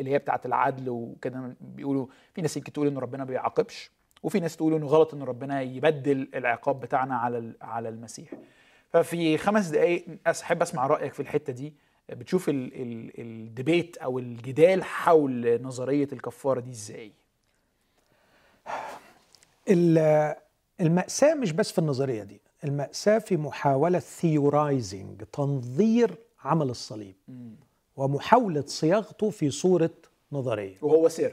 [0.00, 1.56] اللي هي بتاعة العدل وكده.
[1.60, 3.90] بيقولوا في ناس يمكن تقول ان ربنا ما بيعاقبش
[4.22, 8.28] وفي ناس تقول إنه غلط ان ربنا يبدل العقاب بتاعنا على على المسيح.
[8.92, 11.74] ففي خمس دقائق أحب أسمع رأيك في الحتة دي.
[12.08, 17.12] بتشوف ال- ال- الديبيت أو الجدال حول نظرية الكفارة دي إزاي؟
[19.68, 20.34] ال-
[20.80, 22.40] المأساة مش بس في النظرية دي.
[22.64, 27.14] المأساة في محاولة ثيورايزنج تنظير عمل الصليب.
[27.96, 29.90] ومحاولة صياغته في صورة
[30.32, 30.76] نظرية.
[30.82, 31.32] وهو سر.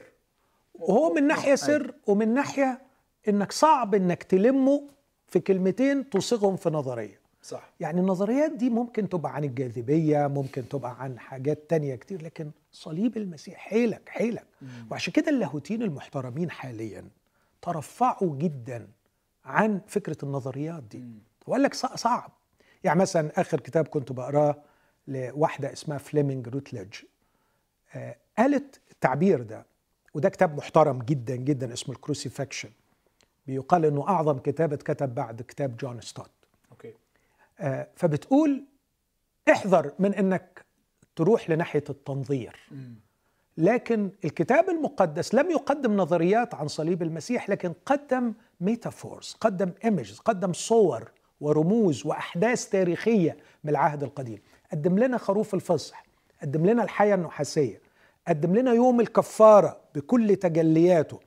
[0.74, 2.82] وهو من ناحية سر ومن ناحية
[3.30, 4.84] إنك صعب إنك تلمه
[5.28, 7.20] في كلمتين تصيغهم في نظرية.
[7.42, 7.74] صح.
[7.80, 13.18] يعني النظريات دي ممكن تبقى عن الجاذبية ممكن تبقى عن حاجات تانية كتير لكن صليب
[13.18, 14.46] المسيح حيلك حيلك.
[14.92, 17.08] وعشان كده اللاهوتيين المحترمين حاليا
[17.62, 18.88] ترفعوا جدا
[19.46, 21.04] عن فكرة النظريات دي.
[21.48, 22.32] وقال لك صع- صعب.
[22.84, 24.62] يعني مثلا آخر كتاب كنت بقراه
[25.08, 26.94] لواحدة اسمها فليمنج روتليج
[27.96, 29.66] آه، قالت التعبير ده
[30.14, 32.70] وده كتاب محترم جدا جدا اسمه ال Crucifixion
[33.48, 36.32] بيقال إنه أعظم كتاب اتكتب بعد كتاب جون ستوت.
[36.72, 36.94] okay.
[37.60, 38.64] آه، فبتقول
[39.52, 40.66] احذر من إنك
[41.16, 42.70] تروح لناحية التنظير.
[43.58, 50.54] لكن الكتاب المقدس لم يقدم نظريات عن صليب المسيح لكن قدم metaphors قدم images قدم
[50.54, 51.12] صور
[51.42, 54.40] ورموز وأحداث تاريخية من العهد القديم.
[54.72, 56.06] قدم لنا خروف الفصح
[56.42, 57.80] قدم لنا الحية النحاسية
[58.28, 61.20] قدم لنا يوم الكفارة بكل تجلياته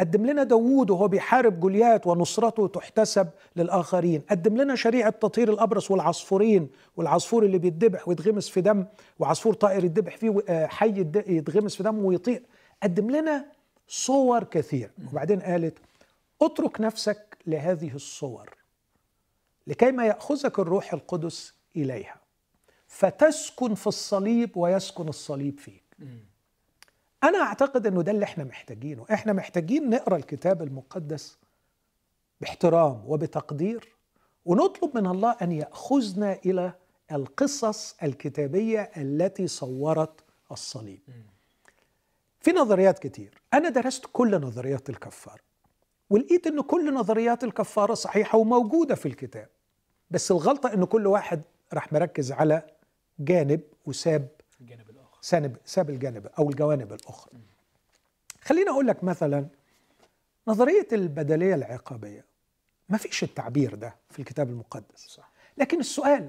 [0.00, 6.68] قدم لنا داوود وهو بيحارب جوليات ونصرته تحتسب للآخرين قدم لنا شريعة تطهير الأبرص والعصفورين
[6.96, 8.84] والعصفور اللي بيتذبح ويتغمس في دم
[9.18, 12.42] وعصفور طائر يتذبح فيه آه، حي يتغمس في دم ويطير.
[12.82, 13.44] قدم لنا
[13.88, 14.90] صور كثير.
[15.12, 15.78] وبعدين قالت
[16.42, 18.54] اترك نفسك لهذه الصور
[19.66, 22.20] لكي ما يأخذك الروح القدس إليها.
[22.86, 25.84] فتسكن في الصليب ويسكن الصليب فيك.
[27.24, 29.06] أنا أعتقد إنه ده اللي إحنا محتاجينه.
[29.12, 31.38] إحنا محتاجين نقرأ الكتاب المقدس
[32.40, 33.94] باحترام وبتقدير
[34.44, 36.72] ونطلب من الله أن يأخذنا إلى
[37.12, 41.00] القصص الكتابية التي صورت الصليب.
[42.40, 43.42] في نظريات كتير.
[43.54, 45.42] أنا درست كل نظريات الكفاره
[46.10, 49.48] ولقيت إن كل نظريات الكفارة صحيحة وموجودة في الكتاب.
[50.10, 52.62] بس الغلطة إن كل واحد راح مركز على
[53.18, 54.28] جانب وساب
[54.60, 55.18] الجانب الآخر.
[55.20, 57.32] سانب ساب الجانب أو الجوانب الأخرى.
[58.42, 59.46] خليني أقول لك مثلا
[60.48, 62.24] نظرية البدلية العقابية.
[62.88, 65.06] ما فيش التعبير ده في الكتاب المقدس.
[65.08, 65.30] صح.
[65.58, 66.28] لكن السؤال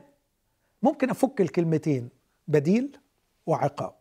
[0.83, 2.09] ممكن أفك الكلمتين
[2.47, 2.97] بديل
[3.45, 3.93] وعقاب.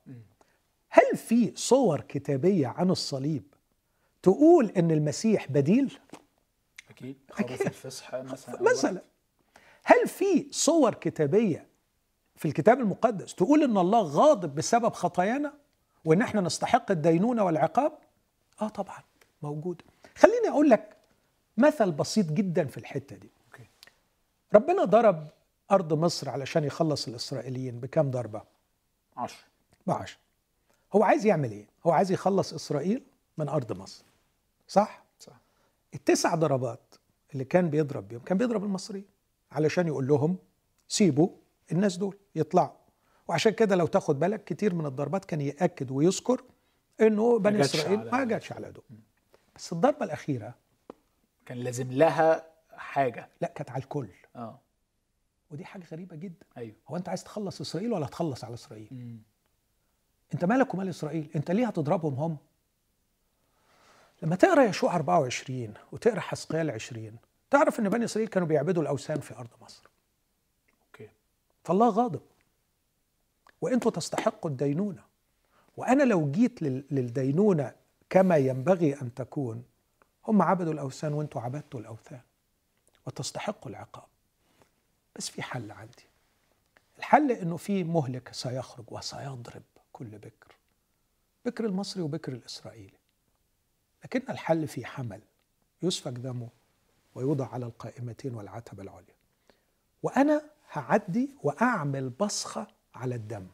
[0.91, 3.43] هل في صور كتابية عن الصليب
[4.25, 5.99] تقول إن المسيح بديل؟
[6.91, 7.17] أكيد.
[7.31, 7.67] خروف أكيد.
[7.67, 9.03] الفصح مثلا مثلا.
[9.85, 11.67] هل في صور كتابية
[12.37, 15.53] في الكتاب المقدس تقول إن الله غاضب بسبب خطايانا
[16.05, 17.99] وإن إحنا نستحق الدينونة والعقاب؟
[18.63, 19.03] آه طبعا
[19.43, 19.83] موجود.
[20.17, 20.97] خليني أقول لك
[21.57, 23.31] مثل بسيط جدا في الحتة دي.
[23.47, 23.69] أوكي.
[24.55, 25.29] ربنا ضرب
[25.71, 28.43] أرض مصر علشان يخلص الإسرائيليين بكام ضربة؟
[29.17, 29.45] عشر.
[29.87, 30.19] بعشر.
[30.93, 33.03] هو عايز يعمل إيه؟ هو عايز يخلص إسرائيل
[33.39, 34.05] من أرض مصر.
[34.69, 35.41] صح؟ صح.
[35.95, 36.95] التسع ضربات
[37.32, 39.07] اللي كان بيضرب بيهم كان بيضرب المصريين
[39.53, 40.39] علشان يقول لهم
[40.89, 41.28] سيبوا
[41.73, 42.77] الناس دول يطلعوا.
[43.28, 46.43] وعشان كده لو تاخد بالك كتير من الضربات كان يأكد ويذكر
[47.01, 48.85] إنه بني إسرائيل ما جاتش على دول
[49.57, 50.55] بس الضربة الأخيرة
[51.47, 52.47] كان لازم لها
[52.77, 53.28] حاجة.
[53.41, 54.09] لا كانت على الكل.
[54.36, 54.61] آه.
[55.51, 56.47] ودي حاجة غريبة جدا.
[56.57, 56.77] أيوه.
[56.89, 59.23] هو أنت عايز تخلص إسرائيل ولا تخلص على إسرائيل؟ مم.
[60.35, 62.36] أنت مالك ومال إسرائيل؟ أنت ليه هتضربهم هم؟
[64.25, 67.17] لما تقرأ يشوع 24 وتقرأ حسقيال 20
[67.51, 69.83] تعرف إن بني إسرائيل كانوا بيعبدوا الأوثان في أرض مصر.
[70.87, 71.09] أوكي.
[71.65, 72.21] فالله غاضب.
[73.61, 75.03] وأنتم تستحقوا الدينونة.
[75.77, 77.73] وأنا لو جيت لل- للدينونة
[78.11, 79.65] كما ينبغي أن تكون
[80.27, 82.21] هم عبدوا الأوثان وأنتم عبدتوا الأوثان.
[83.07, 84.07] وتستحقوا العقاب.
[85.17, 86.07] بس في حل عندي.
[86.99, 90.55] الحل إنه في مهلك سيخرج وسيضرب كل بكر.
[91.45, 93.03] بكر المصري وبكر الإسرائيلي.
[94.05, 95.20] لكن الحل في حمل
[95.82, 96.48] يسفك دمه
[97.14, 99.14] ويوضع على القائمتين والعتبة العليا.
[100.02, 103.47] وأنا هعدي وأعمل بصخة على الدم.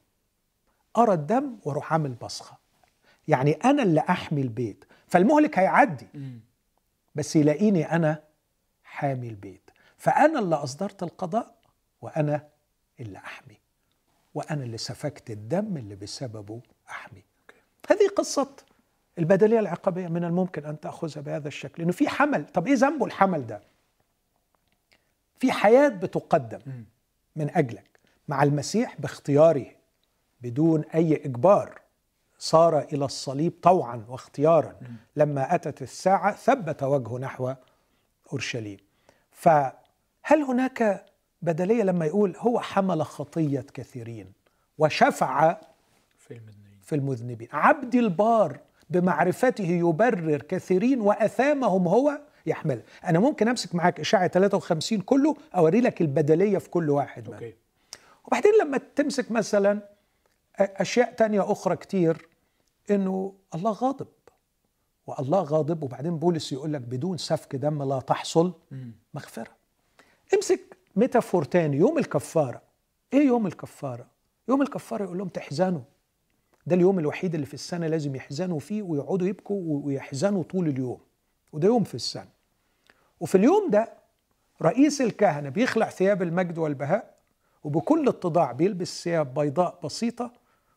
[0.96, 2.56] أرى الدم وأروح أعمل بصخة.
[3.28, 4.84] يعني أنا اللي أحمي البيت.
[5.08, 6.08] فالمهلك هيعدي.
[7.14, 8.22] بس يلاقيني أنا
[8.84, 9.70] حامي البيت.
[9.96, 11.54] فأنا اللي أصدرت القضاء
[12.02, 12.48] وأنا
[13.00, 13.58] اللي أحمي.
[14.34, 16.60] وأنا اللي سفكت الدم اللي بسببه
[16.90, 17.22] أحمي.
[17.90, 18.56] هذه قصة
[19.20, 21.82] البدليه العقابيه من الممكن أن تأخذها بهذا الشكل.
[21.82, 22.46] إنه في حمل.
[22.46, 23.60] طب إيه ذنبه الحمل ده؟
[25.38, 26.60] في حياة بتقدم.
[27.36, 28.00] من أجلك.
[28.28, 29.66] مع المسيح باختياره.
[30.40, 31.80] بدون أي إجبار.
[32.38, 34.76] صار إلى الصليب طوعا واختيارا.
[35.16, 37.54] لما أتت الساعة ثبت وجهه نحو
[38.32, 38.78] أورشليم.
[39.30, 41.06] فهل هناك
[41.42, 44.32] بدليه لما يقول هو حمل خطية كثيرين.
[44.78, 45.60] وشفع
[46.82, 47.48] في المذنبين.
[47.52, 48.58] عبد البار
[48.90, 56.00] بمعرفته يبرر كثيرين وأثامهم هو يحمل أنا ممكن أمسك معاك إشاعة 53 كله أوري لك
[56.00, 57.34] البدلية في كل واحد منهم.
[57.34, 57.54] أوكي.
[58.26, 59.80] وبعدين لما تمسك مثلا
[60.58, 62.28] أشياء تانية أخرى كتير
[62.90, 64.06] إنه الله غاضب.
[65.06, 68.92] والله غاضب وبعدين بولس يقول لك بدون سفك دم لا تحصل مم.
[69.14, 69.50] مغفرة.
[70.34, 72.62] امسك ميتافور تاني يوم الكفارة.
[73.12, 74.06] إيه يوم الكفارة؟
[74.48, 75.80] يوم الكفارة يقول لهم تحزنوا.
[76.66, 81.00] ده اليوم الوحيد اللي في السنة لازم يحزنوا فيه ويقعدوا يبكوا ويحزنوا طول اليوم.
[81.52, 82.28] وده يوم في السنة.
[83.20, 83.92] وفي اليوم ده
[84.62, 87.14] رئيس الكهنة بيخلع ثياب المجد والبهاء
[87.64, 90.32] وبكل اتضاع بيلبس ثياب بيضاء بسيطة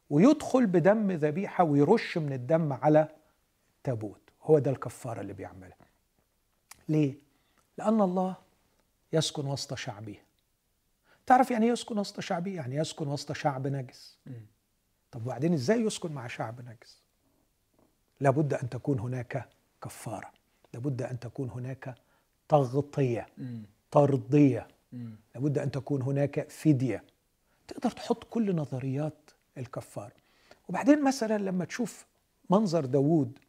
[0.09, 3.07] ويدخل بدم ذبيحة ويرش من الدم على
[3.83, 4.21] تابوت.
[4.43, 5.77] هو ده الكفارة اللي بيعملها.
[6.89, 7.17] ليه؟
[7.77, 8.35] لأن الله
[9.13, 10.15] يسكن وسط شعبه.
[11.25, 14.17] تعرف يعني إيه يسكن وسط شعبه؟ يعني يسكن وسط شعب نجس.
[15.13, 17.01] طب وبعدين إزاي يسكن مع شعب نجس
[18.19, 19.49] لابد أن تكون هناك
[19.83, 20.31] كفارة
[20.73, 21.95] لابد أن تكون هناك
[22.49, 23.27] تغطية.
[23.91, 24.67] ترضيه.
[25.35, 27.03] لابد أن تكون هناك فدية
[27.67, 30.11] تقدر تحط كل نظريات الكفارة
[30.69, 32.05] وبعدين مثلا لما تشوف
[32.49, 33.39] منظر داوود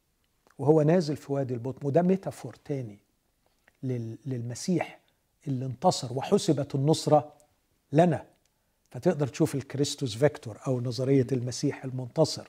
[0.59, 2.99] وهو نازل في وادي البطم وده metaphor تاني
[3.83, 5.01] لل- للمسيح
[5.47, 7.33] اللي انتصر وحسبت النصرة
[7.93, 8.27] لنا
[8.95, 12.49] فتقدر تشوف ال Christus Victor أو نظرية المسيح المنتصر.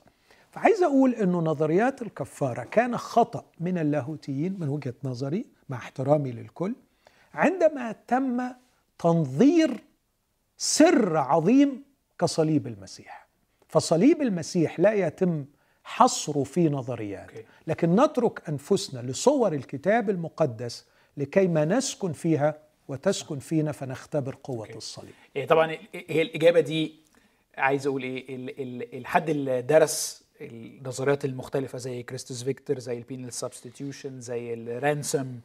[0.50, 6.74] فعايز أقول إنه نظريات الكفارة كان خطأ من اللاهوتيين من وجهة نظري مع احترامي للكل
[7.34, 8.42] عندما تم
[8.98, 9.84] تنظير
[10.56, 11.84] سر عظيم
[12.18, 13.28] كصليب المسيح.
[13.68, 15.44] فصليب المسيح لا يتم
[15.84, 17.30] حصره في نظريات.
[17.66, 20.86] لكن نترك أنفسنا لصور الكتاب المقدس
[21.16, 24.76] لكي ما نسكن فيها وتسكن فينا فنختبر قوة okay.
[24.78, 26.94] الصليب إيه طبعا هي الإجابة دي
[27.56, 34.20] عايز ال- ال- الحد اللي درس النظريات المختلفة زي Christus Victor زي ال penal substitution
[34.20, 35.40] زي ال ransom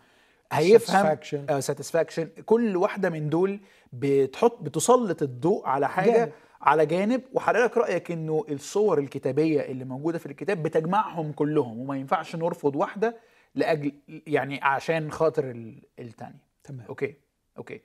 [0.51, 1.59] هيفهم Satisfaction.
[1.59, 3.59] Satisfaction كل واحدة من دول
[3.93, 6.31] بتحط بتسلط الضوء على حاجة جانب.
[6.61, 12.35] على جانب وحضرتك رأيك إنه الصور الكتابية اللي موجودة في الكتاب بتجمعهم كلهم وما ينفعش
[12.35, 13.17] نرفض واحدة
[13.55, 13.91] لأجل
[14.27, 17.15] يعني عشان خاطر ال- التانية تمام okay
[17.57, 17.81] okay.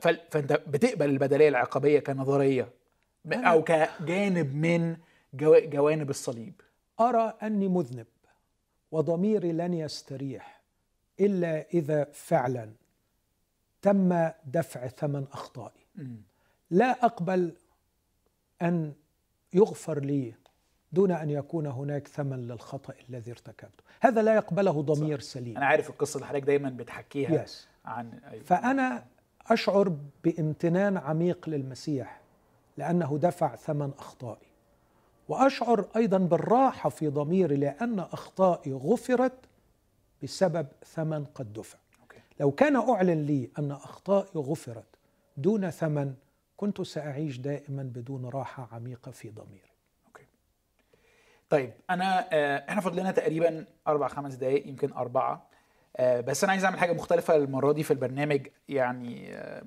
[0.00, 2.68] فأنت بتقبل البدلية العقابية كنظرية
[3.32, 4.96] أو كجانب من
[5.34, 6.60] جو- جوانب الصليب.
[7.00, 8.06] أرى أني مذنب
[8.92, 10.60] وضميري لن يستريح
[11.20, 12.70] إلا إذا فعلا
[13.82, 15.86] تم دفع ثمن أخطائي.
[16.70, 17.52] لا أقبل
[18.62, 18.92] أن
[19.54, 20.34] يغفر لي
[20.92, 23.84] دون أن يكون هناك ثمن للخطأ الذي ارتكبته.
[24.00, 25.56] هذا لا يقبله ضمير سليم.
[25.56, 27.44] أنا عارف القصة اللي حضرتك دايما بتحكيها.
[27.46, 27.50] Yes.
[27.88, 28.44] عن أيوة.
[28.44, 29.04] فأنا
[29.46, 32.20] أشعر بامتنان عميق للمسيح
[32.76, 34.48] لأنه دفع ثمن أخطائي.
[35.28, 39.32] وأشعر أيضا بالراحة في ضميري لأن أخطائي غفرت
[40.22, 41.78] بسبب ثمن قد دفع.
[42.02, 42.18] okay.
[42.40, 44.86] لو كان أعلن لي أن أخطائي غفرت
[45.36, 46.14] دون ثمن
[46.56, 49.70] كنت سأعيش دائما بدون راحة عميقة في ضميري.
[50.06, 50.24] أوكي.
[51.50, 55.32] طيب أنا آه، إحنا فاضل لنا تقريبا أربع خمس دقائق يمكن أربعة.
[55.34, 55.57] آه،
[56.00, 58.46] بس أنا عايز أعمل حاجة مختلفة المرة دي في البرنامج.
[58.68, 59.62] يعني آه،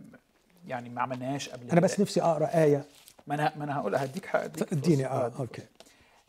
[0.67, 1.81] يعني ما عملناهاش قبل أنا.
[1.81, 2.85] بس نفسي أقرأ آية.
[3.27, 5.05] ما أنا ما أنا هقول هديك حق هديك اديني.
[5.05, 5.61] آه okay.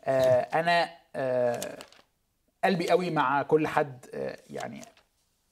[0.05, 1.77] آه أنا آه
[2.63, 4.81] قلبي قوي مع كل حد آه يعني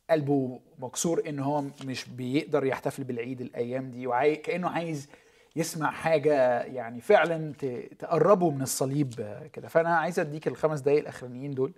[0.09, 5.07] قلبه مكسور إن هو مش بيقدر يحتفل بالعيد الأيام دي وعاي كأنه عايز
[5.55, 9.67] يسمع حاجة يعني فعلا ت- تقربه من الصليب آه، كده.
[9.67, 11.73] فأنا عايز أديك الخمس دقايق الأخرانيين دول.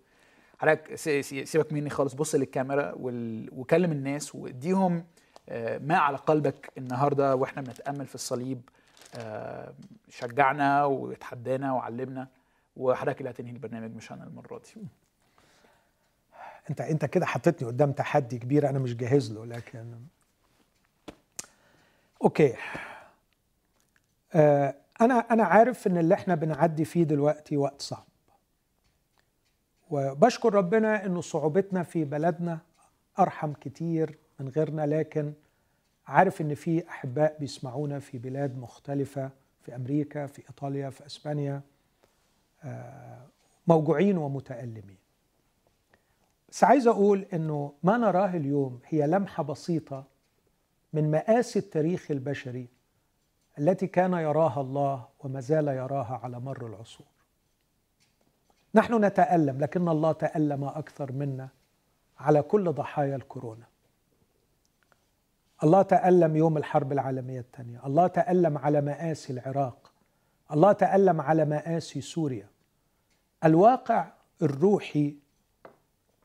[0.59, 0.95] حضرتك
[1.45, 2.93] سيبك مني خالص بص للكاميرا
[3.51, 5.05] وكلم الناس واديهم
[5.49, 8.61] آه، ما على قلبك النهارده وإحنا بنتأمل في الصليب.
[9.15, 9.73] آه،
[10.09, 12.27] شجعنا وتحدانا وعلمنا
[12.77, 14.81] وحضرتك اللي هتنهي البرنامج مش أنا المرة دي.
[16.69, 19.95] انت انت كده حطيتني قدام تحدي كبير أنا مش جاهز له لكن
[22.23, 22.55] أوكي.
[24.33, 28.05] آه أنا أنا عارف إن اللي إحنا بنعدي فيه دلوقتي وقت صعب.
[29.93, 32.59] وبشكر ربنا إنه صعوبتنا في بلدنا
[33.19, 35.33] أرحم كتير من غيرنا لكن
[36.07, 39.29] عارف إن في أحباء بيسمعونا في بلاد مختلفة
[39.61, 41.61] في أمريكا في إيطاليا في إسبانيا
[42.63, 43.27] آه
[43.67, 44.97] موجوعين ومتألمين
[46.49, 50.03] بس عايز أقول إنه ما نراه اليوم هي لمحة بسيطة
[50.93, 52.67] من مآسي التاريخ البشري
[53.59, 57.07] التي كان يراها الله وما زال يراها على مر العصور.
[58.75, 61.49] نحن نتألم لكن الله تألم أكثر منا
[62.19, 63.65] على كل ضحايا الكورونا.
[65.63, 69.91] الله تألم يوم الحرب العالمية الثانية، الله تألم على مآسي العراق،
[70.51, 72.47] الله تألم على مآسي سوريا.
[73.43, 75.15] الواقع الروحي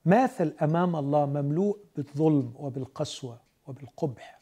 [0.04, 4.40] ماثل أمام الله مملوء بالظلم وبالقسوة وبالقبح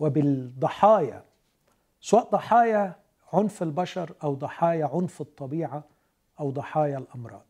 [0.00, 1.24] وبالضحايا
[2.00, 2.94] سواء ضحايا
[3.32, 5.84] عنف البشر أو ضحايا عنف الطبيعة
[6.40, 7.46] أو ضحايا الأمراض.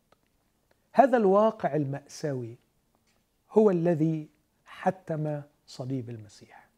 [0.92, 2.58] هذا الواقع المأساوي
[3.50, 4.28] هو الذي
[4.64, 6.68] حتم صليب المسيح.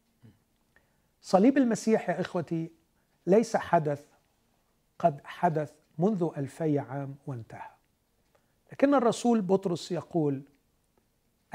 [1.21, 2.71] صليب المسيح يا إخوتي
[3.27, 4.05] ليس حدث
[4.99, 7.69] قد حدث منذ ألفي عام وانتهى.
[8.71, 10.43] لكن الرسول بطرس يقول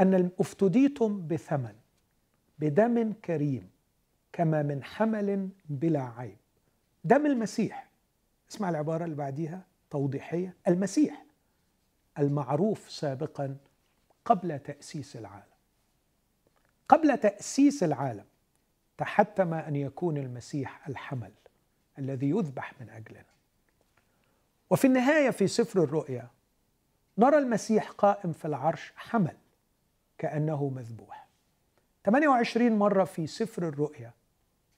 [0.00, 1.74] أن افتديتم بثمن
[2.58, 3.70] بدم كريم
[4.32, 6.36] كما من حمل بلا عيب.
[7.04, 7.90] دم المسيح.
[8.50, 9.66] اسمع العبارة اللي بعديها.
[9.90, 10.56] توضيحية.
[10.68, 11.24] المسيح
[12.18, 13.56] المعروف سابقا
[14.24, 15.56] قبل تأسيس العالم.
[16.88, 18.24] قبل تأسيس العالم
[18.98, 21.32] تحتم أن يكون المسيح الحمل
[21.98, 23.24] الذي يذبح من أجلنا.
[24.70, 26.28] وفي النهاية في سفر الرؤيا
[27.18, 29.36] نرى المسيح قائم في العرش حمل
[30.18, 31.26] كأنه مذبوح.
[32.04, 34.12] 28 مرة في سفر الرؤيا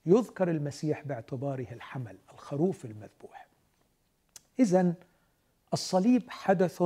[0.07, 3.48] يذكر المسيح باعتباره الحمل الخروف المذبوح.
[4.61, 4.95] إذا
[5.73, 6.83] الصليب حدث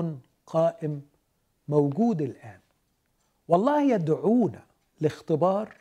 [0.46, 1.02] قائم
[1.68, 2.60] موجود الآن.
[3.48, 4.64] والله يدعونا
[5.00, 5.76] لاختبار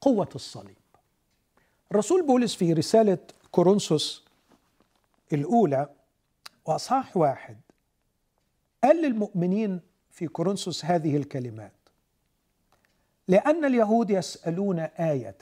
[0.00, 0.76] قوة الصليب.
[1.90, 3.18] الرسول بولس في رسالة
[3.50, 4.24] كورنثوس
[5.32, 5.88] الأولى
[6.64, 7.56] وأصحاح واحد
[8.84, 9.80] قال للمؤمنين
[10.10, 11.72] في كورنثوس هذه الكلمات
[13.28, 15.38] لأن اليهود يسألون آية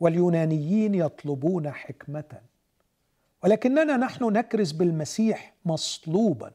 [0.00, 2.40] واليونانيين يطلبون حكمة.
[3.42, 6.52] ولكننا نحن نكرز بالمسيح مصلوبا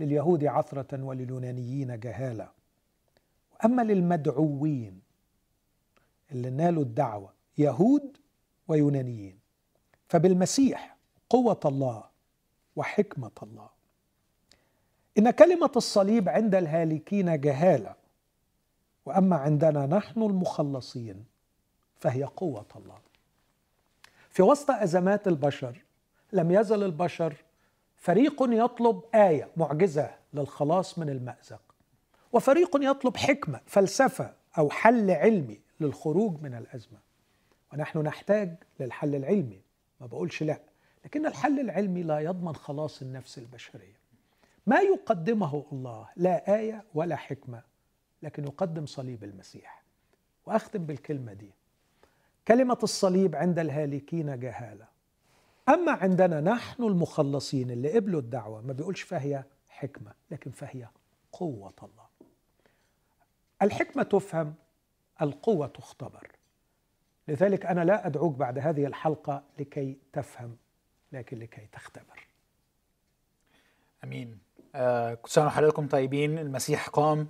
[0.00, 2.48] لليهود عثرة ولليونانيين جهالة.
[3.54, 5.00] وأما للمدعوين
[6.32, 8.16] اللي نالوا الدعوة يهود
[8.68, 9.38] ويونانيين
[10.08, 10.96] فبالمسيح
[11.30, 12.04] قوة الله
[12.76, 13.68] وحكمة الله.
[15.18, 17.94] إن كلمة الصليب عند الهالكين جهالة
[19.06, 21.24] وأما عندنا نحن المخلصين
[21.96, 22.98] فهي قوة الله.
[24.30, 25.85] في وسط أزمات البشر
[26.32, 27.34] لم يزل البشر.
[27.96, 31.62] فريق يطلب آية معجزة للخلاص من المأزق.
[32.32, 36.98] وفريق يطلب حكمة فلسفة أو حل علمي للخروج من الأزمة.
[37.72, 39.60] ونحن نحتاج للحل العلمي.
[40.00, 40.60] ما بقولش لا.
[41.04, 43.96] لكن الحل العلمي لا يضمن خلاص النفس البشرية.
[44.66, 47.62] ما يقدمه الله لا آية ولا حكمة
[48.22, 49.82] لكن يقدم صليب المسيح.
[50.46, 51.50] وأختم بالكلمة دي.
[52.48, 54.95] كلمة الصليب عند الهالكين جهالة.
[55.68, 60.88] أما عندنا نحن المخلصين اللي قبلوا الدعوة ما بيقولش فهي حكمة لكن فهي
[61.32, 62.06] قوة الله.
[63.62, 64.54] الحكمة تفهم
[65.22, 66.30] القوة تختبر.
[67.28, 70.56] لذلك أنا لا أدعوك بعد هذه الحلقة لكي تفهم
[71.12, 72.26] لكن لكي تختبر.
[74.04, 74.38] أمين.
[74.74, 77.28] آه كل سنه وحضراتكم طيبين المسيح قام.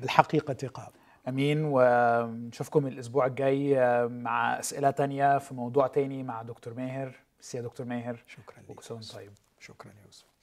[0.00, 0.92] بالحقيقة قام.
[1.28, 1.58] أمين.
[1.64, 7.23] ونشوفكم الأسبوع الجاي آه، مع أسئلة تانية في موضوع تاني مع دكتور ماهر.
[7.54, 8.70] يا دكتور ماهر شكرا لك
[9.12, 9.32] طيب.
[9.60, 10.33] شكرا يا يوسف.